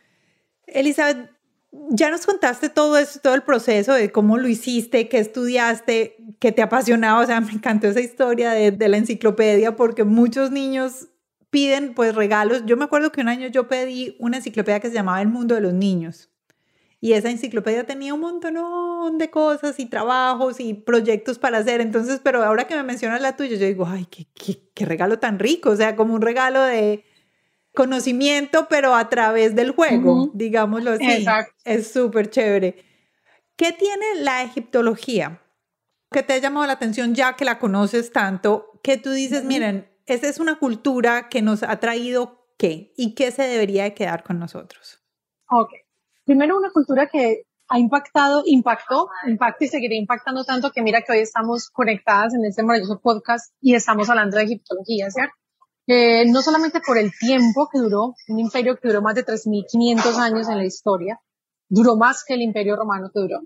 Elizabeth, 0.67 1.31
ya 1.91 2.11
nos 2.11 2.27
contaste 2.27 2.69
todo 2.69 2.99
eso, 2.99 3.19
todo 3.21 3.35
el 3.35 3.43
proceso 3.43 3.95
de 3.95 4.13
cómo 4.13 4.37
lo 4.37 4.47
hiciste, 4.47 5.09
qué 5.09 5.19
estudiaste, 5.19 6.17
qué 6.39 6.53
te 6.53 6.61
apasionaba. 6.61 7.21
O 7.21 7.27
sea, 7.27 7.41
me 7.41 7.53
encantó 7.53 7.87
esa 7.89 8.01
historia 8.01 8.51
de, 8.51 8.73
de 8.73 8.89
la 8.89 8.99
enciclopedia 8.99 9.75
porque 9.75 10.05
muchos 10.05 10.51
niños 10.51 11.09
piden 11.49 11.95
pues 11.95 12.15
regalos. 12.15 12.65
Yo 12.67 12.77
me 12.77 12.85
acuerdo 12.85 13.13
que 13.13 13.23
un 13.23 13.29
año 13.29 13.49
yo 13.49 13.69
pedí 13.69 14.17
una 14.19 14.37
enciclopedia 14.37 14.81
que 14.81 14.89
se 14.89 14.95
llamaba 14.95 15.23
El 15.23 15.29
Mundo 15.29 15.55
de 15.55 15.63
los 15.63 15.73
Niños. 15.73 16.31
Y 17.07 17.13
esa 17.13 17.31
enciclopedia 17.31 17.87
tenía 17.87 18.13
un 18.15 18.21
montón 18.21 19.17
de 19.17 19.31
cosas 19.31 19.79
y 19.79 19.87
trabajos 19.87 20.59
y 20.59 20.75
proyectos 20.75 21.39
para 21.39 21.59
hacer. 21.59 21.81
Entonces, 21.81 22.21
pero 22.21 22.43
ahora 22.43 22.67
que 22.67 22.75
me 22.75 22.83
mencionas 22.83 23.21
la 23.21 23.37
tuya, 23.37 23.57
yo 23.57 23.65
digo, 23.65 23.87
ay, 23.87 24.07
qué, 24.07 24.27
qué, 24.75 24.85
regalo 24.85 25.21
tan 25.21 25.39
rico. 25.39 25.71
O 25.71 25.77
sea, 25.77 25.95
como 25.95 26.15
un 26.15 26.21
regalo 26.21 26.61
de 26.63 27.05
conocimiento, 27.77 28.67
pero 28.69 28.97
a 28.97 29.09
través 29.09 29.55
del 29.55 29.71
juego, 29.71 30.33
digámoslo 30.35 30.95
así. 30.95 31.09
Exacto. 31.09 31.55
Es 31.65 31.93
súper 31.93 32.29
chévere. 32.29 32.85
¿Qué 33.55 33.71
tiene 33.71 34.17
la 34.17 34.43
egiptología? 34.43 35.41
¿Qué 36.11 36.25
te 36.25 36.33
ha 36.33 36.39
llamado 36.39 36.67
la 36.67 36.73
atención 36.73 37.15
ya 37.15 37.37
que 37.37 37.45
la 37.45 37.61
conoces 37.61 38.11
tanto? 38.11 38.81
Que 38.83 38.97
tú 38.97 39.13
dices, 39.13 39.45
miren, 39.45 39.89
esa 40.07 40.27
es 40.27 40.41
una 40.41 40.59
cultura 40.59 41.29
que 41.29 41.41
nos 41.41 41.63
ha 41.63 41.79
traído 41.79 42.51
qué 42.59 42.93
y 42.97 43.15
qué 43.15 43.31
se 43.31 43.45
debería 43.45 43.85
de 43.85 43.95
quedar 43.95 44.25
con 44.25 44.41
nosotros. 44.41 45.05
Ok. 45.49 45.86
Primero, 46.27 46.59
una 46.59 46.71
cultura 46.71 47.07
que 47.07 47.45
ha 47.69 47.79
impactado, 47.79 48.43
impactó, 48.45 49.09
impacta 49.29 49.65
y 49.65 49.69
seguirá 49.69 49.95
impactando 49.95 50.45
tanto 50.45 50.73
que 50.73 50.83
mira 50.83 51.03
que 51.03 51.13
hoy 51.13 51.21
estamos 51.21 51.71
conectadas 51.71 52.35
en 52.35 52.45
este 52.45 52.65
maravilloso 52.65 53.01
podcast 53.01 53.55
y 53.61 53.77
estamos 53.77 54.11
hablando 54.11 54.37
de 54.37 54.43
egiptología, 54.43 55.09
¿cierto? 55.09 55.35
Eh, 55.87 56.25
no 56.27 56.43
solamente 56.43 56.81
por 56.85 56.99
el 56.99 57.13
tiempo 57.17 57.69
que 57.73 57.79
duró, 57.79 58.15
un 58.27 58.41
imperio 58.41 58.77
que 58.77 58.89
duró 58.89 59.03
más 59.03 59.15
de 59.15 59.25
3.500 59.25 60.17
años 60.19 60.49
en 60.49 60.59
la 60.59 60.65
historia, 60.65 61.21
duró 61.69 61.97
más 61.97 62.25
que 62.27 62.35
el 62.35 62.43
imperio 62.43 62.75
romano 62.75 63.09
que 63.15 63.21
duró. 63.21 63.39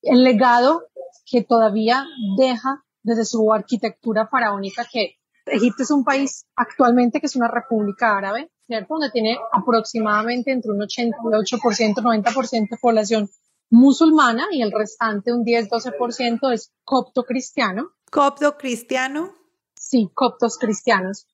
El 0.00 0.24
legado 0.24 0.84
que 1.30 1.44
todavía 1.44 2.06
deja 2.38 2.82
desde 3.02 3.26
su 3.26 3.52
arquitectura 3.52 4.26
faraónica 4.26 4.86
que 4.90 5.16
Egipto 5.44 5.82
es 5.82 5.90
un 5.90 6.02
país 6.02 6.46
actualmente 6.56 7.20
que 7.20 7.26
es 7.26 7.36
una 7.36 7.48
república 7.48 8.16
árabe, 8.16 8.50
¿cierto? 8.68 8.94
Donde 8.94 9.10
tiene 9.10 9.38
aproximadamente 9.50 10.52
entre 10.52 10.70
un 10.70 10.78
88%, 10.78 11.94
90% 11.94 12.68
de 12.70 12.76
población 12.76 13.30
musulmana 13.70 14.46
y 14.52 14.62
el 14.62 14.70
restante, 14.70 15.32
un 15.32 15.44
10-12% 15.44 16.52
es 16.52 16.72
copto 16.84 17.24
cristiano. 17.24 17.90
¿Copto 18.10 18.56
cristiano? 18.56 19.34
Sí, 19.74 20.10
coptos 20.14 20.58
cristianos. 20.58 21.26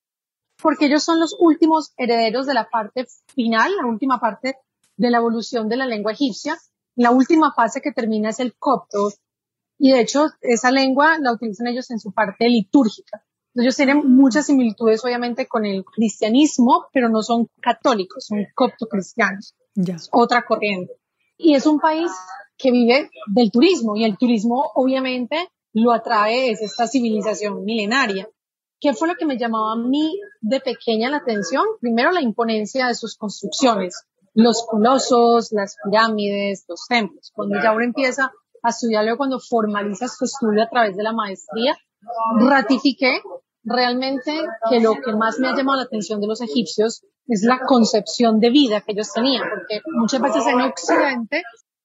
Porque 0.62 0.86
ellos 0.86 1.02
son 1.02 1.18
los 1.18 1.36
últimos 1.38 1.92
herederos 1.96 2.46
de 2.46 2.54
la 2.54 2.68
parte 2.70 3.06
final, 3.34 3.76
la 3.76 3.86
última 3.86 4.20
parte 4.20 4.56
de 4.96 5.10
la 5.10 5.18
evolución 5.18 5.68
de 5.68 5.76
la 5.76 5.86
lengua 5.86 6.12
egipcia. 6.12 6.56
La 6.94 7.10
última 7.10 7.52
fase 7.52 7.80
que 7.80 7.90
termina 7.90 8.30
es 8.30 8.38
el 8.38 8.54
copto. 8.56 9.10
Y 9.78 9.90
de 9.90 10.00
hecho, 10.00 10.26
esa 10.40 10.70
lengua 10.70 11.18
la 11.18 11.32
utilizan 11.32 11.66
ellos 11.66 11.90
en 11.90 11.98
su 11.98 12.12
parte 12.12 12.48
litúrgica. 12.48 13.24
Ellos 13.54 13.76
tienen 13.76 14.02
muchas 14.16 14.46
similitudes, 14.46 15.04
obviamente, 15.04 15.46
con 15.46 15.64
el 15.64 15.84
cristianismo, 15.84 16.86
pero 16.92 17.08
no 17.08 17.22
son 17.22 17.48
católicos, 17.60 18.26
son 18.26 18.46
copto 18.54 18.86
cristianos. 18.86 19.54
Ya. 19.76 19.96
otra 20.12 20.44
corriente. 20.46 20.92
Y 21.36 21.54
es 21.54 21.66
un 21.66 21.80
país 21.80 22.10
que 22.56 22.70
vive 22.70 23.10
del 23.26 23.50
turismo 23.50 23.96
y 23.96 24.04
el 24.04 24.16
turismo, 24.16 24.70
obviamente, 24.74 25.48
lo 25.72 25.92
atrae 25.92 26.50
es 26.50 26.62
esta 26.62 26.86
civilización 26.86 27.64
milenaria. 27.64 28.28
¿Qué 28.80 28.92
fue 28.92 29.08
lo 29.08 29.14
que 29.16 29.26
me 29.26 29.36
llamaba 29.36 29.72
a 29.72 29.76
mí 29.76 30.20
de 30.40 30.60
pequeña 30.60 31.10
la 31.10 31.16
atención? 31.18 31.64
Primero, 31.80 32.12
la 32.12 32.22
imponencia 32.22 32.86
de 32.86 32.94
sus 32.94 33.16
construcciones, 33.16 34.04
los 34.34 34.64
colosos, 34.66 35.50
las 35.52 35.76
pirámides, 35.84 36.64
los 36.68 36.86
templos. 36.86 37.32
Cuando 37.34 37.60
ya 37.60 37.72
uno 37.72 37.84
empieza 37.84 38.32
a 38.62 38.68
estudiarlo, 38.68 39.16
cuando 39.16 39.40
formalizas 39.40 40.16
tu 40.16 40.26
estudio 40.26 40.62
a 40.62 40.68
través 40.68 40.96
de 40.96 41.02
la 41.02 41.12
maestría, 41.12 41.76
ratifiqué 42.38 43.20
realmente 43.64 44.32
que 44.70 44.80
lo 44.80 44.94
que 44.94 45.12
más 45.14 45.38
me 45.38 45.48
ha 45.48 45.56
llamado 45.56 45.78
la 45.78 45.84
atención 45.84 46.20
de 46.20 46.26
los 46.26 46.40
egipcios 46.40 47.02
es 47.26 47.42
la 47.42 47.60
concepción 47.66 48.38
de 48.38 48.50
vida 48.50 48.82
que 48.82 48.92
ellos 48.92 49.12
tenían, 49.12 49.42
porque 49.48 49.80
muchas 49.86 50.20
veces 50.20 50.46
en 50.46 50.60
Occidente 50.60 51.42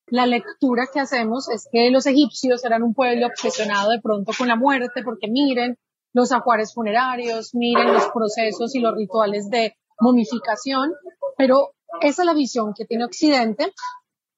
la 0.07 0.25
lectura 0.25 0.87
que 0.91 0.99
hacemos 0.99 1.49
es 1.49 1.67
que 1.71 1.89
los 1.91 2.05
egipcios 2.05 2.63
eran 2.65 2.83
un 2.83 2.93
pueblo 2.93 3.27
obsesionado 3.27 3.91
de 3.91 4.01
pronto 4.01 4.33
con 4.37 4.47
la 4.47 4.55
muerte, 4.55 5.03
porque 5.03 5.29
miren 5.29 5.77
los 6.13 6.31
ajuares 6.31 6.73
funerarios, 6.73 7.51
miren 7.53 7.93
los 7.93 8.09
procesos 8.13 8.75
y 8.75 8.79
los 8.79 8.95
rituales 8.95 9.49
de 9.49 9.75
momificación, 9.99 10.93
pero 11.37 11.73
esa 12.01 12.23
es 12.23 12.25
la 12.25 12.33
visión 12.33 12.73
que 12.75 12.85
tiene 12.85 13.05
Occidente 13.05 13.71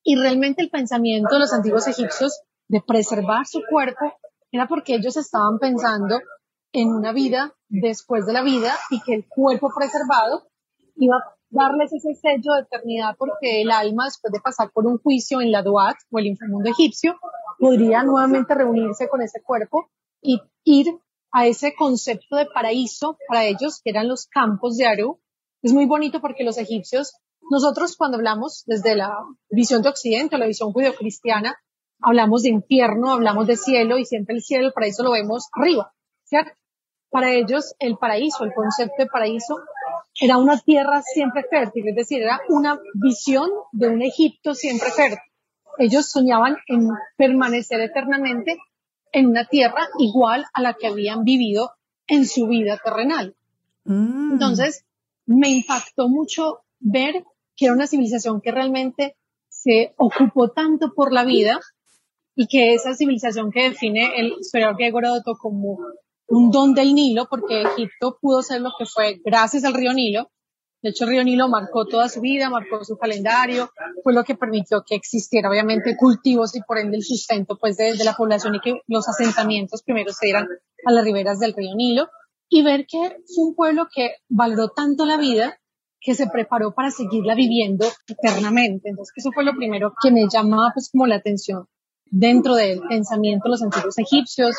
y 0.04 0.16
realmente 0.16 0.62
el 0.62 0.70
pensamiento 0.70 1.34
de 1.34 1.40
los 1.40 1.54
antiguos 1.54 1.88
egipcios 1.88 2.42
de 2.68 2.82
preservar 2.86 3.46
su 3.46 3.62
cuerpo 3.70 4.14
era 4.52 4.68
porque 4.68 4.96
ellos 4.96 5.16
estaban 5.18 5.60
pensando 5.60 6.20
en 6.74 6.90
una 6.90 7.14
vida 7.14 7.54
después 7.70 8.26
de 8.26 8.34
la 8.34 8.44
vida 8.44 8.76
y 8.90 9.02
que 9.02 9.14
el 9.14 9.28
cuerpo 9.28 9.72
preservado 9.76 10.48
iba 10.96 11.16
a 11.16 11.36
darles 11.50 11.92
ese 11.94 12.16
sello 12.16 12.54
de 12.54 12.62
eternidad 12.62 13.16
porque 13.18 13.62
el 13.62 13.72
alma 13.72 14.06
después 14.06 14.32
de 14.32 14.40
pasar 14.40 14.72
por 14.72 14.86
un 14.86 14.98
juicio 14.98 15.42
en 15.42 15.52
la 15.52 15.62
Duat 15.62 15.98
o 16.10 16.20
el 16.20 16.28
inframundo 16.28 16.70
egipcio 16.70 17.16
podría 17.60 18.04
nuevamente 18.04 18.56
reunirse 18.56 19.08
con 19.08 19.22
ese 19.22 19.42
cuerpo 19.42 19.90
y 20.22 20.40
ir 20.64 20.88
a 21.32 21.48
ese 21.48 21.74
concepto 21.76 22.36
de 22.36 22.46
paraíso 22.46 23.18
para 23.28 23.46
ellos 23.46 23.82
que 23.84 23.92
eran 23.92 24.08
los 24.08 24.28
campos 24.28 24.78
de 24.78 24.88
Aru. 24.88 25.20
Es 25.62 25.74
muy 25.74 25.86
bonito 25.86 26.22
porque 26.22 26.44
los 26.44 26.58
egipcios, 26.58 27.14
nosotros 27.50 27.96
cuando 27.96 28.18
hablamos 28.18 28.64
desde 28.66 28.96
la 28.96 29.16
visión 29.50 29.82
de 29.82 29.90
Occidente, 29.90 30.38
la 30.38 30.48
visión 30.48 30.74
judio-cristiana, 30.74 31.56
hablamos 32.02 32.44
de 32.44 32.50
infierno, 32.50 33.12
hablamos 33.12 33.48
de 33.48 33.58
cielo 33.58 33.98
y 33.98 34.06
siempre 34.06 34.36
el 34.36 34.42
cielo, 34.42 34.68
el 34.68 34.74
paraíso 34.74 35.04
lo 35.04 35.12
vemos 35.12 35.48
arriba, 35.54 35.94
¿cierto? 36.24 36.52
Para 37.12 37.32
ellos 37.32 37.76
el 37.80 37.98
paraíso, 37.98 38.44
el 38.44 38.54
concepto 38.54 38.96
de 38.98 39.06
paraíso, 39.06 39.60
era 40.20 40.38
una 40.38 40.58
tierra 40.58 41.02
siempre 41.02 41.44
fértil, 41.50 41.90
es 41.90 41.96
decir, 41.96 42.22
era 42.22 42.40
una 42.50 42.80
visión 42.94 43.50
de 43.72 43.90
un 43.90 44.02
Egipto 44.02 44.56
siempre 44.56 44.90
fértil. 44.92 45.20
Ellos 45.78 46.10
soñaban 46.10 46.58
en 46.68 46.90
permanecer 47.18 47.82
eternamente 47.82 48.58
en 49.12 49.28
una 49.28 49.46
tierra 49.46 49.88
igual 50.00 50.46
a 50.54 50.62
la 50.62 50.74
que 50.74 50.88
habían 50.88 51.24
vivido 51.24 51.72
en 52.08 52.26
su 52.28 52.48
vida 52.48 52.80
terrenal. 52.84 53.36
Mm. 53.84 54.34
Entonces, 54.34 54.86
me 55.26 55.50
impactó 55.50 56.08
mucho 56.08 56.62
ver 56.80 57.26
que 57.56 57.66
era 57.66 57.74
una 57.74 57.88
civilización 57.88 58.42
que 58.42 58.52
realmente 58.52 59.16
se 59.50 59.94
ocupó 59.98 60.50
tanto 60.50 60.94
por 60.94 61.12
la 61.12 61.24
vida 61.24 61.60
y 62.36 62.48
que 62.48 62.74
esa 62.74 62.96
civilización 62.96 63.52
que 63.52 63.70
define 63.70 64.12
el 64.18 64.34
historiador 64.40 64.78
griego 64.78 65.00
Heródoto 65.00 65.36
como 65.38 65.78
un 66.32 66.50
don 66.50 66.74
del 66.74 66.96
Nilo, 66.96 67.28
porque 67.30 67.62
Egipto 67.62 68.18
pudo 68.20 68.42
ser 68.42 68.62
lo 68.62 68.72
que 68.78 68.86
fue 68.86 69.22
gracias 69.24 69.64
al 69.66 69.74
río 69.74 69.94
Nilo. 69.94 70.32
De 70.82 70.90
hecho, 70.90 71.04
el 71.04 71.12
río 71.12 71.24
Nilo 71.24 71.48
marcó 71.48 71.86
toda 71.86 72.10
su 72.10 72.22
vida, 72.22 72.50
marcó 72.50 72.84
su 72.84 72.98
calendario, 72.98 73.70
fue 74.04 74.14
lo 74.14 74.24
que 74.24 74.36
permitió 74.36 74.84
que 74.84 74.96
existiera, 74.96 75.50
obviamente, 75.50 75.96
cultivos 75.96 76.56
y 76.56 76.62
por 76.62 76.80
ende 76.80 76.98
el 76.98 77.04
sustento, 77.04 77.58
pues, 77.60 77.78
de, 77.78 77.94
la 78.04 78.14
población 78.14 78.56
y 78.56 78.62
que 78.62 78.82
los 78.88 79.08
asentamientos 79.08 79.84
primero 79.84 80.12
se 80.12 80.28
dieran 80.28 80.48
a 80.86 80.92
las 80.92 81.04
riberas 81.04 81.40
del 81.40 81.54
río 81.54 81.76
Nilo. 81.76 82.08
Y 82.50 82.64
ver 82.64 82.86
que 82.88 82.98
fue 83.34 83.46
un 83.46 83.56
pueblo 83.56 83.88
que 83.94 84.16
valoró 84.28 84.70
tanto 84.70 85.06
la 85.06 85.18
vida 85.18 85.58
que 86.00 86.16
se 86.16 86.28
preparó 86.28 86.74
para 86.74 86.90
seguirla 86.90 87.36
viviendo 87.36 87.86
eternamente. 88.08 88.90
Entonces, 88.90 89.14
eso 89.18 89.32
fue 89.32 89.44
lo 89.44 89.54
primero 89.54 89.94
que 90.02 90.12
me 90.12 90.28
llamaba, 90.32 90.72
pues, 90.74 90.90
como 90.92 91.06
la 91.06 91.18
atención 91.18 91.68
dentro 92.06 92.56
del 92.56 92.82
pensamiento 92.90 93.44
de 93.46 93.50
los 93.52 93.62
antiguos 93.62 93.98
egipcios, 94.00 94.56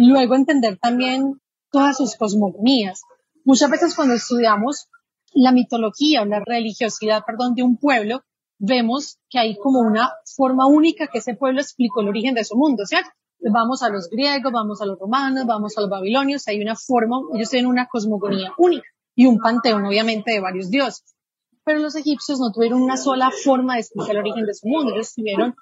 Luego 0.00 0.36
entender 0.36 0.78
también 0.78 1.40
todas 1.72 1.96
sus 1.96 2.14
cosmogonías. 2.14 3.02
Muchas 3.44 3.68
veces 3.68 3.96
cuando 3.96 4.14
estudiamos 4.14 4.86
la 5.32 5.50
mitología 5.50 6.22
o 6.22 6.24
la 6.24 6.38
religiosidad, 6.38 7.24
perdón, 7.26 7.56
de 7.56 7.64
un 7.64 7.78
pueblo, 7.78 8.22
vemos 8.60 9.18
que 9.28 9.40
hay 9.40 9.56
como 9.56 9.80
una 9.80 10.12
forma 10.36 10.66
única 10.66 11.08
que 11.08 11.18
ese 11.18 11.34
pueblo 11.34 11.60
explicó 11.60 12.00
el 12.00 12.08
origen 12.10 12.36
de 12.36 12.44
su 12.44 12.56
mundo, 12.56 12.86
¿cierto? 12.86 13.10
Vamos 13.40 13.82
a 13.82 13.88
los 13.88 14.08
griegos, 14.08 14.52
vamos 14.52 14.80
a 14.80 14.86
los 14.86 15.00
romanos, 15.00 15.46
vamos 15.46 15.76
a 15.76 15.80
los 15.80 15.90
babilonios, 15.90 16.46
hay 16.46 16.62
una 16.62 16.76
forma, 16.76 17.18
ellos 17.34 17.50
tienen 17.50 17.68
una 17.68 17.88
cosmogonía 17.88 18.52
única 18.56 18.86
y 19.16 19.26
un 19.26 19.38
panteón, 19.38 19.84
obviamente, 19.84 20.30
de 20.30 20.40
varios 20.40 20.70
dioses. 20.70 21.16
Pero 21.64 21.80
los 21.80 21.96
egipcios 21.96 22.38
no 22.38 22.52
tuvieron 22.52 22.80
una 22.82 22.96
sola 22.96 23.32
forma 23.32 23.74
de 23.74 23.80
explicar 23.80 24.12
el 24.12 24.18
origen 24.18 24.46
de 24.46 24.54
su 24.54 24.68
mundo, 24.68 24.94
ellos 24.94 25.12
tuvieron 25.12 25.56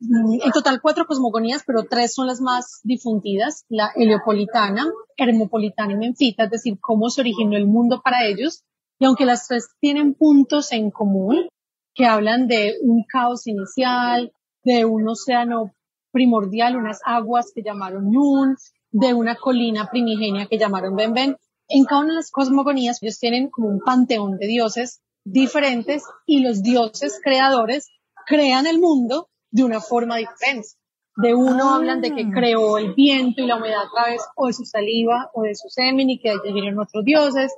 en 0.00 0.52
total 0.52 0.80
cuatro 0.80 1.06
cosmogonías, 1.06 1.64
pero 1.66 1.84
tres 1.84 2.14
son 2.14 2.26
las 2.28 2.40
más 2.40 2.80
difundidas, 2.84 3.64
la 3.68 3.90
heliopolitana, 3.96 4.86
hermopolitana 5.16 5.92
y 5.92 5.96
menfita, 5.96 6.44
es 6.44 6.50
decir, 6.50 6.78
cómo 6.80 7.10
se 7.10 7.20
originó 7.20 7.56
el 7.56 7.66
mundo 7.66 8.00
para 8.02 8.26
ellos. 8.26 8.62
Y 9.00 9.06
aunque 9.06 9.24
las 9.24 9.46
tres 9.48 9.68
tienen 9.80 10.14
puntos 10.14 10.72
en 10.72 10.90
común, 10.90 11.48
que 11.94 12.06
hablan 12.06 12.46
de 12.46 12.76
un 12.82 13.04
caos 13.04 13.46
inicial, 13.46 14.32
de 14.62 14.84
un 14.84 15.08
océano 15.08 15.72
primordial, 16.12 16.76
unas 16.76 17.00
aguas 17.04 17.52
que 17.54 17.62
llamaron 17.62 18.10
Nun, 18.10 18.56
de 18.90 19.14
una 19.14 19.36
colina 19.36 19.88
primigenia 19.90 20.46
que 20.46 20.58
llamaron 20.58 20.94
Benben, 20.94 21.36
en 21.68 21.84
cada 21.84 22.00
una 22.00 22.10
de 22.10 22.16
las 22.16 22.30
cosmogonías 22.30 23.02
ellos 23.02 23.18
tienen 23.18 23.50
como 23.50 23.68
un 23.68 23.80
panteón 23.80 24.38
de 24.38 24.46
dioses 24.46 25.00
diferentes 25.24 26.04
y 26.24 26.40
los 26.40 26.62
dioses 26.62 27.20
creadores 27.22 27.88
crean 28.26 28.66
el 28.66 28.78
mundo 28.78 29.28
de 29.50 29.64
una 29.64 29.80
forma 29.80 30.16
diferente. 30.16 30.68
De 31.16 31.34
uno 31.34 31.74
hablan 31.74 32.00
de 32.00 32.14
que 32.14 32.22
ah. 32.22 32.30
creó 32.32 32.78
el 32.78 32.94
viento 32.94 33.42
y 33.42 33.46
la 33.46 33.56
humedad 33.56 33.82
a 33.82 33.90
través 33.92 34.22
o 34.36 34.46
de 34.46 34.52
su 34.52 34.64
saliva 34.64 35.30
o 35.34 35.42
de 35.42 35.54
su 35.54 35.68
semen 35.68 36.10
y 36.10 36.20
que 36.20 36.28
de 36.28 36.34
allí 36.34 36.52
vinieron 36.52 36.78
otros 36.78 37.04
dioses. 37.04 37.52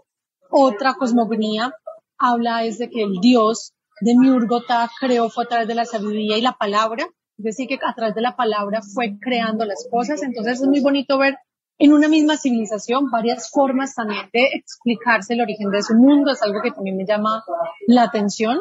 Otra 0.51 0.95
cosmogonía 0.95 1.73
habla 2.19 2.65
es 2.65 2.79
de 2.79 2.89
que 2.89 3.03
el 3.03 3.21
dios 3.21 3.75
de 4.01 4.17
Miurgota 4.17 4.91
creó 4.99 5.29
fue 5.29 5.45
a 5.45 5.49
través 5.49 5.69
de 5.69 5.75
la 5.75 5.85
sabiduría 5.85 6.39
y 6.39 6.43
la 6.43 6.57
palabra, 6.57 7.05
es 7.37 7.45
decir, 7.45 7.69
que 7.69 7.79
a 7.87 7.95
través 7.95 8.15
de 8.15 8.23
la 8.23 8.35
palabra 8.35 8.81
fue 8.83 9.19
creando 9.21 9.65
las 9.65 9.87
cosas. 9.91 10.23
Entonces 10.23 10.61
es 10.61 10.67
muy 10.67 10.81
bonito 10.81 11.19
ver 11.19 11.37
en 11.79 11.93
una 11.93 12.09
misma 12.09 12.37
civilización 12.37 13.11
varias 13.11 13.51
formas 13.51 13.95
también 13.95 14.29
de 14.33 14.49
explicarse 14.55 15.35
el 15.35 15.43
origen 15.43 15.71
de 15.71 15.83
su 15.83 15.95
mundo. 15.95 16.33
Es 16.33 16.43
algo 16.43 16.61
que 16.63 16.71
también 16.71 16.97
me 16.97 17.07
llama 17.07 17.43
la 17.87 18.05
atención 18.05 18.59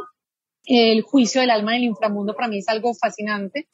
el 0.66 1.02
juicio 1.02 1.42
del 1.42 1.50
alma 1.50 1.76
en 1.76 1.84
el 1.84 1.90
inframundo 1.90 2.36
para 2.36 2.48
mí 2.48 2.60
es 2.60 2.68
algo 2.70 2.94
fascinante. 2.94 3.68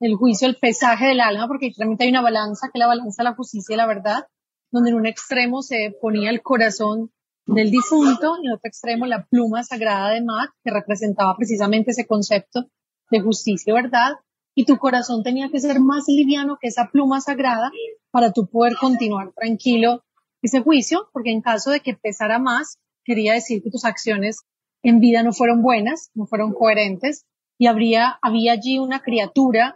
El 0.00 0.14
juicio, 0.14 0.46
el 0.46 0.56
pesaje 0.56 1.06
del 1.06 1.20
alma, 1.20 1.48
porque 1.48 1.72
realmente 1.76 2.04
hay 2.04 2.10
una 2.10 2.22
balanza, 2.22 2.68
que 2.72 2.78
la 2.78 2.86
balanza 2.86 3.22
la 3.22 3.34
justicia 3.34 3.74
y 3.74 3.76
la 3.76 3.86
verdad, 3.86 4.26
donde 4.70 4.90
en 4.90 4.96
un 4.96 5.06
extremo 5.06 5.62
se 5.62 5.96
ponía 6.00 6.30
el 6.30 6.42
corazón 6.42 7.10
del 7.46 7.70
difunto 7.70 8.36
en 8.42 8.52
otro 8.52 8.68
extremo 8.68 9.06
la 9.06 9.24
pluma 9.24 9.62
sagrada 9.62 10.10
de 10.10 10.22
Maat, 10.22 10.50
que 10.62 10.70
representaba 10.70 11.34
precisamente 11.36 11.92
ese 11.92 12.06
concepto 12.06 12.66
de 13.10 13.20
justicia 13.20 13.70
y 13.70 13.74
verdad. 13.74 14.16
Y 14.54 14.64
tu 14.64 14.78
corazón 14.78 15.22
tenía 15.22 15.48
que 15.50 15.60
ser 15.60 15.80
más 15.80 16.04
liviano 16.08 16.58
que 16.60 16.68
esa 16.68 16.88
pluma 16.90 17.20
sagrada 17.20 17.70
para 18.10 18.32
tú 18.32 18.48
poder 18.48 18.74
continuar 18.80 19.32
tranquilo 19.34 20.02
ese 20.42 20.62
juicio, 20.62 21.08
porque 21.12 21.30
en 21.30 21.42
caso 21.42 21.70
de 21.70 21.80
que 21.80 21.94
pesara 21.94 22.38
más, 22.38 22.78
quería 23.04 23.34
decir 23.34 23.62
que 23.62 23.70
tus 23.70 23.84
acciones 23.84 24.40
en 24.82 25.00
vida 25.00 25.22
no 25.22 25.32
fueron 25.32 25.62
buenas, 25.62 26.10
no 26.14 26.26
fueron 26.26 26.52
coherentes 26.52 27.26
y 27.58 27.66
había 27.66 28.18
allí 28.22 28.78
una 28.78 29.00
criatura 29.00 29.74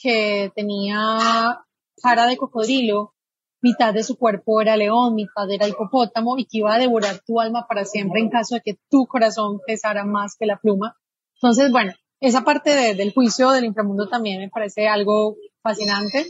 que 0.00 0.50
tenía 0.54 1.64
cara 2.02 2.26
de 2.26 2.36
cocodrilo, 2.36 3.14
mitad 3.60 3.94
de 3.94 4.02
su 4.02 4.16
cuerpo 4.16 4.60
era 4.60 4.76
león, 4.76 5.14
mitad 5.14 5.48
era 5.50 5.68
hipopótamo 5.68 6.36
y 6.36 6.46
que 6.46 6.58
iba 6.58 6.74
a 6.74 6.78
devorar 6.78 7.20
tu 7.24 7.40
alma 7.40 7.66
para 7.68 7.84
siempre 7.84 8.20
en 8.20 8.28
caso 8.28 8.56
de 8.56 8.62
que 8.62 8.78
tu 8.90 9.06
corazón 9.06 9.60
pesara 9.66 10.04
más 10.04 10.36
que 10.36 10.46
la 10.46 10.58
pluma. 10.58 10.96
Entonces, 11.36 11.70
bueno, 11.70 11.92
esa 12.20 12.42
parte 12.42 12.94
del 12.94 13.12
juicio 13.12 13.50
del 13.50 13.64
inframundo 13.64 14.08
también 14.08 14.40
me 14.40 14.48
parece 14.48 14.88
algo 14.88 15.36
fascinante. 15.62 16.26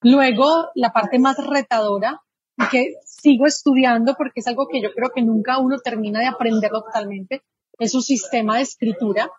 Luego, 0.00 0.68
la 0.74 0.92
parte 0.92 1.18
más 1.18 1.36
retadora 1.38 2.22
y 2.60 2.68
que 2.68 2.94
sigo 3.04 3.46
estudiando 3.46 4.14
porque 4.16 4.40
es 4.40 4.46
algo 4.46 4.68
que 4.68 4.80
yo 4.80 4.92
creo 4.92 5.10
que 5.14 5.22
nunca 5.22 5.58
uno 5.58 5.78
termina 5.78 6.20
de 6.20 6.26
aprenderlo 6.26 6.82
totalmente, 6.82 7.42
es 7.78 7.92
su 7.92 8.02
sistema 8.02 8.56
de 8.56 8.62
escritura, 8.62 9.30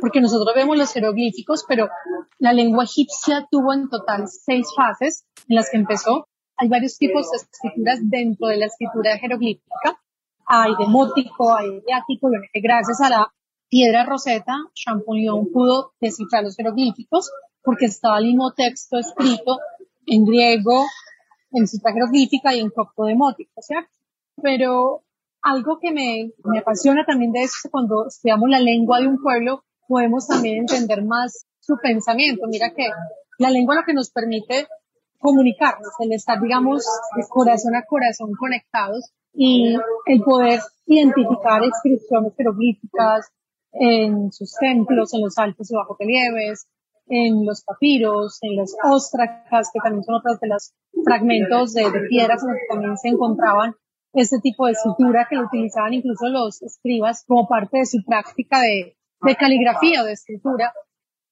porque 0.00 0.22
nosotros 0.22 0.54
vemos 0.54 0.78
los 0.78 0.92
jeroglíficos, 0.92 1.64
pero 1.68 1.90
la 2.38 2.54
lengua 2.54 2.84
egipcia 2.84 3.46
tuvo 3.50 3.74
en 3.74 3.90
total 3.90 4.26
seis 4.26 4.68
fases 4.74 5.26
en 5.48 5.56
las 5.56 5.68
que 5.70 5.76
empezó. 5.76 6.26
Hay 6.56 6.68
varios 6.68 6.96
tipos 6.96 7.30
de 7.30 7.36
escrituras 7.36 7.98
dentro 8.02 8.48
de 8.48 8.56
la 8.56 8.66
escritura 8.66 9.18
jeroglífica. 9.18 10.00
Hay 10.46 10.72
demótico, 10.78 11.54
hay 11.54 11.80
diático, 11.86 12.30
y 12.54 12.60
gracias 12.62 13.02
a 13.02 13.10
la 13.10 13.32
piedra 13.68 14.04
roseta, 14.04 14.56
Champollion 14.74 15.52
pudo 15.52 15.92
descifrar 16.00 16.42
los 16.42 16.56
jeroglíficos 16.56 17.30
porque 17.62 17.84
estaba 17.84 18.18
el 18.18 18.26
mismo 18.26 18.52
texto 18.52 18.98
escrito 18.98 19.58
en 20.06 20.24
griego, 20.24 20.84
en 21.52 21.66
jeroglífica 21.66 22.54
y 22.54 22.60
en 22.60 22.70
copto 22.70 23.04
demótico, 23.04 23.60
¿cierto? 23.60 23.90
Pero 24.42 25.02
algo 25.42 25.78
que 25.80 25.92
me, 25.92 26.32
me 26.44 26.58
apasiona 26.58 27.04
también 27.04 27.32
de 27.32 27.42
eso 27.42 27.54
es 27.64 27.70
cuando 27.70 28.06
estudiamos 28.06 28.48
la 28.48 28.60
lengua 28.60 29.00
de 29.00 29.08
un 29.08 29.20
pueblo, 29.20 29.64
podemos 29.88 30.26
también 30.26 30.58
entender 30.58 31.02
más 31.04 31.46
su 31.58 31.76
pensamiento. 31.82 32.46
Mira 32.46 32.72
que 32.74 32.86
la 33.38 33.50
lengua 33.50 33.74
es 33.74 33.80
lo 33.80 33.86
que 33.86 33.94
nos 33.94 34.10
permite 34.10 34.66
comunicarnos, 35.18 35.90
el 36.00 36.12
estar, 36.12 36.40
digamos, 36.40 36.84
de 37.16 37.22
corazón 37.28 37.76
a 37.76 37.84
corazón 37.84 38.32
conectados 38.38 39.12
y 39.32 39.76
el 40.06 40.22
poder 40.22 40.60
identificar 40.86 41.62
inscripciones 41.62 42.34
jeroglíficas 42.36 43.30
en 43.72 44.32
sus 44.32 44.54
templos, 44.58 45.14
en 45.14 45.20
los 45.20 45.38
altos 45.38 45.70
y 45.70 45.74
bajos 45.74 45.96
relieves, 45.98 46.66
en 47.06 47.44
los 47.44 47.62
papiros, 47.62 48.38
en 48.42 48.56
los 48.56 48.74
óstracas, 48.82 49.70
que 49.72 49.80
también 49.80 50.04
son 50.04 50.16
otros 50.16 50.40
de 50.40 50.48
los 50.48 50.72
fragmentos 51.04 51.72
de, 51.74 51.84
piedras 52.08 52.42
en 52.42 52.50
los 52.50 52.58
que 52.58 52.66
también 52.74 52.96
se 52.96 53.08
encontraban 53.08 53.74
este 54.12 54.38
tipo 54.40 54.66
de 54.66 54.72
escritura 54.72 55.26
que 55.28 55.36
lo 55.36 55.46
utilizaban 55.46 55.94
incluso 55.94 56.28
los 56.28 56.62
escribas 56.62 57.24
como 57.26 57.46
parte 57.46 57.78
de 57.78 57.86
su 57.86 57.98
práctica 58.04 58.60
de, 58.60 58.96
de 59.22 59.36
caligrafía 59.36 60.02
o 60.02 60.06
de 60.06 60.12
escritura, 60.12 60.72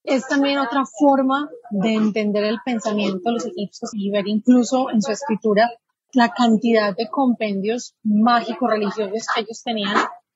es 0.03 0.27
también 0.27 0.59
otra 0.59 0.83
forma 0.85 1.49
de 1.71 1.93
entender 1.93 2.45
el 2.45 2.59
pensamiento 2.63 3.21
de 3.25 3.31
los 3.33 3.45
egipcios 3.45 3.91
y 3.93 4.09
ver 4.11 4.27
incluso 4.27 4.89
en 4.91 5.01
su 5.01 5.11
escritura 5.11 5.69
la 6.13 6.33
cantidad 6.33 6.95
de 6.95 7.07
compendios 7.09 7.95
mágicos 8.03 8.69
religiosos 8.69 9.27
que 9.33 9.41
ellos 9.41 9.61
tenían 9.63 9.95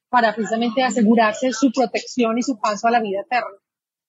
para 0.10 0.34
precisamente 0.36 0.84
asegurarse 0.84 1.52
su 1.52 1.72
protección 1.72 2.38
y 2.38 2.44
su 2.44 2.60
paso 2.60 2.88
a 2.88 2.92
la 2.92 3.02
vida 3.02 3.22
eterna. 3.22 3.58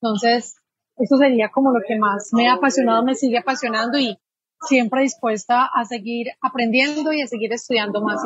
Entonces, 0.02 0.56
eso 0.96 1.16
sería 1.16 1.50
como 1.50 1.72
lo 1.72 1.80
que 1.86 1.96
más 1.96 2.28
me 2.32 2.48
ha 2.48 2.54
apasionado, 2.54 3.02
me 3.04 3.14
sigue 3.14 3.38
apasionando 3.38 3.98
y 3.98 4.18
siempre 4.66 5.02
dispuesta 5.02 5.68
a 5.72 5.84
seguir 5.84 6.28
aprendiendo 6.40 7.12
y 7.12 7.22
a 7.22 7.26
seguir 7.26 7.52
estudiando 7.52 8.00
más 8.00 8.20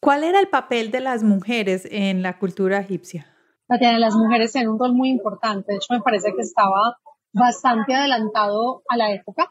¿Cuál 0.00 0.24
era 0.24 0.38
el 0.38 0.48
papel 0.48 0.90
de 0.90 1.00
las 1.00 1.22
mujeres 1.22 1.86
en 1.90 2.22
la 2.22 2.38
cultura 2.38 2.78
egipcia? 2.78 3.26
las 3.68 4.14
mujeres 4.14 4.52
tienen 4.52 4.70
un 4.70 4.78
rol 4.78 4.94
muy 4.94 5.10
importante. 5.10 5.72
De 5.72 5.76
hecho, 5.76 5.92
me 5.92 6.00
parece 6.00 6.32
que 6.34 6.42
estaba 6.42 6.96
bastante 7.32 7.94
adelantado 7.94 8.82
a 8.88 8.96
la 8.96 9.12
época, 9.12 9.50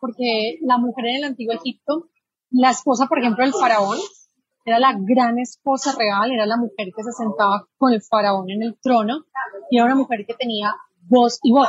porque 0.00 0.58
la 0.62 0.78
mujer 0.78 1.06
en 1.06 1.16
el 1.16 1.24
antiguo 1.24 1.54
Egipto, 1.54 2.08
la 2.50 2.70
esposa, 2.70 3.06
por 3.06 3.20
ejemplo, 3.20 3.44
del 3.44 3.54
faraón, 3.54 3.98
era 4.64 4.78
la 4.78 4.94
gran 4.98 5.38
esposa 5.38 5.94
real, 5.96 6.32
era 6.32 6.46
la 6.46 6.56
mujer 6.56 6.88
que 6.96 7.02
se 7.02 7.12
sentaba 7.12 7.66
con 7.78 7.92
el 7.92 8.02
faraón 8.02 8.50
en 8.50 8.62
el 8.62 8.78
trono 8.80 9.24
y 9.70 9.76
era 9.76 9.86
una 9.86 9.96
mujer 9.96 10.24
que 10.26 10.34
tenía 10.34 10.74
voz 11.08 11.38
y 11.42 11.52
voz. 11.52 11.68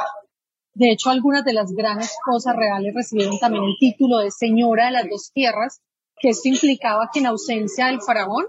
De 0.75 0.91
hecho, 0.91 1.11
algunas 1.11 1.45
de 1.45 1.53
las 1.53 1.71
grandes 1.71 2.11
esposas 2.11 2.55
reales 2.55 2.93
recibieron 2.95 3.37
también 3.39 3.63
el 3.63 3.75
título 3.79 4.19
de 4.19 4.31
señora 4.31 4.85
de 4.85 4.91
las 4.91 5.09
dos 5.09 5.31
tierras, 5.31 5.81
que 6.19 6.29
esto 6.29 6.49
implicaba 6.49 7.09
que 7.13 7.19
en 7.19 7.27
ausencia 7.27 7.87
del 7.87 8.01
faraón, 8.01 8.45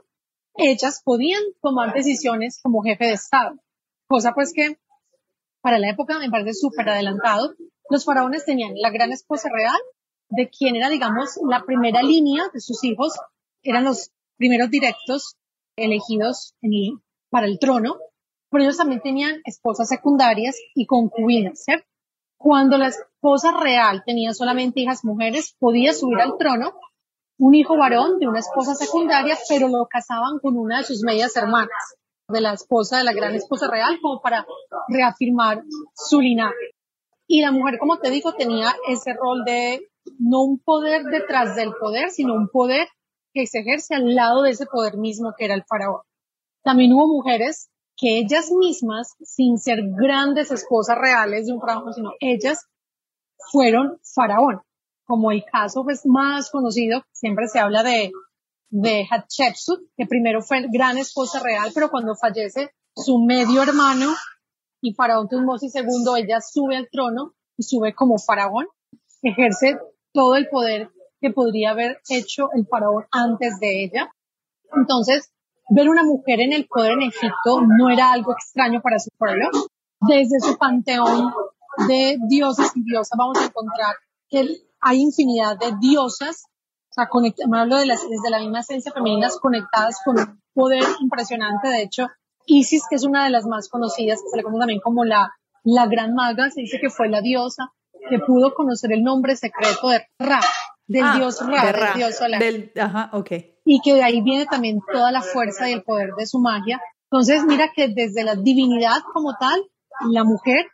ellas 0.56 1.02
podían 1.04 1.42
tomar 1.60 1.92
decisiones 1.92 2.60
como 2.62 2.82
jefe 2.82 3.06
de 3.06 3.12
Estado. 3.12 3.56
Cosa 4.06 4.32
pues 4.32 4.52
que 4.54 4.78
para 5.60 5.78
la 5.78 5.90
época 5.90 6.18
me 6.18 6.30
parece 6.30 6.54
súper 6.54 6.88
adelantado. 6.88 7.54
Los 7.90 8.04
faraones 8.04 8.44
tenían 8.44 8.72
la 8.76 8.90
gran 8.90 9.12
esposa 9.12 9.48
real, 9.52 9.80
de 10.30 10.48
quien 10.48 10.76
era, 10.76 10.88
digamos, 10.88 11.38
la 11.48 11.64
primera 11.64 12.02
línea 12.02 12.44
de 12.52 12.60
sus 12.60 12.84
hijos, 12.84 13.14
eran 13.62 13.84
los 13.84 14.10
primeros 14.36 14.70
directos 14.70 15.36
elegidos 15.76 16.54
para 17.30 17.46
el 17.46 17.58
trono, 17.58 17.96
pero 18.50 18.64
ellos 18.64 18.76
también 18.76 19.00
tenían 19.00 19.40
esposas 19.44 19.88
secundarias 19.88 20.56
y 20.74 20.86
concubinas, 20.86 21.64
¿cierto? 21.64 21.86
Cuando 22.44 22.76
la 22.76 22.88
esposa 22.88 23.56
real 23.58 24.02
tenía 24.04 24.34
solamente 24.34 24.80
hijas 24.80 25.02
mujeres, 25.02 25.56
podía 25.58 25.94
subir 25.94 26.20
al 26.20 26.36
trono 26.36 26.74
un 27.38 27.54
hijo 27.54 27.78
varón 27.78 28.18
de 28.18 28.28
una 28.28 28.40
esposa 28.40 28.74
secundaria, 28.74 29.34
pero 29.48 29.68
lo 29.68 29.86
casaban 29.86 30.40
con 30.42 30.58
una 30.58 30.76
de 30.76 30.84
sus 30.84 31.02
medias 31.02 31.34
hermanas, 31.36 31.70
de 32.28 32.42
la 32.42 32.52
esposa 32.52 32.98
de 32.98 33.04
la 33.04 33.14
gran 33.14 33.34
esposa 33.34 33.66
real, 33.70 33.98
como 34.02 34.20
para 34.20 34.44
reafirmar 34.88 35.62
su 35.94 36.20
linaje. 36.20 36.74
Y 37.26 37.40
la 37.40 37.50
mujer, 37.50 37.78
como 37.78 37.98
te 37.98 38.10
digo, 38.10 38.34
tenía 38.34 38.76
ese 38.88 39.14
rol 39.14 39.42
de 39.46 39.80
no 40.18 40.42
un 40.42 40.58
poder 40.58 41.04
detrás 41.04 41.56
del 41.56 41.72
poder, 41.72 42.10
sino 42.10 42.34
un 42.34 42.50
poder 42.50 42.88
que 43.32 43.46
se 43.46 43.60
ejerce 43.60 43.94
al 43.94 44.14
lado 44.14 44.42
de 44.42 44.50
ese 44.50 44.66
poder 44.66 44.98
mismo 44.98 45.32
que 45.38 45.46
era 45.46 45.54
el 45.54 45.64
faraón. 45.64 46.02
También 46.62 46.92
hubo 46.92 47.06
mujeres 47.06 47.70
que 47.96 48.18
ellas 48.18 48.50
mismas, 48.50 49.14
sin 49.22 49.58
ser 49.58 49.78
grandes 49.82 50.50
esposas 50.50 50.98
reales 50.98 51.46
de 51.46 51.52
un 51.52 51.60
faraón, 51.60 51.92
sino 51.92 52.12
ellas 52.20 52.66
fueron 53.50 54.00
faraón, 54.14 54.60
como 55.04 55.30
el 55.30 55.44
caso 55.44 55.84
pues, 55.84 56.02
más 56.04 56.50
conocido, 56.50 57.04
siempre 57.12 57.46
se 57.48 57.60
habla 57.60 57.82
de, 57.82 58.10
de 58.70 59.06
Hatshepsut, 59.08 59.80
que 59.96 60.06
primero 60.06 60.42
fue 60.42 60.66
gran 60.72 60.98
esposa 60.98 61.40
real, 61.40 61.70
pero 61.74 61.90
cuando 61.90 62.14
fallece 62.16 62.70
su 62.96 63.18
medio 63.18 63.62
hermano 63.62 64.14
y 64.80 64.94
faraón 64.94 65.28
Tutmosis 65.28 65.74
II, 65.74 65.84
ella 66.18 66.40
sube 66.40 66.76
al 66.76 66.88
trono 66.90 67.34
y 67.56 67.62
sube 67.62 67.94
como 67.94 68.18
faraón, 68.18 68.66
ejerce 69.22 69.78
todo 70.12 70.36
el 70.36 70.48
poder 70.48 70.90
que 71.20 71.30
podría 71.30 71.70
haber 71.70 72.00
hecho 72.08 72.50
el 72.54 72.66
faraón 72.66 73.06
antes 73.10 73.58
de 73.58 73.84
ella. 73.84 74.12
Entonces, 74.76 75.33
ver 75.70 75.88
una 75.88 76.02
mujer 76.02 76.40
en 76.40 76.52
el 76.52 76.66
poder 76.66 76.92
en 76.92 77.02
Egipto 77.02 77.62
no 77.62 77.88
era 77.90 78.12
algo 78.12 78.32
extraño 78.32 78.80
para 78.82 78.98
su 78.98 79.10
pueblo. 79.16 79.48
Desde 80.00 80.40
su 80.40 80.58
panteón 80.58 81.32
de 81.88 82.18
dioses 82.28 82.72
y 82.74 82.82
diosas 82.84 83.16
vamos 83.18 83.38
a 83.38 83.46
encontrar 83.46 83.94
que 84.28 84.46
hay 84.80 85.00
infinidad 85.00 85.58
de 85.58 85.72
diosas, 85.80 86.44
o 86.90 86.94
sea, 86.94 87.08
me 87.48 87.58
hablo 87.58 87.76
de 87.76 87.86
las, 87.86 88.02
desde 88.08 88.30
la 88.30 88.38
misma 88.38 88.60
esencia 88.60 88.92
femeninas 88.92 89.38
conectadas 89.40 89.98
con 90.04 90.18
un 90.18 90.40
poder 90.52 90.84
impresionante. 91.00 91.68
De 91.68 91.82
hecho, 91.82 92.08
Isis, 92.46 92.84
que 92.88 92.96
es 92.96 93.04
una 93.04 93.24
de 93.24 93.30
las 93.30 93.46
más 93.46 93.68
conocidas, 93.68 94.20
que 94.22 94.28
se 94.28 94.36
le 94.36 94.42
conoce 94.42 94.60
también 94.60 94.80
como 94.80 95.04
la, 95.04 95.32
la 95.64 95.86
gran 95.86 96.14
maga, 96.14 96.50
se 96.50 96.60
dice 96.60 96.78
que 96.80 96.90
fue 96.90 97.08
la 97.08 97.20
diosa 97.20 97.72
que 98.08 98.18
pudo 98.18 98.54
conocer 98.54 98.92
el 98.92 99.02
nombre 99.02 99.34
secreto 99.36 99.88
de 99.88 100.06
Ra, 100.18 100.40
del 100.86 101.02
ah, 101.04 101.14
dios 101.16 101.40
Ra, 101.46 101.72
del 101.72 101.94
dios 101.96 102.16
solar. 102.16 102.42
ajá, 102.76 103.10
okay 103.12 103.54
y 103.64 103.80
que 103.80 103.94
de 103.94 104.02
ahí 104.02 104.20
viene 104.20 104.46
también 104.46 104.80
toda 104.92 105.10
la 105.10 105.22
fuerza 105.22 105.68
y 105.68 105.72
el 105.72 105.82
poder 105.82 106.10
de 106.16 106.26
su 106.26 106.38
magia. 106.38 106.80
Entonces, 107.10 107.44
mira 107.44 107.70
que 107.74 107.88
desde 107.88 108.24
la 108.24 108.36
divinidad 108.36 109.00
como 109.12 109.34
tal, 109.38 109.64
la 110.10 110.24
mujer 110.24 110.66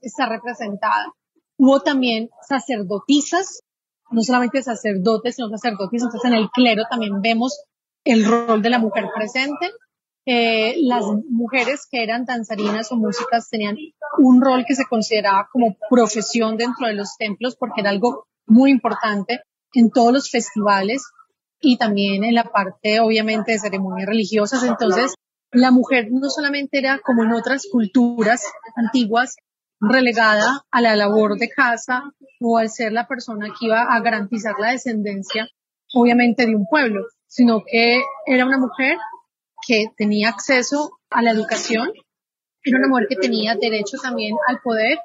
está 0.00 0.28
representada. 0.28 1.12
Hubo 1.56 1.80
también 1.80 2.28
sacerdotisas, 2.46 3.62
no 4.10 4.22
solamente 4.22 4.62
sacerdotes, 4.62 5.36
sino 5.36 5.48
sacerdotisas. 5.48 6.06
Entonces, 6.06 6.30
en 6.30 6.36
el 6.36 6.50
clero 6.50 6.82
también 6.90 7.20
vemos 7.22 7.64
el 8.04 8.24
rol 8.24 8.62
de 8.62 8.70
la 8.70 8.78
mujer 8.78 9.06
presente. 9.14 9.70
Eh, 10.26 10.76
las 10.82 11.04
mujeres 11.30 11.86
que 11.90 12.02
eran 12.02 12.26
danzarinas 12.26 12.92
o 12.92 12.96
músicas 12.96 13.48
tenían 13.48 13.76
un 14.18 14.42
rol 14.42 14.64
que 14.68 14.74
se 14.74 14.84
consideraba 14.84 15.48
como 15.50 15.76
profesión 15.88 16.58
dentro 16.58 16.86
de 16.86 16.92
los 16.92 17.16
templos 17.16 17.56
porque 17.56 17.80
era 17.80 17.88
algo 17.88 18.26
muy 18.48 18.70
importante 18.70 19.42
en 19.74 19.90
todos 19.90 20.12
los 20.12 20.30
festivales 20.30 21.04
y 21.60 21.76
también 21.76 22.24
en 22.24 22.34
la 22.34 22.44
parte, 22.44 23.00
obviamente, 23.00 23.52
de 23.52 23.58
ceremonias 23.58 24.08
religiosas. 24.08 24.62
Entonces, 24.64 25.14
la 25.52 25.70
mujer 25.70 26.08
no 26.10 26.28
solamente 26.28 26.78
era 26.78 27.00
como 27.04 27.24
en 27.24 27.32
otras 27.32 27.66
culturas 27.70 28.44
antiguas, 28.76 29.36
relegada 29.80 30.64
a 30.70 30.80
la 30.80 30.96
labor 30.96 31.38
de 31.38 31.48
casa 31.48 32.02
o 32.40 32.58
al 32.58 32.68
ser 32.68 32.92
la 32.92 33.06
persona 33.06 33.46
que 33.48 33.66
iba 33.66 33.82
a 33.82 34.00
garantizar 34.00 34.54
la 34.58 34.72
descendencia, 34.72 35.48
obviamente, 35.94 36.46
de 36.46 36.56
un 36.56 36.66
pueblo, 36.66 37.06
sino 37.26 37.62
que 37.64 38.02
era 38.26 38.44
una 38.44 38.58
mujer 38.58 38.96
que 39.66 39.86
tenía 39.96 40.30
acceso 40.30 40.98
a 41.10 41.22
la 41.22 41.30
educación, 41.30 41.90
era 42.62 42.78
una 42.78 42.88
mujer 42.88 43.06
que 43.08 43.16
tenía 43.16 43.54
derecho 43.54 43.98
también 44.02 44.34
al 44.48 44.60
poder, 44.62 44.98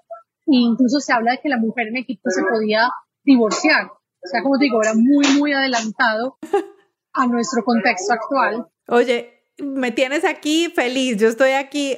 e 0.45 0.56
incluso 0.56 0.99
se 0.99 1.13
habla 1.13 1.34
de 1.34 1.39
que 1.39 1.49
la 1.49 1.58
mujer 1.58 1.88
en 1.88 1.97
Egipto 1.97 2.29
se 2.29 2.41
podía 2.41 2.89
divorciar. 3.24 3.88
O 3.88 4.28
sea, 4.28 4.42
como 4.42 4.58
digo, 4.58 4.82
era 4.82 4.94
muy, 4.94 5.28
muy 5.38 5.54
adelantado 5.54 6.38
a 7.14 7.28
nuestro 7.28 7.64
contexto 7.64 8.14
actual. 8.14 8.68
Oye, 8.88 9.44
me 9.58 9.92
tienes 9.92 10.24
aquí 10.26 10.72
feliz, 10.74 11.18
yo 11.18 11.28
estoy 11.28 11.52
aquí, 11.52 11.98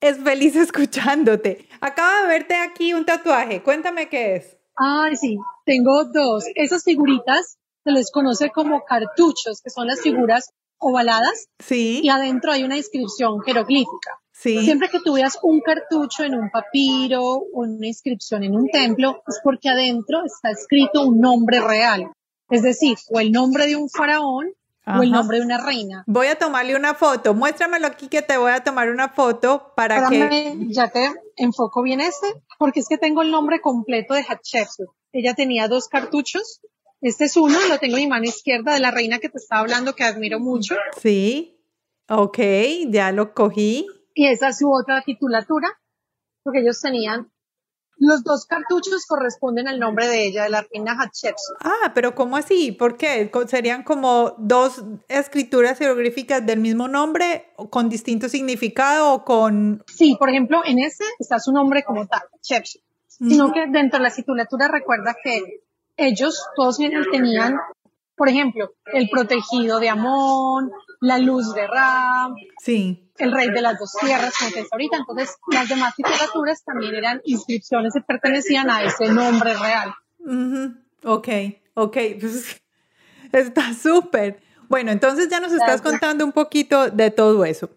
es 0.00 0.18
feliz 0.18 0.56
escuchándote. 0.56 1.68
Acabo 1.80 2.22
de 2.22 2.28
verte 2.28 2.54
aquí 2.56 2.92
un 2.94 3.04
tatuaje, 3.04 3.62
cuéntame 3.62 4.08
qué 4.08 4.36
es. 4.36 4.56
Ay, 4.76 5.16
sí, 5.16 5.38
tengo 5.64 6.04
dos. 6.04 6.44
Esas 6.54 6.84
figuritas 6.84 7.58
se 7.84 7.92
les 7.92 8.10
conoce 8.10 8.50
como 8.50 8.84
cartuchos, 8.84 9.60
que 9.62 9.70
son 9.70 9.86
las 9.86 10.00
figuras 10.00 10.50
ovaladas. 10.78 11.48
Sí. 11.60 12.00
Y 12.02 12.08
adentro 12.08 12.52
hay 12.52 12.64
una 12.64 12.76
inscripción 12.76 13.40
jeroglífica. 13.42 14.20
Sí. 14.34 14.64
Siempre 14.64 14.88
que 14.88 15.00
tú 15.00 15.14
veas 15.14 15.38
un 15.42 15.60
cartucho 15.60 16.24
en 16.24 16.34
un 16.34 16.50
papiro 16.50 17.22
o 17.22 17.46
una 17.52 17.86
inscripción 17.86 18.42
en 18.42 18.54
un 18.54 18.68
templo, 18.68 19.22
es 19.28 19.40
porque 19.42 19.68
adentro 19.68 20.24
está 20.26 20.50
escrito 20.50 21.06
un 21.06 21.20
nombre 21.20 21.60
real. 21.60 22.10
Es 22.50 22.62
decir, 22.62 22.98
o 23.10 23.20
el 23.20 23.30
nombre 23.30 23.66
de 23.66 23.76
un 23.76 23.88
faraón 23.88 24.52
o 24.86 25.02
el 25.02 25.10
nombre 25.10 25.38
de 25.38 25.44
una 25.44 25.64
reina. 25.64 26.04
Voy 26.06 26.26
a 26.26 26.34
tomarle 26.36 26.76
una 26.76 26.94
foto. 26.94 27.32
Muéstramelo 27.32 27.86
aquí 27.86 28.08
que 28.08 28.22
te 28.22 28.36
voy 28.36 28.52
a 28.52 28.62
tomar 28.62 28.90
una 28.90 29.08
foto 29.08 29.72
para 29.76 30.08
que... 30.10 30.56
Ya 30.68 30.88
te 30.88 31.10
enfoco 31.36 31.82
bien 31.82 32.00
este, 32.00 32.26
porque 32.58 32.80
es 32.80 32.88
que 32.88 32.98
tengo 32.98 33.22
el 33.22 33.30
nombre 33.30 33.60
completo 33.60 34.14
de 34.14 34.24
Hatshepsut. 34.28 34.88
Ella 35.12 35.34
tenía 35.34 35.68
dos 35.68 35.88
cartuchos. 35.88 36.60
Este 37.00 37.26
es 37.26 37.36
uno, 37.36 37.56
lo 37.68 37.78
tengo 37.78 37.96
en 37.96 38.04
mi 38.04 38.08
mano 38.08 38.24
izquierda 38.24 38.74
de 38.74 38.80
la 38.80 38.90
reina 38.90 39.20
que 39.20 39.28
te 39.28 39.38
estaba 39.38 39.62
hablando, 39.62 39.94
que 39.94 40.04
admiro 40.04 40.40
mucho. 40.40 40.74
Sí. 41.00 41.60
Ok, 42.08 42.38
ya 42.88 43.12
lo 43.12 43.32
cogí. 43.32 43.86
Y 44.14 44.28
esa 44.28 44.48
es 44.48 44.58
su 44.58 44.72
otra 44.72 45.02
titulatura, 45.02 45.68
porque 46.42 46.60
ellos 46.60 46.80
tenían 46.80 47.30
los 47.96 48.24
dos 48.24 48.46
cartuchos 48.46 49.06
corresponden 49.06 49.68
al 49.68 49.78
nombre 49.78 50.06
de 50.08 50.26
ella, 50.26 50.44
de 50.44 50.50
la 50.50 50.62
reina 50.62 50.96
Hatshepsut. 50.98 51.56
Ah, 51.60 51.92
pero 51.94 52.14
¿cómo 52.14 52.36
así? 52.36 52.72
¿Por 52.72 52.96
qué? 52.96 53.30
¿Serían 53.46 53.82
como 53.84 54.34
dos 54.38 54.84
escrituras 55.08 55.78
jeroglíficas 55.78 56.44
del 56.44 56.60
mismo 56.60 56.88
nombre 56.88 57.52
con 57.70 57.88
distinto 57.88 58.28
significado 58.28 59.12
o 59.12 59.24
con...? 59.24 59.82
Sí, 59.86 60.16
por 60.18 60.28
ejemplo, 60.28 60.62
en 60.64 60.80
ese 60.80 61.04
está 61.18 61.38
su 61.38 61.52
nombre 61.52 61.84
como 61.84 62.06
tal, 62.06 62.22
Hatshepsut. 62.32 62.82
Sino 63.06 63.52
que 63.52 63.66
dentro 63.68 63.98
de 64.00 64.08
la 64.08 64.14
titulatura 64.14 64.66
recuerda 64.68 65.14
que 65.22 65.62
ellos 65.96 66.44
todos 66.56 66.78
tenían, 67.12 67.56
por 68.16 68.28
ejemplo, 68.28 68.72
el 68.92 69.08
protegido 69.08 69.78
de 69.78 69.88
Amón, 69.88 70.72
la 71.00 71.18
luz 71.18 71.54
de 71.54 71.66
Ra, 71.66 72.28
sí. 72.58 73.10
el 73.18 73.32
rey 73.32 73.50
de 73.50 73.60
las 73.60 73.78
dos 73.78 73.92
tierras, 74.00 74.34
como 74.38 74.50
es 74.56 74.72
ahorita. 74.72 74.96
Entonces, 74.98 75.36
las 75.50 75.68
demás 75.68 75.94
titulaturas 75.94 76.64
también 76.64 76.94
eran 76.94 77.20
inscripciones 77.24 77.92
que 77.94 78.00
pertenecían 78.00 78.70
a 78.70 78.82
ese 78.82 79.08
nombre 79.08 79.54
real. 79.54 79.94
Ok, 81.04 81.28
ok, 81.74 81.96
pues, 82.20 82.60
está 83.32 83.74
súper. 83.74 84.40
Bueno, 84.68 84.90
entonces 84.90 85.28
ya 85.28 85.40
nos 85.40 85.52
estás 85.52 85.82
contando 85.82 86.24
un 86.24 86.32
poquito 86.32 86.90
de 86.90 87.10
todo 87.10 87.44
eso. 87.44 87.70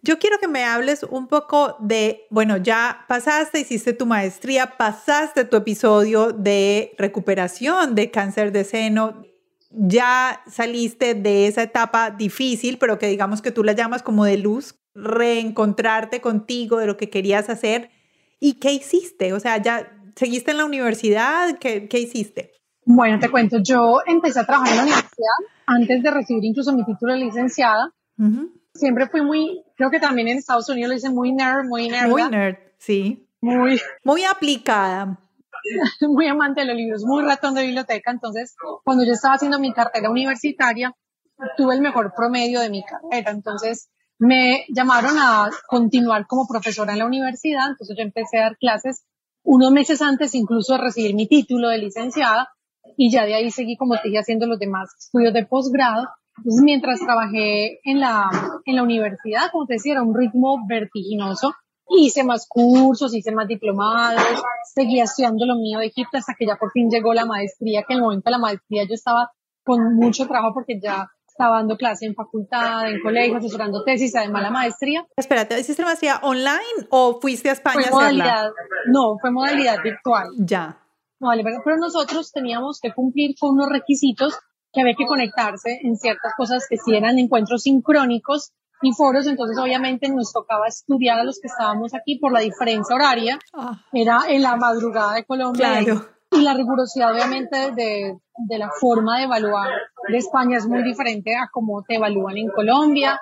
Yo 0.00 0.18
quiero 0.18 0.38
que 0.38 0.46
me 0.46 0.64
hables 0.64 1.02
un 1.02 1.26
poco 1.26 1.76
de, 1.80 2.26
bueno, 2.30 2.56
ya 2.56 3.04
pasaste, 3.08 3.60
hiciste 3.60 3.92
tu 3.92 4.06
maestría, 4.06 4.76
pasaste 4.76 5.44
tu 5.44 5.56
episodio 5.56 6.32
de 6.32 6.94
recuperación 6.98 7.96
de 7.96 8.10
cáncer 8.10 8.52
de 8.52 8.64
seno, 8.64 9.24
ya 9.70 10.42
saliste 10.46 11.14
de 11.14 11.46
esa 11.46 11.62
etapa 11.62 12.10
difícil, 12.10 12.78
pero 12.78 12.98
que 12.98 13.08
digamos 13.08 13.42
que 13.42 13.50
tú 13.50 13.64
la 13.64 13.72
llamas 13.72 14.02
como 14.02 14.24
de 14.24 14.38
luz, 14.38 14.76
reencontrarte 14.94 16.20
contigo 16.20 16.78
de 16.78 16.86
lo 16.86 16.96
que 16.96 17.10
querías 17.10 17.48
hacer. 17.48 17.90
¿Y 18.40 18.54
qué 18.54 18.72
hiciste? 18.72 19.32
O 19.32 19.40
sea, 19.40 19.58
ya 19.58 19.92
seguiste 20.16 20.50
en 20.50 20.58
la 20.58 20.64
universidad, 20.64 21.58
¿qué, 21.58 21.88
qué 21.88 21.98
hiciste? 21.98 22.52
Bueno, 22.84 23.18
te 23.18 23.28
cuento, 23.28 23.58
yo 23.58 23.98
empecé 24.06 24.40
a 24.40 24.46
trabajar 24.46 24.70
en 24.70 24.76
la 24.78 24.82
universidad 24.84 25.36
antes 25.66 26.02
de 26.02 26.10
recibir 26.10 26.44
incluso 26.44 26.72
mi 26.72 26.84
título 26.84 27.12
de 27.12 27.18
licenciada. 27.18 27.92
Siempre 28.72 29.08
fui 29.08 29.22
muy, 29.22 29.62
creo 29.76 29.90
que 29.90 30.00
también 30.00 30.28
en 30.28 30.38
Estados 30.38 30.68
Unidos 30.68 30.88
lo 30.88 30.94
dicen 30.94 31.14
muy 31.14 31.32
nerd, 31.32 31.66
muy 31.66 31.88
nerd. 31.88 32.08
Muy 32.08 32.22
nerd, 32.30 32.56
sí. 32.78 33.28
Muy, 33.40 33.80
muy 34.04 34.24
aplicada. 34.24 35.20
muy 36.08 36.26
amante 36.26 36.60
de 36.60 36.66
los 36.66 36.76
libros, 36.76 37.04
muy 37.04 37.22
ratón 37.22 37.54
de 37.54 37.62
biblioteca. 37.62 38.10
Entonces, 38.10 38.54
cuando 38.84 39.04
yo 39.04 39.12
estaba 39.12 39.34
haciendo 39.34 39.58
mi 39.58 39.72
carrera 39.72 40.10
universitaria, 40.10 40.94
tuve 41.56 41.74
el 41.74 41.80
mejor 41.80 42.12
promedio 42.16 42.60
de 42.60 42.70
mi 42.70 42.82
carrera. 42.84 43.30
Entonces, 43.30 43.88
me 44.18 44.64
llamaron 44.68 45.16
a 45.18 45.50
continuar 45.68 46.26
como 46.26 46.46
profesora 46.46 46.92
en 46.92 46.98
la 46.98 47.06
universidad. 47.06 47.68
Entonces, 47.70 47.96
yo 47.96 48.02
empecé 48.02 48.38
a 48.38 48.44
dar 48.44 48.56
clases 48.56 49.04
unos 49.44 49.70
meses 49.70 50.02
antes 50.02 50.34
incluso 50.34 50.74
de 50.74 50.80
recibir 50.80 51.14
mi 51.14 51.26
título 51.26 51.68
de 51.68 51.78
licenciada. 51.78 52.48
Y 52.96 53.12
ya 53.12 53.24
de 53.24 53.34
ahí 53.34 53.50
seguí, 53.50 53.76
como 53.76 53.94
te 53.94 54.08
dije, 54.08 54.18
haciendo 54.18 54.46
los 54.46 54.58
demás 54.58 54.90
estudios 54.98 55.32
de 55.32 55.46
posgrado. 55.46 56.08
Entonces, 56.38 56.62
mientras 56.62 57.00
trabajé 57.00 57.80
en 57.84 58.00
la, 58.00 58.28
en 58.64 58.76
la 58.76 58.82
universidad, 58.82 59.50
como 59.52 59.66
te 59.66 59.74
decía, 59.74 59.92
era 59.92 60.02
un 60.02 60.14
ritmo 60.16 60.58
vertiginoso. 60.68 61.52
Hice 61.88 62.24
más 62.24 62.46
cursos, 62.48 63.14
hice 63.14 63.32
más 63.32 63.48
diplomados, 63.48 64.22
seguía 64.74 65.04
estudiando 65.04 65.46
lo 65.46 65.56
mío 65.56 65.78
de 65.78 65.86
Egipto 65.86 66.18
hasta 66.18 66.34
que 66.34 66.46
ya 66.46 66.56
por 66.56 66.70
fin 66.70 66.88
llegó 66.90 67.14
la 67.14 67.24
maestría, 67.24 67.82
que 67.86 67.94
en 67.94 67.98
el 67.98 68.04
momento 68.04 68.24
de 68.26 68.32
la 68.32 68.38
maestría 68.38 68.84
yo 68.84 68.94
estaba 68.94 69.32
con 69.64 69.94
mucho 69.96 70.26
trabajo 70.26 70.54
porque 70.54 70.78
ya 70.80 71.08
estaba 71.38 71.58
dando 71.58 71.76
clase 71.76 72.06
en 72.06 72.14
facultad, 72.14 72.90
en 72.90 73.00
colegio, 73.00 73.36
asesorando 73.36 73.84
tesis, 73.84 74.14
además 74.16 74.42
la 74.42 74.50
maestría. 74.50 75.06
Espérate, 75.16 75.60
¿hiciste 75.60 75.82
la 75.82 75.88
maestría 75.88 76.18
online 76.22 76.88
o 76.90 77.20
fuiste 77.20 77.48
a 77.48 77.52
España 77.52 77.82
fue 77.82 77.92
modalidad, 77.92 78.50
No, 78.86 79.16
fue 79.20 79.30
modalidad 79.30 79.76
virtual. 79.82 80.26
Ya. 80.36 80.80
vale, 81.20 81.44
pero 81.64 81.76
nosotros 81.76 82.32
teníamos 82.32 82.80
que 82.80 82.92
cumplir 82.92 83.36
con 83.38 83.50
unos 83.50 83.68
requisitos 83.68 84.34
que 84.72 84.80
había 84.80 84.94
que 84.98 85.06
conectarse 85.06 85.78
en 85.82 85.96
ciertas 85.96 86.32
cosas 86.36 86.66
que 86.68 86.76
sí 86.76 86.94
eran 86.94 87.18
encuentros 87.18 87.62
sincrónicos 87.62 88.52
y 88.82 88.92
foros, 88.92 89.26
entonces 89.26 89.58
obviamente 89.58 90.08
nos 90.08 90.32
tocaba 90.32 90.66
estudiar 90.66 91.18
a 91.18 91.24
los 91.24 91.40
que 91.40 91.48
estábamos 91.48 91.94
aquí 91.94 92.18
por 92.18 92.32
la 92.32 92.40
diferencia 92.40 92.94
horaria. 92.94 93.38
Ah. 93.54 93.80
Era 93.92 94.20
en 94.28 94.42
la 94.42 94.56
madrugada 94.56 95.14
de 95.14 95.24
Colombia. 95.24 95.80
Claro. 95.80 96.06
Y 96.30 96.42
la 96.42 96.54
rigurosidad 96.54 97.12
obviamente 97.12 97.72
de, 97.72 98.18
de 98.36 98.58
la 98.58 98.70
forma 98.78 99.18
de 99.18 99.24
evaluar 99.24 99.70
de 100.08 100.18
España 100.18 100.58
es 100.58 100.66
muy 100.66 100.82
diferente 100.82 101.34
a 101.34 101.48
cómo 101.50 101.82
te 101.82 101.96
evalúan 101.96 102.36
en 102.36 102.48
Colombia. 102.48 103.18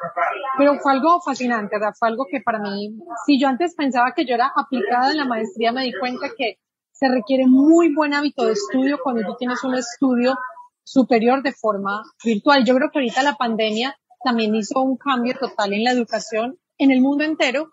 Pero 0.58 0.74
fue 0.80 0.92
algo 0.92 1.20
fascinante, 1.20 1.76
¿verdad? 1.76 1.94
Fue 1.98 2.08
algo 2.08 2.26
que 2.30 2.40
para 2.40 2.58
mí, 2.58 2.98
si 3.24 3.40
yo 3.40 3.48
antes 3.48 3.74
pensaba 3.76 4.12
que 4.14 4.26
yo 4.26 4.34
era 4.34 4.52
aplicada 4.54 5.12
en 5.12 5.18
la 5.18 5.24
maestría, 5.24 5.72
me 5.72 5.84
di 5.84 5.92
cuenta 5.98 6.28
que 6.36 6.58
se 6.90 7.08
requiere 7.08 7.46
muy 7.46 7.94
buen 7.94 8.14
hábito 8.14 8.44
de 8.44 8.52
estudio 8.52 8.98
cuando 9.02 9.22
tú 9.22 9.36
tienes 9.38 9.62
un 9.64 9.74
estudio 9.74 10.36
superior 10.82 11.42
de 11.42 11.52
forma 11.52 12.02
virtual. 12.24 12.64
Yo 12.64 12.74
creo 12.74 12.90
que 12.90 12.98
ahorita 12.98 13.22
la 13.22 13.34
pandemia 13.34 13.96
también 14.26 14.56
hizo 14.56 14.82
un 14.82 14.96
cambio 14.96 15.34
total 15.38 15.72
en 15.72 15.84
la 15.84 15.92
educación 15.92 16.58
en 16.78 16.90
el 16.90 17.00
mundo 17.00 17.22
entero, 17.22 17.70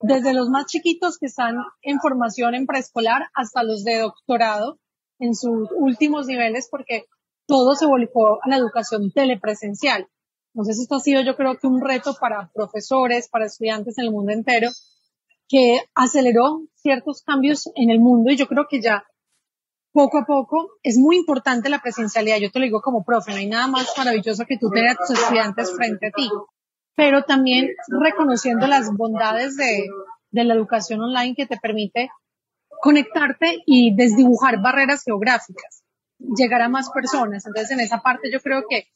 desde 0.00 0.32
los 0.32 0.48
más 0.48 0.64
chiquitos 0.64 1.18
que 1.18 1.26
están 1.26 1.56
en 1.82 2.00
formación 2.00 2.54
en 2.54 2.64
preescolar 2.64 3.24
hasta 3.34 3.62
los 3.62 3.84
de 3.84 3.98
doctorado 3.98 4.78
en 5.18 5.34
sus 5.34 5.68
últimos 5.76 6.26
niveles, 6.26 6.68
porque 6.70 7.04
todo 7.46 7.74
se 7.74 7.84
volcó 7.84 8.38
a 8.42 8.48
la 8.48 8.56
educación 8.56 9.12
telepresencial. 9.12 10.08
Entonces 10.54 10.80
esto 10.80 10.94
ha 10.94 11.00
sido 11.00 11.20
yo 11.20 11.36
creo 11.36 11.58
que 11.58 11.66
un 11.66 11.82
reto 11.82 12.14
para 12.18 12.50
profesores, 12.54 13.28
para 13.28 13.44
estudiantes 13.44 13.98
en 13.98 14.06
el 14.06 14.10
mundo 14.10 14.32
entero, 14.32 14.70
que 15.48 15.80
aceleró 15.94 16.62
ciertos 16.76 17.20
cambios 17.20 17.70
en 17.74 17.90
el 17.90 18.00
mundo 18.00 18.32
y 18.32 18.38
yo 18.38 18.46
creo 18.46 18.68
que 18.70 18.80
ya 18.80 19.04
poco 19.92 20.18
a 20.18 20.24
poco 20.24 20.78
es 20.82 20.96
muy 20.96 21.16
importante 21.16 21.68
la 21.68 21.80
presencialidad. 21.80 22.38
Yo 22.38 22.50
te 22.50 22.58
lo 22.58 22.64
digo 22.64 22.80
como 22.80 23.04
profe, 23.04 23.32
no 23.32 23.38
hay 23.38 23.48
nada 23.48 23.66
más 23.66 23.92
maravilloso 23.96 24.44
que 24.46 24.58
tú 24.58 24.70
tener 24.70 24.90
a 24.90 24.96
tus 24.96 25.10
estudiantes 25.10 25.74
frente 25.74 26.08
a 26.08 26.10
ti, 26.10 26.28
pero 26.94 27.22
también 27.24 27.70
reconociendo 27.88 28.66
las 28.66 28.90
bondades 28.92 29.56
de, 29.56 29.86
de 30.30 30.44
la 30.44 30.54
educación 30.54 31.00
online 31.00 31.34
que 31.34 31.46
te 31.46 31.58
permite 31.58 32.10
conectarte 32.80 33.62
y 33.66 33.94
desdibujar 33.94 34.60
barreras 34.60 35.04
geográficas, 35.04 35.82
llegar 36.18 36.62
a 36.62 36.68
más 36.68 36.90
personas. 36.90 37.46
Entonces, 37.46 37.70
en 37.72 37.80
esa 37.80 38.00
parte 38.00 38.30
yo 38.32 38.40
creo 38.40 38.64
que 38.68 38.88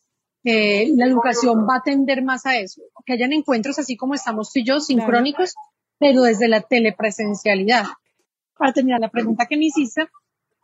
eh, 0.44 0.90
la 0.96 1.06
educación 1.06 1.66
va 1.68 1.76
a 1.76 1.82
tender 1.82 2.22
más 2.22 2.46
a 2.46 2.56
eso, 2.56 2.82
que 3.04 3.14
hayan 3.14 3.32
encuentros 3.32 3.78
así 3.78 3.96
como 3.96 4.14
estamos 4.14 4.52
tú 4.52 4.60
y 4.60 4.64
yo, 4.64 4.80
sincrónicos, 4.80 5.54
pero 5.98 6.22
desde 6.22 6.48
la 6.48 6.60
telepresencialidad. 6.60 7.84
Para 8.56 8.72
terminar 8.72 9.00
la 9.00 9.10
pregunta 9.10 9.46
que 9.46 9.56
me 9.56 9.66
hiciste, 9.66 10.08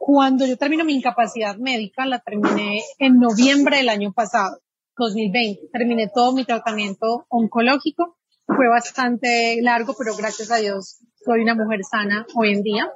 cuando 0.02 0.46
yo 0.46 0.56
termino 0.56 0.82
mi 0.82 0.94
incapacidad 0.94 1.56
médica, 1.58 2.06
la 2.06 2.20
terminé 2.20 2.82
en 2.98 3.18
noviembre 3.18 3.76
del 3.76 3.90
año 3.90 4.14
pasado, 4.14 4.58
2020. 4.96 5.68
Terminé 5.70 6.10
todo 6.12 6.32
mi 6.32 6.46
tratamiento 6.46 7.26
oncológico. 7.28 8.16
Fue 8.46 8.66
bastante 8.70 9.58
largo, 9.60 9.94
pero 9.98 10.16
gracias 10.16 10.50
a 10.50 10.56
Dios 10.56 11.00
soy 11.22 11.42
una 11.42 11.54
mujer 11.54 11.80
sana 11.84 12.26
hoy 12.34 12.54
en 12.54 12.62
día. 12.62 12.90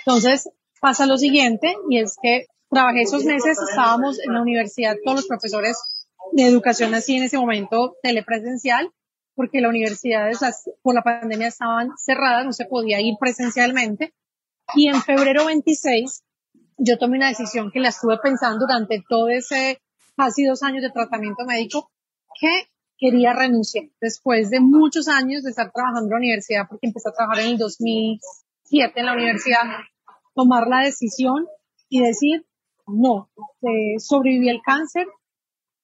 Entonces 0.00 0.50
pasa 0.80 1.06
lo 1.06 1.16
siguiente 1.16 1.76
y 1.88 2.00
es 2.00 2.16
que 2.20 2.46
trabajé 2.68 3.02
esos 3.02 3.24
meses, 3.24 3.56
estábamos 3.70 4.18
en 4.18 4.34
la 4.34 4.42
universidad, 4.42 4.96
todos 5.04 5.18
los 5.18 5.28
profesores 5.28 5.78
de 6.32 6.44
educación 6.44 6.92
así 6.92 7.18
en 7.18 7.22
ese 7.22 7.38
momento 7.38 7.94
telepresencial, 8.02 8.90
porque 9.36 9.60
las 9.60 9.70
universidades 9.70 10.40
por 10.82 10.96
la 10.96 11.02
pandemia 11.02 11.46
estaban 11.46 11.90
cerradas, 11.96 12.44
no 12.44 12.52
se 12.52 12.66
podía 12.66 13.00
ir 13.00 13.14
presencialmente. 13.20 14.12
Y 14.74 14.88
en 14.88 15.00
febrero 15.02 15.44
26 15.44 16.24
yo 16.84 16.98
tomé 16.98 17.16
una 17.16 17.28
decisión 17.28 17.70
que 17.70 17.80
la 17.80 17.88
estuve 17.88 18.18
pensando 18.18 18.66
durante 18.66 19.02
todo 19.08 19.28
ese 19.28 19.80
casi 20.16 20.44
dos 20.44 20.62
años 20.62 20.82
de 20.82 20.90
tratamiento 20.90 21.44
médico, 21.44 21.90
que 22.40 22.66
quería 22.98 23.32
renunciar. 23.32 23.84
Después 24.00 24.50
de 24.50 24.60
muchos 24.60 25.08
años 25.08 25.42
de 25.42 25.50
estar 25.50 25.70
trabajando 25.72 26.06
en 26.06 26.10
la 26.10 26.16
universidad, 26.16 26.66
porque 26.68 26.86
empecé 26.86 27.08
a 27.08 27.12
trabajar 27.12 27.44
en 27.44 27.52
el 27.52 27.58
2007 27.58 29.00
en 29.00 29.06
la 29.06 29.14
universidad, 29.14 29.62
tomar 30.34 30.66
la 30.66 30.80
decisión 30.80 31.46
y 31.88 32.02
decir, 32.02 32.46
no, 32.86 33.30
eh, 33.62 33.98
sobreviví 33.98 34.48
al 34.48 34.60
cáncer, 34.64 35.06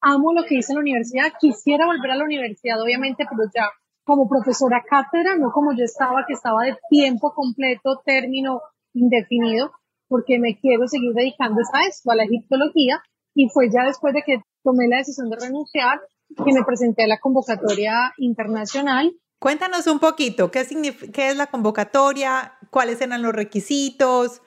amo 0.01 0.33
lo 0.33 0.43
que 0.43 0.55
hice 0.55 0.73
en 0.73 0.77
la 0.77 0.81
universidad, 0.81 1.33
quisiera 1.39 1.85
volver 1.85 2.11
a 2.11 2.15
la 2.15 2.25
universidad, 2.25 2.81
obviamente, 2.81 3.25
pero 3.29 3.49
ya 3.53 3.69
como 4.03 4.27
profesora 4.27 4.83
cátedra, 4.89 5.35
no 5.37 5.51
como 5.51 5.71
yo 5.73 5.83
estaba, 5.85 6.25
que 6.27 6.33
estaba 6.33 6.63
de 6.63 6.77
tiempo 6.89 7.33
completo, 7.33 8.01
término 8.03 8.61
indefinido, 8.93 9.71
porque 10.09 10.39
me 10.39 10.59
quiero 10.59 10.87
seguir 10.87 11.13
dedicando 11.13 11.61
a 11.73 11.87
esto, 11.87 12.11
a 12.11 12.15
la 12.15 12.25
egiptología, 12.25 13.01
y 13.33 13.47
fue 13.47 13.69
ya 13.71 13.85
después 13.85 14.13
de 14.13 14.23
que 14.25 14.41
tomé 14.63 14.87
la 14.89 14.97
decisión 14.97 15.29
de 15.29 15.37
renunciar 15.39 16.01
que 16.35 16.53
me 16.53 16.65
presenté 16.65 17.05
a 17.05 17.07
la 17.07 17.19
convocatoria 17.19 18.13
internacional. 18.17 19.13
Cuéntanos 19.39 19.87
un 19.87 19.99
poquito, 19.99 20.51
¿qué, 20.51 20.67
qué 21.13 21.29
es 21.29 21.37
la 21.37 21.47
convocatoria? 21.47 22.57
¿Cuáles 22.69 22.99
eran 22.99 23.21
los 23.21 23.33
requisitos? 23.33 24.41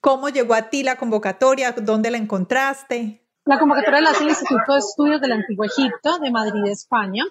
¿Cómo 0.00 0.30
llegó 0.30 0.54
a 0.54 0.70
ti 0.70 0.82
la 0.82 0.96
convocatoria? 0.96 1.72
¿Dónde 1.72 2.10
la 2.10 2.16
encontraste? 2.16 3.28
La 3.44 3.58
convocatoria 3.58 4.00
la 4.00 4.10
hace 4.10 4.24
el 4.24 4.30
Instituto 4.30 4.72
de 4.72 4.78
Estudios 4.78 5.20
del 5.20 5.32
Antiguo 5.32 5.64
Egipto 5.64 6.18
de 6.18 6.30
Madrid, 6.30 6.64
España. 6.66 7.24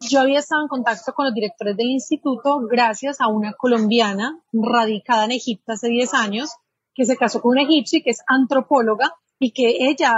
Yo 0.00 0.20
había 0.20 0.38
estado 0.38 0.62
en 0.62 0.68
contacto 0.68 1.12
con 1.12 1.26
los 1.26 1.34
directores 1.34 1.76
del 1.76 1.88
instituto 1.88 2.60
gracias 2.68 3.20
a 3.20 3.26
una 3.28 3.52
colombiana 3.54 4.40
radicada 4.52 5.24
en 5.24 5.32
Egipto 5.32 5.72
hace 5.72 5.88
10 5.88 6.14
años, 6.14 6.54
que 6.98 7.06
se 7.06 7.16
casó 7.16 7.40
con 7.40 7.52
un 7.52 7.60
egipcio 7.60 8.00
y 8.00 8.02
que 8.02 8.10
es 8.10 8.22
antropóloga 8.26 9.14
y 9.38 9.52
que 9.52 9.88
ella 9.88 10.14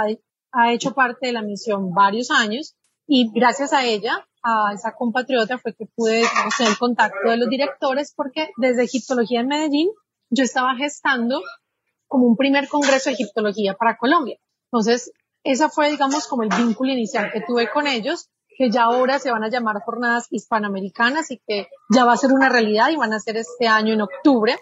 ha 0.51 0.73
hecho 0.73 0.95
parte 0.95 1.27
de 1.27 1.33
la 1.33 1.43
misión 1.43 1.93
varios 1.93 2.31
años 2.31 2.75
y 3.05 3.31
gracias 3.31 3.71
a 3.71 3.85
ella, 3.85 4.27
a 4.41 4.73
esa 4.73 4.95
compatriota, 4.95 5.59
fue 5.59 5.75
que 5.75 5.85
pude 5.95 6.23
tener 6.57 6.75
contacto 6.79 7.29
de 7.29 7.37
los 7.37 7.49
directores 7.49 8.13
porque 8.15 8.49
desde 8.57 8.85
Egiptología 8.85 9.41
en 9.41 9.47
Medellín 9.47 9.89
yo 10.31 10.43
estaba 10.43 10.75
gestando 10.75 11.43
como 12.07 12.25
un 12.25 12.35
primer 12.35 12.67
congreso 12.67 13.11
de 13.11 13.13
egiptología 13.13 13.75
para 13.75 13.97
Colombia. 13.97 14.39
Entonces, 14.71 15.11
esa 15.43 15.69
fue, 15.69 15.91
digamos, 15.91 16.25
como 16.27 16.41
el 16.41 16.49
vínculo 16.49 16.93
inicial 16.93 17.31
que 17.31 17.41
tuve 17.45 17.69
con 17.69 17.85
ellos 17.85 18.27
que 18.57 18.69
ya 18.69 18.83
ahora 18.83 19.19
se 19.19 19.31
van 19.31 19.43
a 19.43 19.49
llamar 19.49 19.81
jornadas 19.81 20.27
hispanoamericanas 20.29 21.31
y 21.31 21.41
que 21.47 21.67
ya 21.93 22.05
va 22.05 22.13
a 22.13 22.17
ser 22.17 22.31
una 22.31 22.49
realidad 22.49 22.89
y 22.89 22.95
van 22.95 23.13
a 23.13 23.19
ser 23.19 23.37
este 23.37 23.67
año 23.67 23.93
en 23.93 24.01
octubre. 24.01 24.55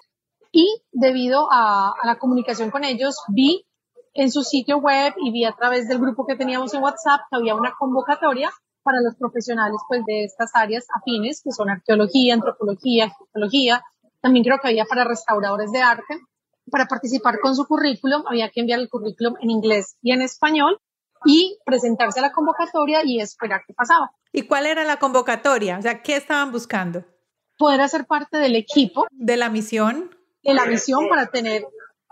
Y 0.51 0.81
debido 0.91 1.47
a, 1.51 1.93
la 2.03 2.17
comunicación 2.17 2.71
con 2.71 2.83
ellos, 2.83 3.15
vi 3.27 3.65
en 4.13 4.31
su 4.31 4.43
sitio 4.43 4.77
web 4.77 5.13
y 5.17 5.31
vi 5.31 5.45
a 5.45 5.53
través 5.53 5.87
del 5.87 5.99
grupo 5.99 6.25
que 6.25 6.35
teníamos 6.35 6.73
en 6.73 6.81
WhatsApp 6.81 7.21
que 7.29 7.37
había 7.37 7.55
una 7.55 7.75
convocatoria 7.77 8.51
para 8.81 8.97
los 9.01 9.15
profesionales 9.15 9.77
pues 9.87 10.03
de 10.05 10.23
estas 10.23 10.51
áreas 10.55 10.87
afines 10.95 11.41
que 11.43 11.51
son 11.51 11.69
arqueología, 11.69 12.33
antropología, 12.33 13.05
egiptología. 13.05 13.83
También 14.21 14.43
creo 14.43 14.57
que 14.59 14.69
había 14.69 14.85
para 14.85 15.03
restauradores 15.03 15.71
de 15.71 15.81
arte. 15.81 16.19
Para 16.71 16.85
participar 16.85 17.39
con 17.39 17.55
su 17.55 17.65
currículum 17.65 18.23
había 18.27 18.49
que 18.49 18.61
enviar 18.61 18.79
el 18.79 18.89
currículum 18.89 19.35
en 19.41 19.51
inglés 19.51 19.97
y 20.01 20.11
en 20.11 20.21
español 20.21 20.79
y 21.25 21.57
presentarse 21.65 22.19
a 22.19 22.23
la 22.23 22.31
convocatoria 22.31 23.01
y 23.03 23.19
esperar 23.19 23.61
qué 23.67 23.73
pasaba. 23.73 24.11
¿Y 24.31 24.43
cuál 24.43 24.65
era 24.65 24.83
la 24.83 24.97
convocatoria? 24.97 25.77
O 25.77 25.81
sea, 25.81 26.01
¿qué 26.01 26.15
estaban 26.15 26.51
buscando? 26.51 27.05
Poder 27.57 27.81
hacer 27.81 28.05
parte 28.05 28.37
del 28.37 28.55
equipo. 28.55 29.07
¿De 29.11 29.35
la 29.35 29.49
misión? 29.49 30.15
De 30.43 30.53
la 30.53 30.65
misión 30.65 31.09
para 31.09 31.27
tener 31.27 31.65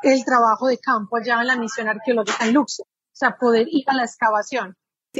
el 0.03 0.25
trabajo 0.25 0.67
de 0.67 0.77
campo 0.77 1.17
allá 1.17 1.41
en 1.41 1.47
la 1.47 1.55
misión 1.55 1.87
arqueológica 1.87 2.45
en 2.45 2.53
Luxor. 2.53 2.85
O 2.85 3.19
sea, 3.19 3.37
poder 3.37 3.67
ir 3.69 3.83
a 3.87 3.95
la 3.95 4.03
excavación. 4.03 4.75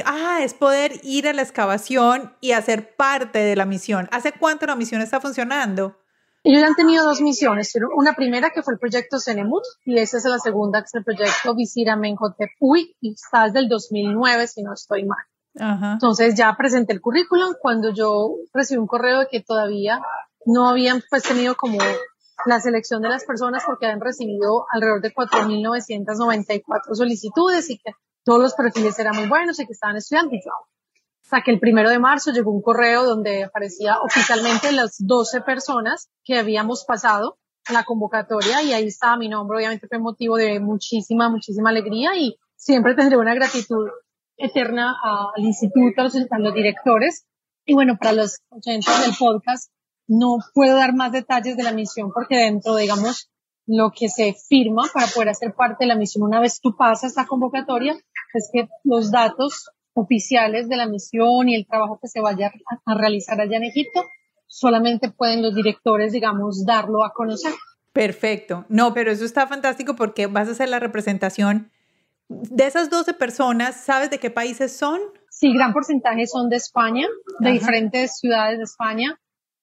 Ah, 0.06 0.40
es 0.42 0.54
poder 0.54 1.00
ir 1.04 1.28
a 1.28 1.34
la 1.34 1.42
excavación 1.42 2.36
y 2.42 2.52
hacer 2.52 2.96
parte 2.96 3.40
de 3.40 3.56
la 3.56 3.66
misión. 3.66 4.08
¿Hace 4.12 4.34
cuánto 4.34 4.66
la 4.68 4.76
misión 4.76 5.02
está 5.02 5.20
funcionando? 5.20 5.98
Ellos 6.44 6.64
han 6.64 6.76
tenido 6.76 7.04
dos 7.04 7.22
misiones. 7.22 7.74
Una 7.96 8.14
primera 8.14 8.52
que 8.52 8.62
fue 8.62 8.74
el 8.74 8.80
proyecto 8.80 9.20
Cenemut 9.20 9.64
y 9.84 9.98
esa 9.98 10.18
es 10.18 10.26
la 10.26 10.40
segunda 10.40 10.82
que 10.82 10.86
es 10.86 10.96
el 10.96 11.04
proyecto 11.04 11.56
Visira 11.56 11.96
Menhotep 11.96 12.52
Uy 12.60 12.96
y 13.02 13.14
está 13.14 13.46
desde 13.46 13.60
el 13.60 13.68
2009 13.68 14.48
si 14.48 14.64
no 14.64 14.74
estoy 14.74 15.06
mal. 15.06 15.26
Entonces 15.94 16.36
ya 16.36 16.56
presenté 16.56 16.94
el 16.94 17.02
currículum 17.02 17.56
cuando 17.60 17.92
yo 17.92 18.36
recibí 18.54 18.80
un 18.80 18.88
correo 18.88 19.22
de 19.22 19.28
que 19.28 19.42
todavía 19.42 20.00
no 20.46 20.70
habían 20.70 21.04
pues 21.10 21.24
tenido 21.24 21.56
como 21.56 21.80
la 22.46 22.60
selección 22.60 23.02
de 23.02 23.10
las 23.10 23.26
personas 23.26 23.64
porque 23.66 23.86
habían 23.86 24.02
recibido 24.02 24.66
alrededor 24.72 25.02
de 25.02 25.14
4.994 25.14 26.94
solicitudes 26.94 27.70
y 27.70 27.78
que 27.78 27.92
todos 28.24 28.42
los 28.42 28.54
perfiles 28.54 28.98
eran 29.00 29.16
muy 29.16 29.28
buenos 29.28 29.60
y 29.60 29.66
que 29.66 29.74
estaban 29.74 29.98
estudiando. 29.98 30.32
Sea, 31.22 31.42
que 31.42 31.52
el 31.52 31.60
primero 31.60 31.90
de 31.90 32.00
marzo 32.00 32.32
llegó 32.32 32.52
un 32.52 32.62
correo 32.62 33.04
donde 33.04 33.44
aparecía 33.44 34.00
oficialmente 34.02 34.72
las 34.72 34.96
12 35.00 35.42
personas 35.42 36.10
que 36.24 36.38
habíamos 36.38 36.86
pasado 36.86 37.38
la 37.72 37.84
convocatoria 37.84 38.62
y 38.62 38.74
ahí 38.74 38.88
estaba 38.88 39.18
mi 39.18 39.30
nombre. 39.30 39.58
Obviamente 39.58 39.88
fue 39.88 40.00
motivo 40.00 40.38
de 40.38 40.60
muchísima, 40.60 41.30
muchísima 41.30 41.70
alegría 41.70 42.16
y 42.16 42.38
siempre 42.56 42.96
tendré 42.96 43.18
una 43.18 43.34
gratitud 43.34 43.88
eterna 44.38 44.96
al 45.36 45.44
instituto, 45.44 46.02
a 46.02 46.04
los, 46.06 46.16
a 46.16 46.40
los 46.40 46.54
directores. 46.54 47.26
Y 47.66 47.74
bueno, 47.74 47.98
para 48.00 48.14
los 48.14 48.40
oyentes 48.50 49.02
del 49.02 49.16
podcast, 49.18 49.72
no 50.08 50.38
puedo 50.54 50.78
dar 50.78 50.94
más 50.94 51.12
detalles 51.12 51.58
de 51.58 51.64
la 51.64 51.74
misión 51.74 52.12
porque 52.14 52.38
dentro, 52.38 52.76
digamos, 52.76 53.30
lo 53.66 53.92
que 53.92 54.08
se 54.08 54.34
firma 54.34 54.84
para 54.94 55.08
poder 55.08 55.30
hacer 55.30 55.54
parte 55.54 55.84
de 55.84 55.88
la 55.88 55.96
misión 55.96 56.24
una 56.24 56.40
vez 56.40 56.62
tú 56.62 56.76
pasas 56.78 57.16
la 57.18 57.26
convocatoria 57.26 57.98
es 58.34 58.50
que 58.54 58.68
los 58.84 59.12
datos 59.12 59.70
oficiales 59.98 60.70
de 60.70 60.78
la 60.78 60.88
misión 60.88 61.50
y 61.50 61.56
el 61.56 61.68
trabajo 61.68 62.00
que 62.02 62.08
se 62.08 62.22
vaya 62.22 62.52
a, 62.86 62.96
realizar 62.96 63.42
allá 63.42 63.58
en 63.58 63.64
Egipto, 63.64 64.06
solamente 64.46 65.10
pueden 65.10 65.42
los 65.42 65.56
directores, 65.56 66.14
digamos, 66.14 66.66
darlo 66.66 67.04
a 67.04 67.12
conocer. 67.14 67.54
Perfecto. 67.94 68.66
No, 68.70 68.94
pero 68.94 69.12
eso 69.12 69.26
está 69.26 69.48
fantástico 69.48 69.96
porque 69.96 70.28
vas 70.28 70.48
a 70.48 70.52
hacer 70.52 70.70
la 70.70 70.80
representación 70.80 71.72
de 72.30 72.68
esas 72.68 72.90
12 72.92 73.16
personas. 73.16 73.76
¿Sabes 73.84 74.12
de 74.12 74.20
qué 74.20 74.30
países 74.30 74.76
son? 74.76 75.02
Sí, 75.32 75.52
gran 75.54 75.74
porcentaje 75.74 76.28
son 76.28 76.50
de 76.50 76.58
España, 76.58 77.08
de 77.40 77.52
diferentes 77.52 78.20
ciudades 78.20 78.60
de 78.60 78.66
España. 78.66 79.20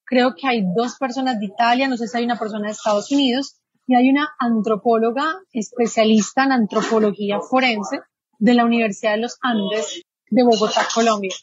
Creo 0.06 0.34
que 0.34 0.46
hay 0.46 0.62
dos 0.74 0.96
personas 0.98 1.38
de 1.40 1.46
Italia, 1.46 1.88
no 1.88 1.96
sé 1.96 2.08
si 2.08 2.18
hay 2.18 2.24
una 2.24 2.38
persona 2.38 2.66
de 2.66 2.72
Estados 2.72 3.10
Unidos 3.10 3.60
y 3.86 3.94
hay 3.94 4.10
una 4.10 4.34
antropóloga 4.38 5.36
especialista 5.52 6.44
en 6.44 6.52
antropología 6.52 7.40
forense 7.40 8.00
de 8.38 8.54
la 8.54 8.64
Universidad 8.64 9.12
de 9.12 9.18
los 9.18 9.38
Andes 9.40 10.02
de 10.30 10.42
Bogotá, 10.42 10.86
Colombia. 10.94 11.34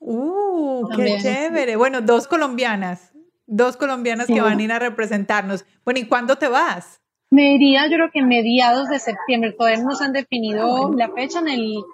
¡Uh, 0.00 0.88
qué 0.96 1.18
chévere! 1.20 1.76
Bueno, 1.76 2.00
dos 2.00 2.26
colombianas, 2.26 3.12
dos 3.46 3.76
colombianas 3.76 4.26
que 4.26 4.40
van 4.40 4.58
a 4.58 4.62
ir 4.62 4.72
a 4.72 4.78
representarnos. 4.78 5.64
Bueno, 5.84 6.00
¿y 6.00 6.06
cuándo 6.06 6.36
te 6.36 6.48
vas? 6.48 7.00
Me 7.30 7.54
iría, 7.54 7.86
yo 7.86 7.96
creo 7.96 8.10
que 8.12 8.22
mediados 8.22 8.88
de 8.88 8.98
septiembre. 8.98 9.52
Todavía 9.52 9.78
no 9.82 9.90
nos 9.90 10.02
han 10.02 10.12
definido 10.12 10.92
la 10.92 11.10
fecha 11.10 11.38
en 11.40 11.48
el, 11.48 11.84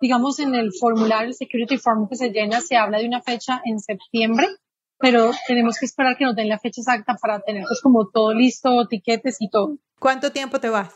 digamos, 0.00 0.38
en 0.38 0.54
el 0.54 0.72
formulario, 0.72 1.28
el 1.28 1.34
security 1.34 1.78
form 1.78 2.08
que 2.08 2.16
se 2.16 2.30
llena, 2.30 2.60
se 2.60 2.76
habla 2.76 2.98
de 2.98 3.06
una 3.06 3.20
fecha 3.20 3.60
en 3.64 3.80
septiembre, 3.80 4.46
pero 5.04 5.32
tenemos 5.46 5.78
que 5.78 5.84
esperar 5.84 6.16
que 6.16 6.24
nos 6.24 6.34
den 6.34 6.48
la 6.48 6.58
fecha 6.58 6.80
exacta 6.80 7.14
para 7.20 7.40
tener 7.40 7.64
pues 7.68 7.80
como 7.82 8.08
todo 8.08 8.32
listo, 8.32 8.88
tiquetes 8.88 9.36
y 9.38 9.50
todo. 9.50 9.76
¿Cuánto 9.98 10.32
tiempo 10.32 10.60
te 10.60 10.70
vas? 10.70 10.94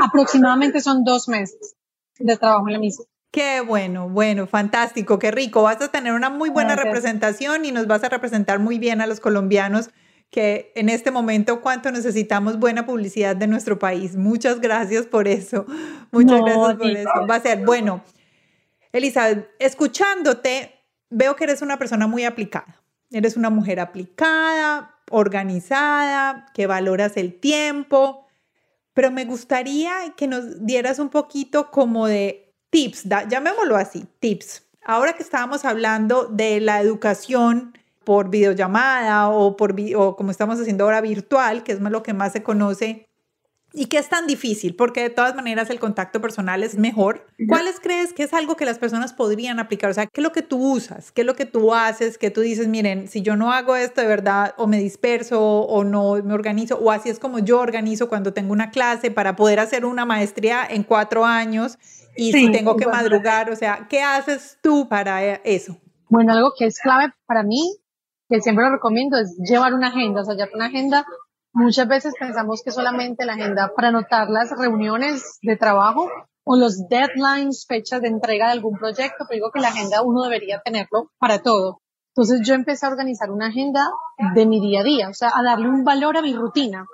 Aproximadamente 0.00 0.80
son 0.80 1.02
dos 1.02 1.28
meses 1.28 1.74
de 2.20 2.36
trabajo 2.36 2.68
en 2.68 2.74
la 2.74 2.78
misión. 2.78 3.08
Qué 3.32 3.60
bueno, 3.60 4.08
bueno, 4.08 4.46
fantástico, 4.46 5.18
qué 5.18 5.32
rico. 5.32 5.62
Vas 5.62 5.82
a 5.82 5.90
tener 5.90 6.12
una 6.12 6.30
muy 6.30 6.50
buena 6.50 6.76
representación 6.76 7.64
y 7.64 7.72
nos 7.72 7.88
vas 7.88 8.04
a 8.04 8.10
representar 8.10 8.60
muy 8.60 8.78
bien 8.78 9.00
a 9.00 9.08
los 9.08 9.18
colombianos 9.18 9.90
que 10.30 10.70
en 10.76 10.88
este 10.88 11.10
momento 11.10 11.62
cuánto 11.62 11.90
necesitamos 11.90 12.60
buena 12.60 12.86
publicidad 12.86 13.34
de 13.34 13.48
nuestro 13.48 13.76
país. 13.76 14.14
Muchas 14.14 14.60
gracias 14.60 15.06
por 15.06 15.26
eso. 15.26 15.66
Muchas 16.12 16.40
gracias 16.42 16.76
por 16.76 16.90
eso. 16.90 17.26
Va 17.28 17.34
a 17.34 17.40
ser 17.40 17.64
bueno. 17.64 18.04
Elizabeth, 18.92 19.48
escuchándote, 19.58 20.78
veo 21.10 21.34
que 21.34 21.44
eres 21.44 21.60
una 21.60 21.76
persona 21.76 22.06
muy 22.06 22.24
aplicada. 22.24 22.81
Eres 23.12 23.36
una 23.36 23.50
mujer 23.50 23.78
aplicada, 23.80 24.96
organizada, 25.10 26.46
que 26.54 26.66
valoras 26.66 27.16
el 27.16 27.38
tiempo, 27.38 28.26
pero 28.94 29.10
me 29.10 29.24
gustaría 29.24 30.14
que 30.16 30.26
nos 30.26 30.64
dieras 30.64 30.98
un 30.98 31.10
poquito 31.10 31.70
como 31.70 32.06
de 32.06 32.54
tips, 32.70 33.04
llamémoslo 33.28 33.76
así, 33.76 34.06
tips. 34.18 34.62
Ahora 34.84 35.12
que 35.12 35.22
estábamos 35.22 35.64
hablando 35.64 36.24
de 36.24 36.60
la 36.60 36.80
educación 36.80 37.76
por 38.04 38.30
videollamada 38.30 39.28
o, 39.28 39.56
por, 39.56 39.76
o 39.96 40.16
como 40.16 40.30
estamos 40.30 40.58
haciendo 40.58 40.84
ahora 40.84 41.00
virtual, 41.00 41.62
que 41.62 41.72
es 41.72 41.80
lo 41.80 42.02
que 42.02 42.14
más 42.14 42.32
se 42.32 42.42
conoce 42.42 43.06
y 43.74 43.86
que 43.86 43.98
es 43.98 44.08
tan 44.08 44.26
difícil, 44.26 44.74
porque 44.74 45.02
de 45.02 45.10
todas 45.10 45.34
maneras 45.34 45.70
el 45.70 45.78
contacto 45.78 46.20
personal 46.20 46.62
es 46.62 46.76
mejor. 46.76 47.26
¿Cuáles 47.48 47.80
crees 47.80 48.12
que 48.12 48.22
es 48.22 48.34
algo 48.34 48.56
que 48.56 48.64
las 48.64 48.78
personas 48.78 49.12
podrían 49.12 49.58
aplicar? 49.58 49.90
O 49.90 49.94
sea, 49.94 50.06
¿qué 50.06 50.20
es 50.20 50.22
lo 50.22 50.32
que 50.32 50.42
tú 50.42 50.72
usas? 50.72 51.10
¿Qué 51.12 51.22
es 51.22 51.26
lo 51.26 51.34
que 51.34 51.46
tú 51.46 51.74
haces? 51.74 52.18
Que 52.18 52.30
tú 52.30 52.42
dices, 52.42 52.68
miren, 52.68 53.08
si 53.08 53.22
yo 53.22 53.36
no 53.36 53.52
hago 53.52 53.76
esto 53.76 54.00
de 54.00 54.06
verdad, 54.06 54.54
o 54.58 54.66
me 54.66 54.78
disperso, 54.78 55.40
o 55.40 55.84
no 55.84 56.22
me 56.22 56.34
organizo, 56.34 56.78
o 56.78 56.90
así 56.90 57.08
es 57.08 57.18
como 57.18 57.38
yo 57.38 57.60
organizo 57.60 58.08
cuando 58.08 58.32
tengo 58.32 58.52
una 58.52 58.70
clase 58.70 59.10
para 59.10 59.36
poder 59.36 59.60
hacer 59.60 59.84
una 59.84 60.04
maestría 60.04 60.66
en 60.68 60.82
cuatro 60.82 61.24
años 61.24 61.78
y 62.16 62.32
si 62.32 62.52
tengo 62.52 62.76
que 62.76 62.86
madrugar, 62.86 63.50
o 63.50 63.56
sea, 63.56 63.86
¿qué 63.88 64.02
haces 64.02 64.58
tú 64.62 64.88
para 64.88 65.24
eso? 65.24 65.78
Bueno, 66.10 66.34
algo 66.34 66.52
que 66.58 66.66
es 66.66 66.78
clave 66.78 67.12
para 67.26 67.42
mí, 67.42 67.78
que 68.28 68.40
siempre 68.40 68.64
lo 68.64 68.72
recomiendo, 68.72 69.18
es 69.18 69.34
llevar 69.38 69.72
una 69.72 69.88
agenda, 69.88 70.20
o 70.20 70.24
sea, 70.24 70.34
llevar 70.34 70.50
una 70.54 70.66
agenda. 70.66 71.06
Muchas 71.54 71.86
veces 71.86 72.14
pensamos 72.18 72.62
que 72.64 72.70
solamente 72.70 73.26
la 73.26 73.34
agenda 73.34 73.72
para 73.74 73.88
anotar 73.88 74.28
las 74.30 74.50
reuniones 74.50 75.38
de 75.42 75.56
trabajo, 75.56 76.08
o 76.44 76.56
los 76.56 76.88
deadlines, 76.88 77.66
fechas 77.66 78.00
de 78.02 78.08
entrega 78.08 78.46
de 78.46 78.52
algún 78.52 78.76
proyecto, 78.76 79.24
pero 79.28 79.36
digo 79.36 79.50
que 79.52 79.60
la 79.60 79.68
agenda 79.68 80.02
uno 80.02 80.22
debería 80.22 80.60
tenerlo 80.60 81.10
para 81.18 81.40
todo. 81.40 81.80
Entonces 82.14 82.46
yo 82.46 82.54
empecé 82.54 82.86
a 82.86 82.90
organizar 82.90 83.30
una 83.30 83.46
agenda 83.46 83.90
de 84.34 84.46
mi 84.46 84.60
día 84.60 84.80
a 84.80 84.84
día, 84.84 85.08
o 85.08 85.14
sea, 85.14 85.30
a 85.34 85.42
darle 85.42 85.68
un 85.68 85.84
valor 85.84 86.16
a 86.16 86.22
mi 86.22 86.34
rutina, 86.34 86.84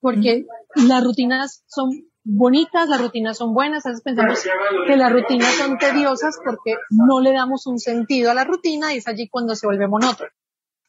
porque 0.00 0.46
las 0.74 1.04
rutinas 1.04 1.62
son 1.66 1.90
bonitas, 2.24 2.88
las 2.88 3.00
rutinas 3.00 3.36
son 3.36 3.52
buenas, 3.52 3.84
a 3.84 3.90
veces 3.90 4.02
pensamos 4.02 4.42
que 4.86 4.96
las 4.96 5.12
rutinas 5.12 5.52
son 5.54 5.76
tediosas 5.78 6.38
porque 6.42 6.76
no 6.90 7.20
le 7.20 7.32
damos 7.32 7.66
un 7.66 7.78
sentido 7.78 8.30
a 8.30 8.34
la 8.34 8.44
rutina 8.44 8.94
y 8.94 8.98
es 8.98 9.08
allí 9.08 9.28
cuando 9.28 9.54
se 9.56 9.66
vuelve 9.66 9.88
monótono. 9.88 10.30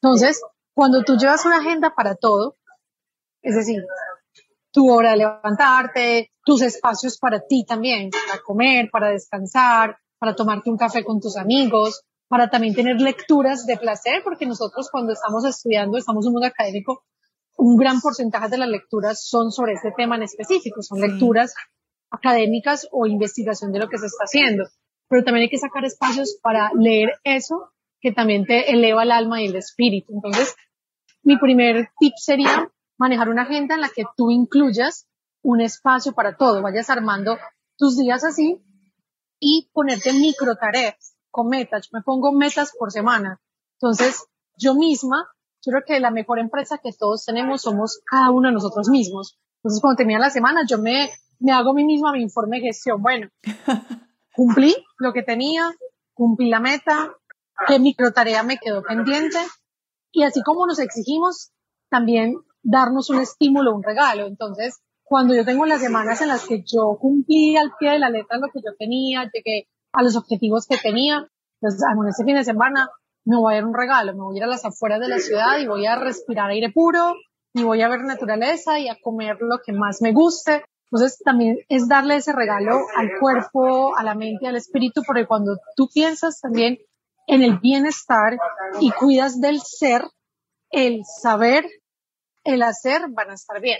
Entonces, 0.01 0.41
cuando 0.73 1.03
tú 1.03 1.17
llevas 1.17 1.45
una 1.45 1.57
agenda 1.57 1.93
para 1.95 2.15
todo, 2.15 2.55
es 3.43 3.55
decir, 3.55 3.83
tu 4.71 4.91
hora 4.91 5.11
de 5.11 5.17
levantarte, 5.17 6.31
tus 6.43 6.61
espacios 6.63 7.17
para 7.19 7.41
ti 7.45 7.63
también, 7.65 8.09
para 8.09 8.41
comer, 8.41 8.89
para 8.91 9.09
descansar, 9.09 9.97
para 10.17 10.35
tomarte 10.35 10.69
un 10.69 10.77
café 10.77 11.03
con 11.03 11.19
tus 11.19 11.37
amigos, 11.37 12.01
para 12.27 12.49
también 12.49 12.73
tener 12.73 12.99
lecturas 12.99 13.65
de 13.67 13.77
placer, 13.77 14.21
porque 14.23 14.47
nosotros 14.47 14.89
cuando 14.91 15.13
estamos 15.13 15.45
estudiando, 15.45 15.97
estamos 15.97 16.25
en 16.25 16.29
un 16.29 16.33
mundo 16.33 16.47
académico, 16.47 17.03
un 17.55 17.77
gran 17.77 18.01
porcentaje 18.01 18.49
de 18.49 18.57
las 18.57 18.69
lecturas 18.69 19.23
son 19.23 19.51
sobre 19.51 19.73
ese 19.73 19.91
tema 19.95 20.15
en 20.15 20.23
específico, 20.23 20.81
son 20.81 20.99
lecturas 21.01 21.53
académicas 22.09 22.87
o 22.91 23.05
investigación 23.05 23.71
de 23.71 23.79
lo 23.79 23.87
que 23.89 23.99
se 23.99 24.07
está 24.07 24.23
haciendo. 24.23 24.63
Pero 25.07 25.23
también 25.23 25.43
hay 25.43 25.49
que 25.49 25.59
sacar 25.59 25.85
espacios 25.85 26.39
para 26.41 26.71
leer 26.73 27.09
eso 27.23 27.69
que 28.01 28.11
también 28.11 28.45
te 28.45 28.71
eleva 28.71 29.03
el 29.03 29.11
alma 29.11 29.41
y 29.41 29.45
el 29.45 29.55
espíritu. 29.55 30.13
Entonces, 30.13 30.55
mi 31.21 31.37
primer 31.37 31.89
tip 31.99 32.13
sería 32.17 32.69
manejar 32.97 33.29
una 33.29 33.43
agenda 33.43 33.75
en 33.75 33.81
la 33.81 33.89
que 33.89 34.05
tú 34.15 34.31
incluyas 34.31 35.07
un 35.41 35.61
espacio 35.61 36.13
para 36.13 36.37
todo, 36.37 36.61
vayas 36.61 36.89
armando 36.89 37.37
tus 37.77 37.97
días 37.97 38.23
así 38.23 38.63
y 39.39 39.69
ponerte 39.73 40.13
micro 40.13 40.55
tareas 40.55 41.15
con 41.29 41.49
metas. 41.49 41.87
Yo 41.87 41.97
me 41.97 42.01
pongo 42.01 42.31
metas 42.31 42.73
por 42.77 42.91
semana. 42.91 43.41
Entonces, 43.79 44.25
yo 44.55 44.75
misma, 44.75 45.27
yo 45.61 45.71
creo 45.71 45.83
que 45.85 45.99
la 45.99 46.11
mejor 46.11 46.39
empresa 46.39 46.77
que 46.77 46.93
todos 46.93 47.25
tenemos 47.25 47.61
somos 47.61 48.01
cada 48.05 48.31
uno 48.31 48.47
de 48.47 48.53
nosotros 48.53 48.87
mismos. 48.89 49.37
Entonces, 49.57 49.81
cuando 49.81 49.97
termina 49.97 50.19
la 50.19 50.29
semana, 50.29 50.61
yo 50.67 50.77
me, 50.77 51.09
me 51.39 51.51
hago 51.51 51.71
a 51.71 51.73
mí 51.73 51.83
misma 51.83 52.13
mi 52.13 52.21
informe 52.21 52.57
de 52.57 52.67
gestión. 52.67 53.01
Bueno, 53.01 53.27
cumplí 54.35 54.75
lo 54.97 55.11
que 55.11 55.23
tenía, 55.23 55.73
cumplí 56.13 56.49
la 56.49 56.59
meta, 56.59 57.13
qué 57.67 57.79
micro 57.79 58.13
tarea 58.13 58.43
me 58.43 58.57
quedó 58.57 58.81
pendiente. 58.83 59.39
Y 60.11 60.23
así 60.23 60.41
como 60.43 60.65
nos 60.67 60.79
exigimos, 60.79 61.51
también 61.89 62.37
darnos 62.63 63.09
un 63.09 63.19
estímulo, 63.19 63.75
un 63.75 63.83
regalo. 63.83 64.25
Entonces, 64.25 64.79
cuando 65.03 65.35
yo 65.35 65.45
tengo 65.45 65.65
las 65.65 65.81
semanas 65.81 66.21
en 66.21 66.29
las 66.29 66.47
que 66.47 66.63
yo 66.65 66.97
cumplí 66.99 67.55
al 67.57 67.73
pie 67.77 67.91
de 67.91 67.99
la 67.99 68.09
letra 68.09 68.37
lo 68.37 68.47
que 68.51 68.61
yo 68.65 68.73
tenía, 68.77 69.29
llegué 69.31 69.67
a 69.91 70.01
los 70.01 70.15
objetivos 70.15 70.65
que 70.65 70.77
tenía, 70.77 71.27
pues 71.59 71.75
en 71.75 72.07
ese 72.07 72.23
fin 72.23 72.35
de 72.35 72.43
semana 72.43 72.89
me 73.25 73.37
voy 73.37 73.53
a 73.53 73.57
dar 73.57 73.65
un 73.65 73.75
regalo, 73.75 74.13
me 74.13 74.23
voy 74.23 74.35
a 74.35 74.37
ir 74.39 74.43
a 74.43 74.47
las 74.47 74.65
afueras 74.65 74.99
de 74.99 75.07
la 75.07 75.19
ciudad 75.19 75.59
y 75.59 75.67
voy 75.67 75.85
a 75.85 75.95
respirar 75.95 76.49
aire 76.49 76.71
puro 76.71 77.13
y 77.53 77.63
voy 77.63 77.81
a 77.81 77.89
ver 77.89 78.01
naturaleza 78.01 78.79
y 78.79 78.89
a 78.89 78.97
comer 79.01 79.37
lo 79.39 79.59
que 79.63 79.71
más 79.71 80.01
me 80.01 80.11
guste. 80.11 80.63
Entonces 80.91 81.19
también 81.23 81.59
es 81.69 81.87
darle 81.87 82.17
ese 82.17 82.33
regalo 82.33 82.77
al 82.95 83.09
cuerpo, 83.19 83.97
a 83.97 84.03
la 84.03 84.15
mente, 84.15 84.47
al 84.47 84.55
espíritu, 84.55 85.01
porque 85.05 85.25
cuando 85.25 85.57
tú 85.75 85.89
piensas 85.93 86.39
también 86.39 86.79
en 87.27 87.41
el 87.41 87.59
bienestar 87.59 88.37
y 88.79 88.91
cuidas 88.91 89.39
del 89.39 89.59
ser, 89.61 90.03
el 90.69 91.03
saber 91.05 91.65
el 92.43 92.63
hacer 92.63 93.01
van 93.09 93.31
a 93.31 93.35
estar 93.35 93.59
bien. 93.61 93.79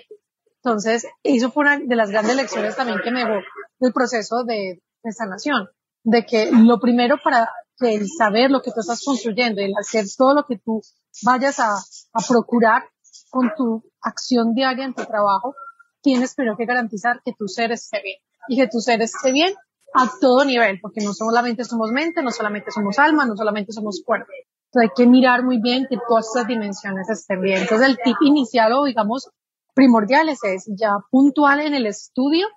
Entonces, 0.64 1.05
eso 1.24 1.51
fue 1.51 1.64
una 1.64 1.80
de 1.80 1.95
las 1.95 2.09
grandes 2.09 2.36
lecciones 2.36 2.76
también 2.76 2.99
que 3.03 3.11
me 3.11 3.26
dio 3.26 3.41
el 3.82 3.93
proceso 3.93 4.43
de, 4.43 4.82
sanación, 5.11 5.68
de 6.03 6.26
que 6.26 6.49
lo 6.51 6.80
primero 6.80 7.18
para 7.22 7.49
que 7.78 7.95
el 7.95 8.07
saber 8.07 8.49
lo 8.49 8.61
que 8.61 8.72
tú 8.72 8.80
estás 8.80 9.03
construyendo, 9.03 9.61
el 9.61 9.74
hacer 9.78 10.05
todo 10.18 10.34
lo 10.34 10.45
que 10.45 10.57
tú 10.57 10.82
vayas 11.24 11.59
a, 11.59 11.74
a 11.74 12.20
procurar 12.28 12.84
con 13.30 13.51
tu 13.57 13.84
acción 14.01 14.53
diaria 14.53 14.86
en 14.86 14.93
tu 14.93 15.03
trabajo, 15.03 15.53
tienes 16.01 16.34
primero 16.36 16.55
que 16.55 16.66
garantizar 16.66 17.22
que 17.26 17.34
tu 17.34 17.47
ser 17.47 17.74
esté 17.74 18.01
bien 18.01 18.20
y 18.47 18.57
que 18.57 18.68
tu 18.68 18.80
ser 18.80 19.01
esté 19.01 19.34
bien 19.34 19.53
a 19.93 20.09
todo 20.22 20.45
nivel, 20.45 20.80
porque 20.82 21.01
no 21.01 21.14
solamente 21.14 21.66
somos 21.66 21.91
mente, 21.91 22.24
no 22.24 22.32
solamente 22.32 22.72
somos 22.72 22.97
alma, 22.99 23.26
no 23.26 23.36
solamente 23.36 23.74
somos 23.74 24.01
cuerpo 24.05 24.32
hay 24.80 24.89
que 24.95 25.07
mirar 25.07 25.43
muy 25.43 25.59
bien 25.61 25.88
que 25.89 25.97
todas 26.07 26.28
esas 26.34 26.47
dimensiones 26.47 27.09
estén 27.09 27.41
bien. 27.41 27.61
Entonces 27.61 27.88
el 27.88 27.97
tip 27.97 28.17
inicial 28.21 28.74
o 28.74 28.86
digamos 28.86 29.30
primordial 29.74 30.30
es 30.30 30.39
ya 30.67 30.97
puntual 31.09 31.61
en 31.61 31.74
el 31.74 31.86
estudio. 31.86 32.47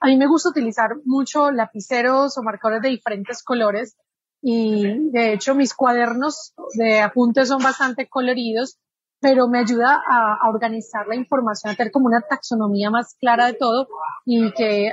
A 0.00 0.06
mí 0.06 0.16
me 0.16 0.26
gusta 0.26 0.50
utilizar 0.50 0.90
mucho 1.04 1.50
lapiceros 1.50 2.38
o 2.38 2.42
marcadores 2.42 2.82
de 2.82 2.90
diferentes 2.90 3.42
colores 3.42 3.96
y 4.40 5.10
de 5.10 5.32
hecho 5.32 5.54
mis 5.54 5.74
cuadernos 5.74 6.52
de 6.74 7.00
apuntes 7.00 7.48
son 7.48 7.62
bastante 7.62 8.08
coloridos, 8.08 8.78
pero 9.20 9.48
me 9.48 9.58
ayuda 9.58 10.00
a, 10.08 10.34
a 10.40 10.50
organizar 10.50 11.08
la 11.08 11.16
información, 11.16 11.72
a 11.72 11.76
tener 11.76 11.90
como 11.90 12.06
una 12.06 12.20
taxonomía 12.20 12.90
más 12.90 13.16
clara 13.18 13.46
de 13.46 13.54
todo 13.54 13.88
y 14.24 14.52
que 14.52 14.92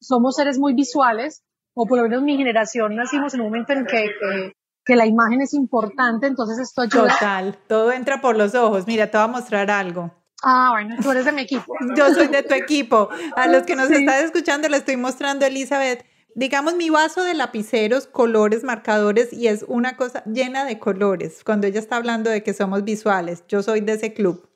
somos 0.00 0.36
seres 0.36 0.58
muy 0.58 0.74
visuales, 0.74 1.42
o 1.74 1.86
por 1.86 1.98
lo 1.98 2.04
menos 2.04 2.22
mi 2.22 2.36
generación 2.36 2.94
nacimos 2.94 3.34
en 3.34 3.40
un 3.40 3.46
momento 3.48 3.72
en 3.72 3.86
que, 3.86 4.04
que 4.04 4.52
que 4.86 4.94
la 4.94 5.04
imagen 5.04 5.40
es 5.42 5.52
importante, 5.52 6.28
entonces 6.28 6.58
esto 6.60 6.82
ayuda. 6.82 7.12
Total, 7.12 7.58
todo 7.66 7.90
entra 7.90 8.20
por 8.20 8.36
los 8.36 8.54
ojos. 8.54 8.86
Mira, 8.86 9.10
te 9.10 9.18
voy 9.18 9.24
a 9.24 9.28
mostrar 9.28 9.68
algo. 9.68 10.12
Ah, 10.44 10.68
bueno, 10.72 10.94
tú 11.02 11.10
eres 11.10 11.24
de 11.24 11.32
mi 11.32 11.42
equipo. 11.42 11.74
Yo 11.96 12.14
soy 12.14 12.28
de 12.28 12.44
tu 12.44 12.54
equipo. 12.54 13.08
A 13.34 13.48
los 13.48 13.64
que 13.64 13.74
nos 13.74 13.90
están 13.90 14.24
escuchando 14.24 14.68
le 14.68 14.76
estoy 14.76 14.96
mostrando, 14.96 15.44
Elizabeth, 15.44 16.06
digamos 16.36 16.76
mi 16.76 16.88
vaso 16.88 17.24
de 17.24 17.34
lapiceros, 17.34 18.06
colores, 18.06 18.62
marcadores 18.62 19.32
y 19.32 19.48
es 19.48 19.64
una 19.66 19.96
cosa 19.96 20.22
llena 20.24 20.64
de 20.64 20.78
colores. 20.78 21.42
Cuando 21.44 21.66
ella 21.66 21.80
está 21.80 21.96
hablando 21.96 22.30
de 22.30 22.44
que 22.44 22.54
somos 22.54 22.84
visuales, 22.84 23.42
yo 23.48 23.64
soy 23.64 23.80
de 23.80 23.94
ese 23.94 24.14
club. 24.14 24.48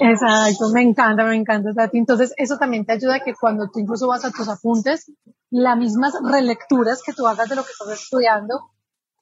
Exacto, 0.00 0.70
me 0.72 0.80
encanta, 0.80 1.24
me 1.24 1.36
encanta. 1.36 1.90
Entonces, 1.92 2.32
eso 2.38 2.56
también 2.56 2.86
te 2.86 2.92
ayuda 2.92 3.16
a 3.16 3.20
que 3.20 3.34
cuando 3.34 3.68
tú 3.70 3.80
incluso 3.80 4.08
vas 4.08 4.24
a 4.24 4.30
tus 4.30 4.48
apuntes, 4.48 5.12
las 5.50 5.76
mismas 5.76 6.14
relecturas 6.24 7.02
que 7.02 7.12
tú 7.12 7.26
hagas 7.26 7.50
de 7.50 7.56
lo 7.56 7.62
que 7.62 7.72
estás 7.72 8.00
estudiando, 8.00 8.70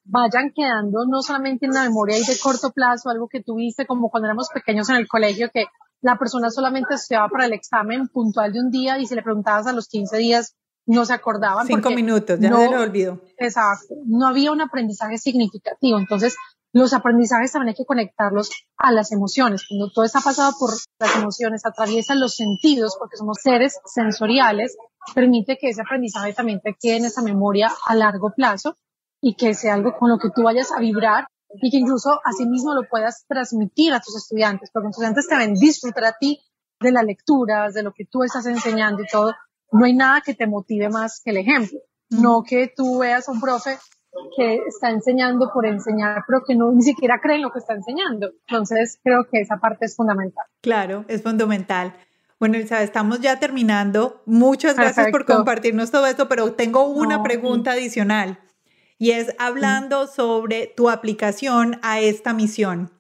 vayan 0.09 0.53
quedando 0.55 1.05
no 1.07 1.23
solamente 1.23 1.67
en 1.67 1.73
la 1.73 1.83
memoria 1.83 2.19
y 2.19 2.25
de 2.25 2.39
corto 2.39 2.71
plazo, 2.73 3.11
algo 3.11 3.29
que 3.29 3.43
tuviste 3.43 3.87
como 3.87 4.09
cuando 4.11 4.27
éramos 4.27 4.49
pequeños 4.53 4.89
en 4.91 4.97
el 4.97 5.09
colegio, 5.09 5.51
que 5.53 5.67
la 6.01 6.19
persona 6.19 6.51
solamente 6.51 6.95
estudiaba 6.95 7.29
para 7.29 7.47
el 7.47 7.53
examen 7.53 8.09
puntual 8.09 8.53
de 8.53 8.61
un 8.61 8.71
día 8.71 8.99
y 8.99 9.07
si 9.07 9.15
le 9.15 9.23
preguntabas 9.23 9.67
a 9.67 9.73
los 9.73 9.89
15 9.89 10.17
días 10.19 10.55
no 10.87 11.05
se 11.05 11.15
acordaban. 11.15 11.67
Cinco 11.67 11.91
minutos, 11.91 12.39
ya 12.39 12.49
no, 12.49 12.61
se 12.61 12.71
lo 12.71 12.81
olvidó. 12.81 13.21
Exacto, 13.39 13.95
no 14.07 14.29
había 14.29 14.53
un 14.53 14.61
aprendizaje 14.61 15.19
significativo. 15.19 15.99
Entonces, 15.99 16.37
los 16.73 16.93
aprendizajes 16.93 17.51
también 17.51 17.71
hay 17.71 17.75
que 17.75 17.85
conectarlos 17.85 18.51
a 18.77 18.93
las 18.93 19.11
emociones. 19.11 19.67
Cuando 19.69 19.91
todo 19.93 20.05
está 20.05 20.21
pasado 20.21 20.53
por 20.61 20.71
las 21.01 21.17
emociones, 21.17 21.67
atraviesan 21.67 22.21
los 22.21 22.37
sentidos, 22.37 22.97
porque 22.99 23.17
somos 23.17 23.39
seres 23.43 23.81
sensoriales, 23.85 24.77
permite 25.13 25.59
que 25.59 25.71
ese 25.71 25.83
aprendizaje 25.83 26.35
también 26.35 26.61
te 26.61 26.77
quede 26.81 26.99
en 26.99 27.07
esa 27.07 27.23
memoria 27.23 27.73
a 27.87 27.95
largo 27.97 28.33
plazo 28.37 28.77
y 29.21 29.35
que 29.35 29.55
sea 29.55 29.75
algo 29.75 29.97
con 29.99 30.11
lo 30.11 30.19
que 30.19 30.31
tú 30.35 30.43
vayas 30.43 30.73
a 30.73 30.81
vibrar 30.81 31.27
y 31.61 31.71
que 31.71 31.79
incluso 31.79 32.21
mismo 32.47 32.75
lo 32.75 32.89
puedas 32.89 33.25
transmitir 33.29 33.93
a 33.93 34.01
tus 34.01 34.17
estudiantes, 34.17 34.71
porque 34.73 34.87
los 34.87 34.97
estudiantes 34.97 35.29
te 35.29 35.37
ven 35.37 35.55
disfrutar 35.55 36.05
a 36.05 36.17
ti 36.19 36.41
de 36.81 36.93
las 36.93 37.05
lecturas, 37.05 37.75
de 37.75 37.83
lo 37.83 37.93
que 37.93 38.05
tú 38.05 38.23
estás 38.23 38.47
enseñando 38.47 39.03
y 39.03 39.07
todo. 39.07 39.35
No 39.73 39.87
hay 39.87 39.95
nada 39.95 40.21
que 40.21 40.35
te 40.35 40.47
motive 40.47 40.89
más 40.89 41.21
que 41.25 41.31
el 41.31 41.39
ejemplo. 41.39 41.79
No 42.11 42.43
que 42.43 42.73
tú 42.75 42.99
veas 42.99 43.29
a 43.29 43.33
un 43.33 43.41
profe 43.41 43.79
que 44.37 44.61
está 44.67 44.91
enseñando 44.91 45.51
por 45.53 45.67
enseñar, 45.67 46.23
pero 46.27 46.43
que 46.47 46.55
no 46.55 46.73
ni 46.73 46.83
siquiera 46.83 47.21
cree 47.23 47.37
en 47.37 47.43
lo 47.43 47.51
que 47.51 47.59
está 47.59 47.75
enseñando. 47.75 48.31
Entonces, 48.47 48.99
creo 49.03 49.27
que 49.31 49.41
esa 49.41 49.57
parte 49.57 49.87
es 49.87 49.97
fundamental. 49.97 50.45
Claro, 50.63 51.05
es 51.09 51.23
fundamental. 51.23 51.95
Bueno, 52.39 52.57
Elsa, 52.57 52.83
estamos 52.83 53.21
ya 53.21 53.39
terminando. 53.39 54.23
Muchas 54.27 54.77
gracias 54.77 55.09
por 55.11 55.25
compartirnos 55.25 55.91
todo 55.91 56.07
esto, 56.07 56.29
pero 56.29 56.53
tengo 56.53 56.87
una 56.87 57.23
pregunta 57.23 57.73
adicional 57.73 58.39
y 58.99 59.13
es 59.13 59.35
hablando 59.39 60.07
sobre 60.07 60.67
tu 60.67 60.91
aplicación 60.91 61.79
a 61.83 62.01
esta 62.01 62.33
misión. 62.33 62.91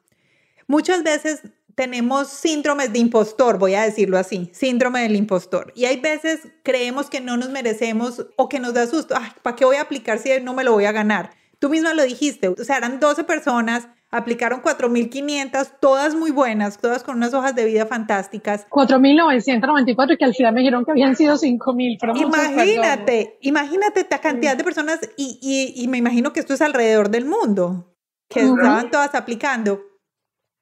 Muchas 0.66 1.02
veces 1.02 1.42
tenemos 1.74 2.28
síndromes 2.28 2.92
de 2.92 2.98
impostor, 2.98 3.58
voy 3.58 3.74
a 3.74 3.82
decirlo 3.82 4.18
así, 4.18 4.50
síndrome 4.52 5.02
del 5.02 5.14
impostor. 5.14 5.72
Y 5.76 5.84
hay 5.84 6.00
veces 6.00 6.40
creemos 6.62 7.10
que 7.10 7.20
no 7.20 7.36
nos 7.36 7.50
merecemos 7.50 8.26
o 8.36 8.48
que 8.48 8.58
nos 8.58 8.74
da 8.74 8.86
susto, 8.86 9.14
¿para 9.42 9.56
qué 9.56 9.64
voy 9.64 9.76
a 9.76 9.82
aplicar 9.82 10.18
si 10.18 10.30
no 10.40 10.54
me 10.54 10.64
lo 10.64 10.72
voy 10.72 10.86
a 10.86 10.92
ganar? 10.92 11.30
Tú 11.58 11.68
misma 11.68 11.94
lo 11.94 12.02
dijiste, 12.02 12.48
o 12.48 12.64
sea, 12.64 12.78
eran 12.78 12.98
12 12.98 13.24
personas, 13.24 13.88
aplicaron 14.16 14.62
4.500, 14.62 15.72
todas 15.80 16.14
muy 16.14 16.30
buenas, 16.30 16.78
todas 16.78 17.04
con 17.04 17.16
unas 17.16 17.34
hojas 17.34 17.54
de 17.54 17.64
vida 17.64 17.86
fantásticas. 17.86 18.66
4.994 18.70 20.14
y 20.14 20.16
que 20.16 20.24
al 20.24 20.34
final 20.34 20.54
me 20.54 20.60
dijeron 20.60 20.84
que 20.84 20.92
habían 20.92 21.14
sido 21.14 21.36
5.000. 21.36 21.98
Imagínate, 22.16 23.38
imagínate 23.42 24.06
la 24.10 24.20
cantidad 24.20 24.56
de 24.56 24.64
personas 24.64 25.00
y, 25.16 25.74
y, 25.76 25.88
me 25.88 25.98
imagino 25.98 26.32
que 26.32 26.40
esto 26.40 26.54
es 26.54 26.62
alrededor 26.62 27.10
del 27.10 27.26
mundo, 27.26 27.94
que 28.28 28.40
estaban 28.40 28.90
todas 28.90 29.14
aplicando. 29.14 29.80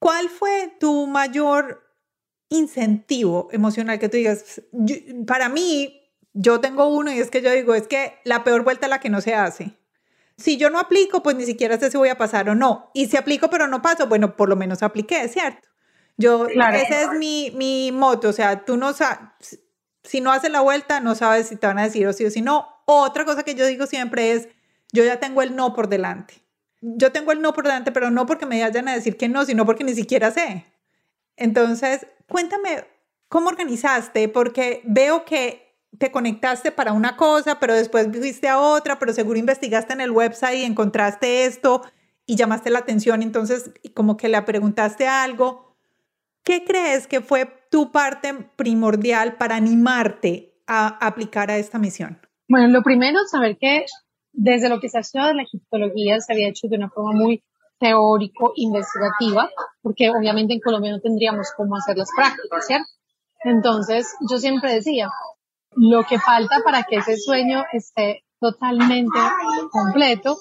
¿Cuál 0.01 0.29
fue 0.29 0.77
tu 0.81 1.07
mayor 1.07 1.83
incentivo 2.51 3.49
emocional 3.53 3.99
que 3.99 4.09
tú 4.09 4.17
digas? 4.17 4.63
para 5.27 5.49
mí 5.49 6.01
Yo 6.33 6.61
tengo 6.61 6.89
uno 6.89 7.13
y 7.13 7.21
es 7.21 7.31
que 7.31 7.41
yo 7.41 7.51
digo, 7.53 7.75
es 7.75 7.87
que 7.87 8.15
la 8.25 8.43
peor 8.43 8.65
vuelta 8.65 8.87
es 8.87 8.91
la 8.91 9.01
que 9.01 9.09
no 9.09 9.21
se 9.21 9.35
hace. 9.35 9.79
Si 10.37 10.57
yo 10.57 10.70
no 10.70 10.78
aplico, 10.78 11.22
pues 11.22 11.37
ni 11.37 11.45
siquiera 11.45 11.78
sé 11.78 11.91
si 11.91 11.97
voy 11.97 12.09
a 12.09 12.18
pasar 12.18 12.49
o 12.49 12.55
no. 12.55 12.91
Y 12.95 13.07
si 13.07 13.16
aplico 13.16 13.51
pero 13.51 13.68
no 13.68 13.82
paso, 13.82 14.07
bueno, 14.09 14.37
por 14.37 14.49
lo 14.49 14.57
menos 14.57 14.82
apliqué, 14.82 15.28
¿cierto? 15.28 15.68
Yo, 16.16 16.47
ese 16.47 17.03
es 17.03 17.11
mi, 17.18 17.51
mi 17.57 17.91
moto, 17.93 18.28
o 18.28 18.32
sea, 18.32 18.64
tú 18.64 18.76
no 18.76 18.93
sabes, 18.93 19.61
si 20.05 20.20
no 20.20 20.30
haces 20.30 20.51
la 20.51 20.61
vuelta, 20.61 21.01
no 21.01 21.14
sabes 21.14 21.49
si 21.49 21.57
te 21.57 21.66
van 21.66 21.78
a 21.78 21.85
decir 21.85 22.07
o 22.07 22.12
sí 22.12 22.24
o 22.24 22.30
si 22.30 22.43
no. 22.43 22.68
Otra 22.85 23.24
cosa 23.24 23.43
que 23.43 23.55
yo 23.55 23.66
digo 23.66 23.87
siempre 23.87 24.32
es, 24.32 24.49
yo 24.93 25.05
ya 25.05 25.18
tengo 25.18 25.43
el 25.43 25.57
no 25.57 25.74
por 25.74 25.89
delante. 25.89 26.35
Yo 26.80 27.11
tengo 27.11 27.32
el 27.32 27.41
no 27.41 27.53
por 27.55 27.64
delante, 27.64 27.91
pero 27.91 28.11
no 28.11 28.26
porque 28.26 28.47
me 28.47 28.61
vayan 28.61 28.89
a 28.89 28.95
decir 28.95 29.16
que 29.16 29.28
no, 29.28 29.45
sino 29.45 29.64
porque 29.64 29.85
ni 29.85 29.95
siquiera 29.95 30.30
sé. 30.30 30.66
Entonces, 31.37 32.07
cuéntame, 32.28 32.85
¿cómo 33.28 33.49
organizaste? 33.49 34.28
Porque 34.28 34.82
veo 34.85 35.24
que 35.24 35.64
te 35.99 36.11
conectaste 36.11 36.73
para 36.73 36.93
una 36.93 37.17
cosa, 37.17 37.59
pero 37.61 37.75
después 37.75 38.09
fuiste 38.17 38.49
a 38.49 38.59
otra, 38.59 38.99
pero 38.99 39.13
seguro 39.13 39.39
investigaste 39.39 39.93
en 39.93 40.01
el 40.01 40.11
website 40.11 40.59
y 40.59 40.65
encontraste 40.65 41.45
esto 41.45 41.83
y 42.27 42.37
llamaste 42.37 42.71
la 42.71 42.81
atención, 42.81 43.23
entonces 43.23 43.73
como 43.95 44.17
que 44.17 44.29
le 44.29 44.41
preguntaste 44.43 45.07
algo. 45.07 45.77
¿Qué 46.43 46.65
crees 46.65 47.07
que 47.07 47.21
fue 47.21 47.47
tu 47.71 47.91
parte 47.91 48.35
primordial 48.57 49.37
para 49.37 49.57
animarte 49.57 50.55
a 50.67 50.89
aplicar 51.07 51.51
a 51.51 51.57
esta 51.57 51.79
misión? 51.79 52.19
Bueno, 52.49 52.69
lo 52.69 52.83
primero, 52.83 53.19
saber 53.31 53.57
que 53.59 53.87
desde 54.33 54.69
lo 54.69 54.81
que 54.81 54.89
se 54.89 54.99
ha 54.99 55.01
estudiado 55.01 55.31
de 55.31 55.37
la 55.37 55.43
egiptología 55.43 56.21
se 56.21 56.33
había 56.33 56.49
hecho 56.49 56.69
de 56.69 56.77
una 56.77 56.91
forma 56.91 57.13
muy 57.13 57.43
teórico-investigativa, 57.79 59.51
porque 59.83 60.11
obviamente 60.11 60.55
en 60.55 60.61
Colombia 60.61 60.93
no 60.93 61.01
tendríamos 61.01 61.49
cómo 61.57 61.77
hacer 61.77 61.97
las 61.97 62.09
prácticas, 62.15 62.67
¿cierto? 62.67 62.87
Entonces, 63.45 64.15
yo 64.31 64.39
siempre 64.39 64.73
decía, 64.73 65.11
lo 65.77 66.05
que 66.05 66.18
falta 66.18 66.57
para 66.64 66.85
que 66.85 66.97
ese 66.97 67.16
sueño 67.16 67.64
esté 67.72 68.25
totalmente 68.41 69.18
completo, 69.70 70.39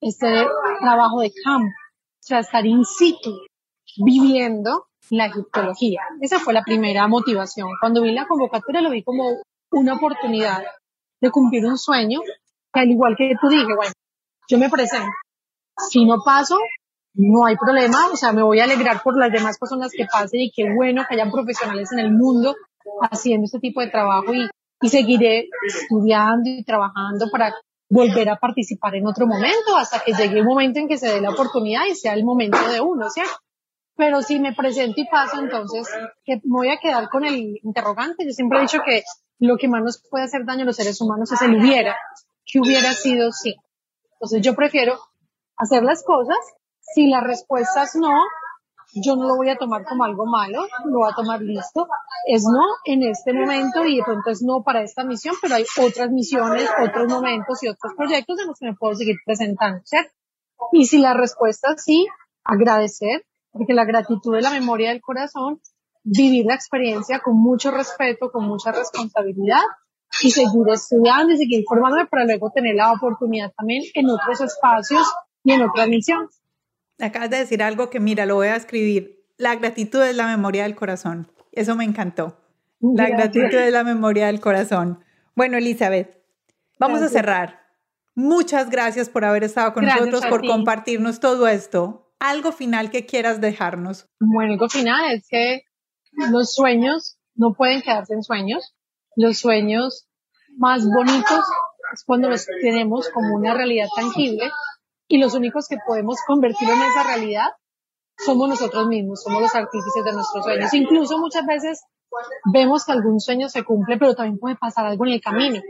este 0.00 0.46
trabajo 0.80 1.20
de 1.20 1.32
campo, 1.44 1.68
o 1.68 2.22
sea, 2.22 2.40
estar 2.40 2.64
in 2.66 2.84
situ, 2.84 3.30
viviendo 3.98 4.86
la 5.10 5.26
egiptología. 5.26 6.00
Esa 6.20 6.38
fue 6.38 6.54
la 6.54 6.62
primera 6.62 7.06
motivación. 7.08 7.68
Cuando 7.80 8.02
vi 8.02 8.12
la 8.12 8.26
convocatoria 8.26 8.80
lo 8.80 8.90
vi 8.90 9.02
como 9.02 9.24
una 9.70 9.94
oportunidad 9.94 10.64
de 11.20 11.30
cumplir 11.30 11.64
un 11.66 11.78
sueño, 11.78 12.20
que 12.72 12.80
al 12.80 12.90
igual 12.90 13.14
que 13.16 13.34
tú 13.40 13.48
dije, 13.48 13.74
bueno, 13.76 13.92
yo 14.48 14.58
me 14.58 14.70
presento. 14.70 15.10
Si 15.90 16.04
no 16.04 16.18
paso, 16.24 16.58
no 17.14 17.44
hay 17.44 17.56
problema, 17.56 18.08
o 18.12 18.16
sea, 18.16 18.32
me 18.32 18.42
voy 18.42 18.60
a 18.60 18.64
alegrar 18.64 19.02
por 19.02 19.18
las 19.18 19.30
demás 19.30 19.58
personas 19.58 19.92
que 19.92 20.06
pasen 20.06 20.40
y 20.40 20.50
qué 20.50 20.72
bueno 20.74 21.04
que 21.06 21.14
hayan 21.14 21.30
profesionales 21.30 21.92
en 21.92 21.98
el 22.00 22.12
mundo 22.12 22.54
haciendo 23.10 23.44
este 23.44 23.58
tipo 23.58 23.80
de 23.80 23.88
trabajo 23.88 24.32
y, 24.34 24.48
y 24.82 24.88
seguiré 24.88 25.48
estudiando 25.66 26.50
y 26.50 26.64
trabajando 26.64 27.26
para 27.30 27.54
volver 27.88 28.28
a 28.30 28.36
participar 28.36 28.94
en 28.96 29.06
otro 29.06 29.26
momento 29.26 29.76
hasta 29.76 30.00
que 30.00 30.12
llegue 30.12 30.38
el 30.38 30.44
momento 30.44 30.80
en 30.80 30.88
que 30.88 30.98
se 30.98 31.08
dé 31.08 31.20
la 31.20 31.30
oportunidad 31.30 31.84
y 31.88 31.94
sea 31.94 32.14
el 32.14 32.24
momento 32.24 32.58
de 32.68 32.80
uno, 32.80 33.08
¿cierto? 33.10 33.32
Pero 33.96 34.22
si 34.22 34.38
me 34.40 34.54
presento 34.54 35.00
y 35.00 35.06
paso, 35.06 35.40
entonces 35.40 35.86
que 36.24 36.40
voy 36.44 36.70
a 36.70 36.78
quedar 36.78 37.08
con 37.10 37.24
el 37.24 37.58
interrogante. 37.62 38.24
Yo 38.24 38.32
siempre 38.32 38.58
he 38.58 38.62
dicho 38.62 38.80
que 38.84 39.02
lo 39.38 39.58
que 39.58 39.68
más 39.68 39.82
nos 39.82 40.02
puede 40.10 40.24
hacer 40.24 40.44
daño 40.46 40.62
a 40.62 40.66
los 40.66 40.76
seres 40.76 41.00
humanos 41.00 41.30
es 41.30 41.42
el 41.42 41.54
hubiera, 41.54 41.96
que 42.46 42.60
hubiera 42.60 42.92
sido 42.92 43.30
sí. 43.32 43.54
Entonces 44.14 44.40
yo 44.40 44.54
prefiero 44.54 44.98
hacer 45.56 45.82
las 45.82 46.02
cosas. 46.04 46.38
Si 46.80 47.08
la 47.08 47.20
respuesta 47.20 47.82
es 47.82 47.94
no, 47.94 48.12
yo 48.94 49.16
no 49.16 49.26
lo 49.26 49.36
voy 49.36 49.48
a 49.48 49.56
tomar 49.56 49.84
como 49.84 50.04
algo 50.04 50.26
malo, 50.26 50.66
lo 50.84 50.98
voy 50.98 51.10
a 51.10 51.14
tomar 51.14 51.40
listo. 51.40 51.88
Es 52.26 52.44
no 52.44 52.64
en 52.84 53.02
este 53.02 53.32
momento 53.32 53.84
y 53.84 53.96
de 53.96 54.02
pronto 54.04 54.30
es 54.30 54.42
no 54.42 54.62
para 54.62 54.82
esta 54.82 55.04
misión, 55.04 55.34
pero 55.40 55.54
hay 55.54 55.64
otras 55.80 56.10
misiones, 56.10 56.68
otros 56.82 57.08
momentos 57.08 57.62
y 57.62 57.68
otros 57.68 57.94
proyectos 57.96 58.40
en 58.40 58.48
los 58.48 58.58
que 58.58 58.66
me 58.66 58.74
puedo 58.74 58.94
seguir 58.94 59.16
presentando, 59.24 59.80
¿cierto? 59.84 60.12
Y 60.72 60.86
si 60.86 60.98
la 60.98 61.14
respuesta 61.14 61.72
es 61.74 61.84
sí, 61.84 62.06
agradecer, 62.44 63.24
porque 63.50 63.74
la 63.74 63.84
gratitud 63.84 64.36
es 64.36 64.42
la 64.42 64.50
memoria 64.50 64.90
del 64.90 65.00
corazón, 65.00 65.60
vivir 66.04 66.46
la 66.46 66.54
experiencia 66.54 67.20
con 67.20 67.36
mucho 67.36 67.70
respeto, 67.70 68.30
con 68.30 68.46
mucha 68.46 68.72
responsabilidad 68.72 69.62
y 70.22 70.30
seguir 70.30 70.68
estudiando 70.72 71.32
y 71.32 71.38
seguir 71.38 71.64
formándome 71.66 72.06
para 72.06 72.24
luego 72.24 72.50
tener 72.50 72.74
la 72.74 72.92
oportunidad 72.92 73.52
también 73.56 73.84
en 73.94 74.10
otros 74.10 74.40
espacios 74.40 75.06
y 75.44 75.52
en 75.52 75.62
otras 75.62 75.88
misiones. 75.88 76.41
Acabas 77.00 77.30
de 77.30 77.38
decir 77.38 77.62
algo 77.62 77.90
que, 77.90 78.00
mira, 78.00 78.26
lo 78.26 78.36
voy 78.36 78.48
a 78.48 78.56
escribir. 78.56 79.24
La 79.36 79.56
gratitud 79.56 80.02
es 80.02 80.14
la 80.14 80.26
memoria 80.26 80.64
del 80.64 80.74
corazón. 80.74 81.30
Eso 81.52 81.74
me 81.74 81.84
encantó. 81.84 82.38
La 82.80 83.08
gratitud 83.08 83.54
es 83.54 83.72
la 83.72 83.84
memoria 83.84 84.26
del 84.26 84.40
corazón. 84.40 85.04
Bueno, 85.34 85.56
Elizabeth, 85.56 86.22
vamos 86.78 87.00
a 87.00 87.08
cerrar. 87.08 87.60
Muchas 88.14 88.70
gracias 88.70 89.08
por 89.08 89.24
haber 89.24 89.44
estado 89.44 89.72
con 89.72 89.84
nosotros, 89.84 90.26
por 90.26 90.46
compartirnos 90.46 91.20
todo 91.20 91.48
esto. 91.48 92.12
¿Algo 92.18 92.52
final 92.52 92.90
que 92.90 93.06
quieras 93.06 93.40
dejarnos? 93.40 94.08
Bueno, 94.20 94.52
algo 94.52 94.68
final 94.68 95.12
es 95.12 95.26
que 95.28 95.62
los 96.30 96.54
sueños 96.54 97.18
no 97.34 97.54
pueden 97.54 97.82
quedarse 97.82 98.14
en 98.14 98.22
sueños. 98.22 98.74
Los 99.16 99.38
sueños 99.38 100.08
más 100.56 100.84
bonitos 100.86 101.44
es 101.94 102.04
cuando 102.04 102.28
los 102.28 102.46
tenemos 102.60 103.08
como 103.10 103.36
una 103.36 103.54
realidad 103.54 103.88
tangible 103.94 104.50
y 105.12 105.18
los 105.18 105.34
únicos 105.34 105.68
que 105.68 105.76
podemos 105.86 106.16
convertir 106.26 106.70
en 106.70 106.80
esa 106.80 107.02
realidad 107.02 107.48
somos 108.16 108.48
nosotros 108.48 108.86
mismos, 108.86 109.22
somos 109.22 109.42
los 109.42 109.54
artífices 109.54 110.02
de 110.06 110.12
nuestros 110.12 110.42
sueños. 110.42 110.72
Incluso 110.72 111.18
muchas 111.18 111.44
veces 111.44 111.84
vemos 112.50 112.86
que 112.86 112.92
algún 112.92 113.20
sueño 113.20 113.50
se 113.50 113.62
cumple, 113.62 113.98
pero 113.98 114.14
también 114.14 114.38
puede 114.38 114.56
pasar 114.56 114.86
algo 114.86 115.04
en 115.04 115.12
el 115.12 115.20
camino 115.20 115.60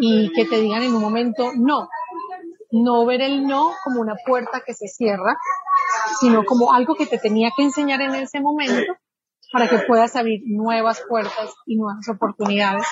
y 0.00 0.32
que 0.32 0.44
te 0.44 0.60
digan 0.60 0.82
en 0.82 0.92
un 0.92 1.02
momento 1.02 1.52
no. 1.54 1.88
No 2.72 3.06
ver 3.06 3.22
el 3.22 3.46
no 3.46 3.70
como 3.84 4.00
una 4.00 4.16
puerta 4.26 4.60
que 4.66 4.74
se 4.74 4.88
cierra, 4.88 5.38
sino 6.20 6.44
como 6.44 6.72
algo 6.72 6.96
que 6.96 7.06
te 7.06 7.18
tenía 7.18 7.50
que 7.56 7.62
enseñar 7.62 8.00
en 8.00 8.16
ese 8.16 8.40
momento 8.40 8.92
para 9.52 9.68
que 9.68 9.78
puedas 9.86 10.16
abrir 10.16 10.40
nuevas 10.46 11.00
puertas 11.08 11.54
y 11.64 11.76
nuevas 11.76 12.08
oportunidades. 12.08 12.86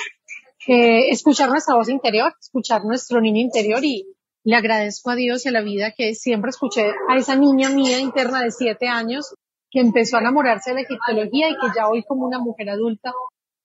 Eh, 0.68 1.10
escuchar 1.10 1.48
nuestra 1.48 1.74
voz 1.74 1.88
interior, 1.88 2.32
escuchar 2.40 2.84
nuestro 2.84 3.20
niño 3.20 3.40
interior 3.40 3.82
y, 3.82 4.06
le 4.44 4.56
agradezco 4.56 5.10
a 5.10 5.14
Dios 5.14 5.44
y 5.44 5.48
a 5.48 5.52
la 5.52 5.62
vida 5.62 5.92
que 5.96 6.14
siempre 6.14 6.50
escuché 6.50 6.92
a 7.08 7.16
esa 7.16 7.34
niña 7.36 7.70
mía 7.70 7.98
interna 7.98 8.42
de 8.42 8.50
siete 8.50 8.88
años 8.88 9.34
que 9.70 9.80
empezó 9.80 10.16
a 10.16 10.20
enamorarse 10.20 10.70
de 10.70 10.76
la 10.76 10.82
egiptología 10.82 11.50
y 11.50 11.54
que 11.54 11.66
ya 11.74 11.88
hoy 11.88 12.04
como 12.04 12.26
una 12.26 12.38
mujer 12.38 12.70
adulta 12.70 13.12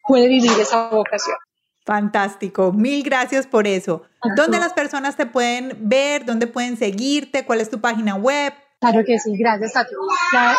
puede 0.06 0.28
vivir 0.28 0.52
esa 0.60 0.90
vocación. 0.90 1.38
Fantástico, 1.86 2.72
mil 2.72 3.04
gracias 3.04 3.46
por 3.46 3.68
eso. 3.68 4.04
¿Dónde 4.38 4.58
las 4.58 4.72
personas 4.74 5.18
te 5.18 5.26
pueden 5.26 5.78
ver? 5.82 6.24
¿Dónde 6.26 6.48
pueden 6.48 6.78
seguirte? 6.78 7.46
¿Cuál 7.46 7.60
es 7.62 7.70
tu 7.70 7.82
página 7.82 8.16
web? 8.16 8.54
Claro 8.80 9.04
que 9.06 9.20
sí, 9.20 9.38
gracias 9.38 9.76
a 9.76 9.86
ti. 9.86 9.94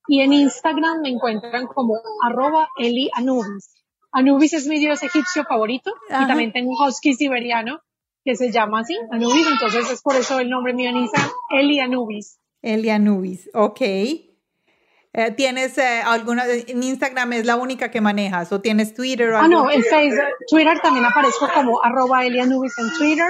y 0.07 0.21
en 0.21 0.33
Instagram 0.33 1.01
me 1.01 1.11
encuentran 1.11 1.67
como 1.67 1.95
arroba 2.23 2.69
Eli 2.79 3.11
Anubis. 3.15 3.71
Anubis 4.13 4.53
es 4.53 4.67
mi 4.67 4.79
dios 4.79 5.03
egipcio 5.03 5.45
favorito 5.45 5.93
y 6.09 6.27
también 6.27 6.53
tengo 6.53 6.71
un 6.71 6.87
husky 6.87 7.15
siberiano 7.15 7.81
que 8.25 8.37
se 8.37 8.51
llama 8.51 8.81
así, 8.81 8.97
Anubis, 9.11 9.47
entonces 9.47 9.91
es 9.91 10.01
por 10.01 10.17
eso 10.17 10.41
el 10.41 10.49
nombre 10.49 10.73
mío 10.73 10.89
en 10.89 10.97
Instagram, 10.97 11.31
Eli 11.51 11.81
Anubis. 11.81 12.39
Eli 12.63 12.89
Anubis, 12.89 13.51
ok. 13.53 13.81
Eh, 13.81 15.31
¿Tienes 15.37 15.77
eh, 15.79 16.01
alguna, 16.05 16.45
en 16.47 16.83
Instagram 16.83 17.35
es 17.35 17.45
la 17.45 17.57
única 17.57 17.91
que 17.91 18.01
manejas 18.01 18.51
o 18.53 18.61
tienes 18.61 18.95
Twitter? 18.95 19.31
O 19.31 19.39
ah, 19.39 19.47
no, 19.47 19.71
en 19.71 19.83
Facebook, 19.83 20.25
Twitter 20.49 20.81
también 20.81 21.05
aparezco 21.05 21.49
como 21.53 21.83
arroba 21.83 22.25
Eli 22.25 22.41
Anubis 22.41 22.73
en 22.79 22.99
Twitter 22.99 23.27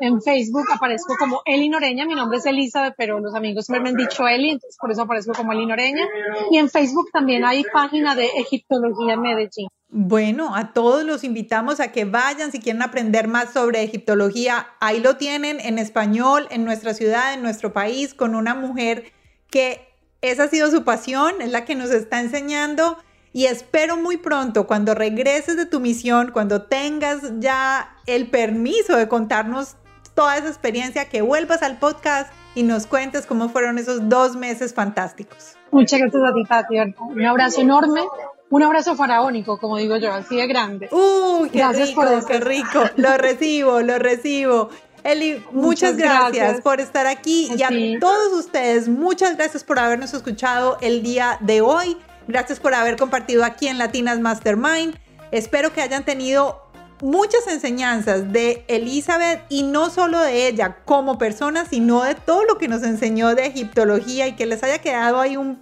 en 0.00 0.20
Facebook 0.20 0.64
aparezco 0.72 1.14
como 1.18 1.42
Eli 1.44 1.68
Noreña, 1.68 2.06
mi 2.06 2.14
nombre 2.14 2.38
es 2.38 2.46
Elizabeth, 2.46 2.94
pero 2.96 3.20
los 3.20 3.34
amigos 3.34 3.68
me 3.70 3.76
han 3.76 3.94
dicho 3.94 4.26
Eli, 4.26 4.50
entonces 4.50 4.76
por 4.80 4.90
eso 4.90 5.02
aparezco 5.02 5.32
como 5.32 5.52
Eli 5.52 5.66
Noreña. 5.66 6.06
Y 6.50 6.58
en 6.58 6.68
Facebook 6.68 7.10
también 7.12 7.44
hay 7.44 7.64
página 7.72 8.14
de 8.14 8.26
Egiptología 8.36 9.16
Medellín. 9.16 9.68
Bueno, 9.92 10.54
a 10.54 10.72
todos 10.72 11.04
los 11.04 11.24
invitamos 11.24 11.80
a 11.80 11.90
que 11.90 12.04
vayan 12.04 12.52
si 12.52 12.60
quieren 12.60 12.80
aprender 12.82 13.26
más 13.26 13.52
sobre 13.52 13.82
egiptología. 13.82 14.68
Ahí 14.80 15.00
lo 15.00 15.16
tienen 15.16 15.58
en 15.60 15.78
español, 15.78 16.46
en 16.50 16.64
nuestra 16.64 16.94
ciudad, 16.94 17.34
en 17.34 17.42
nuestro 17.42 17.72
país, 17.72 18.14
con 18.14 18.36
una 18.36 18.54
mujer 18.54 19.12
que 19.50 19.88
esa 20.22 20.44
ha 20.44 20.48
sido 20.48 20.70
su 20.70 20.84
pasión, 20.84 21.40
es 21.40 21.50
la 21.50 21.64
que 21.64 21.74
nos 21.74 21.90
está 21.90 22.20
enseñando. 22.20 22.98
Y 23.32 23.46
espero 23.46 23.96
muy 23.96 24.16
pronto, 24.16 24.66
cuando 24.66 24.94
regreses 24.94 25.56
de 25.56 25.66
tu 25.66 25.80
misión, 25.80 26.30
cuando 26.32 26.62
tengas 26.62 27.40
ya 27.40 27.96
el 28.06 28.28
permiso 28.28 28.96
de 28.96 29.08
contarnos 29.08 29.76
toda 30.20 30.36
esa 30.36 30.48
experiencia, 30.48 31.06
que 31.06 31.22
vuelvas 31.22 31.62
al 31.62 31.78
podcast 31.78 32.30
y 32.54 32.62
nos 32.62 32.86
cuentes 32.86 33.24
cómo 33.24 33.48
fueron 33.48 33.78
esos 33.78 34.10
dos 34.10 34.36
meses 34.36 34.74
fantásticos. 34.74 35.56
Muchas 35.70 35.98
gracias 35.98 36.22
a 36.22 36.34
ti, 36.34 36.44
Tati. 36.44 36.74
Un 36.98 37.24
abrazo 37.24 37.62
enorme. 37.62 38.02
Un 38.50 38.62
abrazo 38.62 38.96
faraónico, 38.96 39.56
como 39.56 39.78
digo 39.78 39.96
yo, 39.96 40.12
así 40.12 40.36
de 40.36 40.46
grande. 40.46 40.90
Uy, 40.92 41.48
qué 41.48 41.66
rico, 41.72 42.02
qué 42.28 42.38
rico. 42.38 42.82
Lo 42.96 43.16
recibo, 43.16 43.80
lo 43.80 43.98
recibo. 43.98 44.68
Eli, 45.04 45.42
muchas, 45.52 45.96
gracias, 45.96 46.60
por 46.60 46.80
estar 46.80 47.06
aquí 47.06 47.50
y 47.56 47.62
a 47.62 47.70
todos 47.98 48.34
ustedes, 48.34 48.90
muchas 48.90 49.38
gracias 49.38 49.64
por 49.64 49.78
habernos 49.78 50.12
escuchado 50.12 50.76
el 50.82 51.02
día 51.02 51.38
de 51.40 51.62
hoy. 51.62 51.96
Gracias 52.28 52.60
por 52.60 52.74
haber 52.74 52.98
compartido 52.98 53.42
aquí 53.42 53.68
en 53.68 53.78
Latinas 53.78 54.20
Mastermind. 54.20 54.96
Espero 55.30 55.72
que 55.72 55.80
hayan 55.80 56.04
tenido 56.04 56.69
muchas 57.02 57.46
enseñanzas 57.46 58.32
de 58.32 58.64
Elizabeth 58.68 59.42
y 59.48 59.62
no 59.62 59.88
solo 59.90 60.20
de 60.20 60.46
ella 60.46 60.78
como 60.84 61.16
persona, 61.18 61.64
sino 61.64 62.02
de 62.02 62.14
todo 62.14 62.44
lo 62.44 62.58
que 62.58 62.68
nos 62.68 62.82
enseñó 62.82 63.34
de 63.34 63.46
egiptología 63.46 64.26
y 64.26 64.36
que 64.36 64.44
les 64.46 64.62
haya 64.62 64.78
quedado 64.78 65.20
ahí 65.20 65.36
un, 65.36 65.60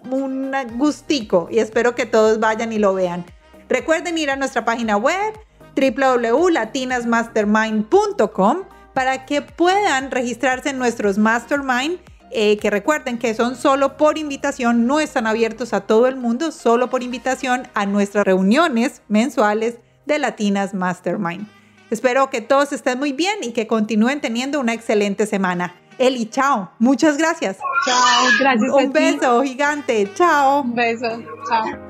gustico 0.77 1.49
y 1.51 1.59
espero 1.59 1.95
que 1.95 2.07
todos 2.07 2.41
vayan 2.41 2.73
y 2.73 2.79
lo 2.79 2.95
vean. 2.95 3.27
Recuerden 3.69 4.17
ir 4.19 4.31
a 4.31 4.37
nuestra 4.37 4.65
página 4.65 4.97
web 4.97 5.35
www.latinasmastermind.com 5.77 8.59
para 8.95 9.27
que 9.27 9.43
puedan 9.43 10.11
registrarse 10.11 10.71
en 10.71 10.79
nuestros 10.79 11.19
mastermind, 11.19 11.99
eh, 12.31 12.57
que 12.59 12.71
recuerden 12.71 13.19
que 13.19 13.35
son 13.35 13.57
solo 13.57 13.97
por 13.97 14.19
invitación, 14.19 14.87
no 14.87 15.01
están 15.01 15.27
abiertos 15.27 15.73
a 15.73 15.81
todo 15.83 16.09
el 16.09 16.17
mundo, 16.17 16.51
solo 16.51 16.91
por 16.91 17.03
invitación 17.03 17.69
a 17.75 17.87
nuestras 17.87 18.25
reuniones 18.25 19.03
mensuales 19.09 19.77
de 20.09 20.19
Latinas 20.19 20.75
Mastermind. 20.75 21.47
Espero 21.91 22.29
que 22.31 22.41
todos 22.41 22.73
estén 22.73 22.99
muy 22.99 23.13
bien 23.13 23.37
y 23.43 23.53
que 23.53 23.67
continúen 23.67 24.21
teniendo 24.21 24.59
una 24.59 24.75
excelente 24.75 25.27
semana. 25.27 25.75
Eli, 25.99 26.27
chao. 26.29 26.71
Muchas 26.79 27.17
gracias. 27.17 27.59
Chao, 27.87 28.27
gracias. 28.41 28.71
Un 28.73 28.93
beso 28.93 29.43
gigante. 29.43 30.11
Chao. 30.15 30.63
Un 30.63 30.75
beso. 30.75 31.23
Chao. 31.49 31.88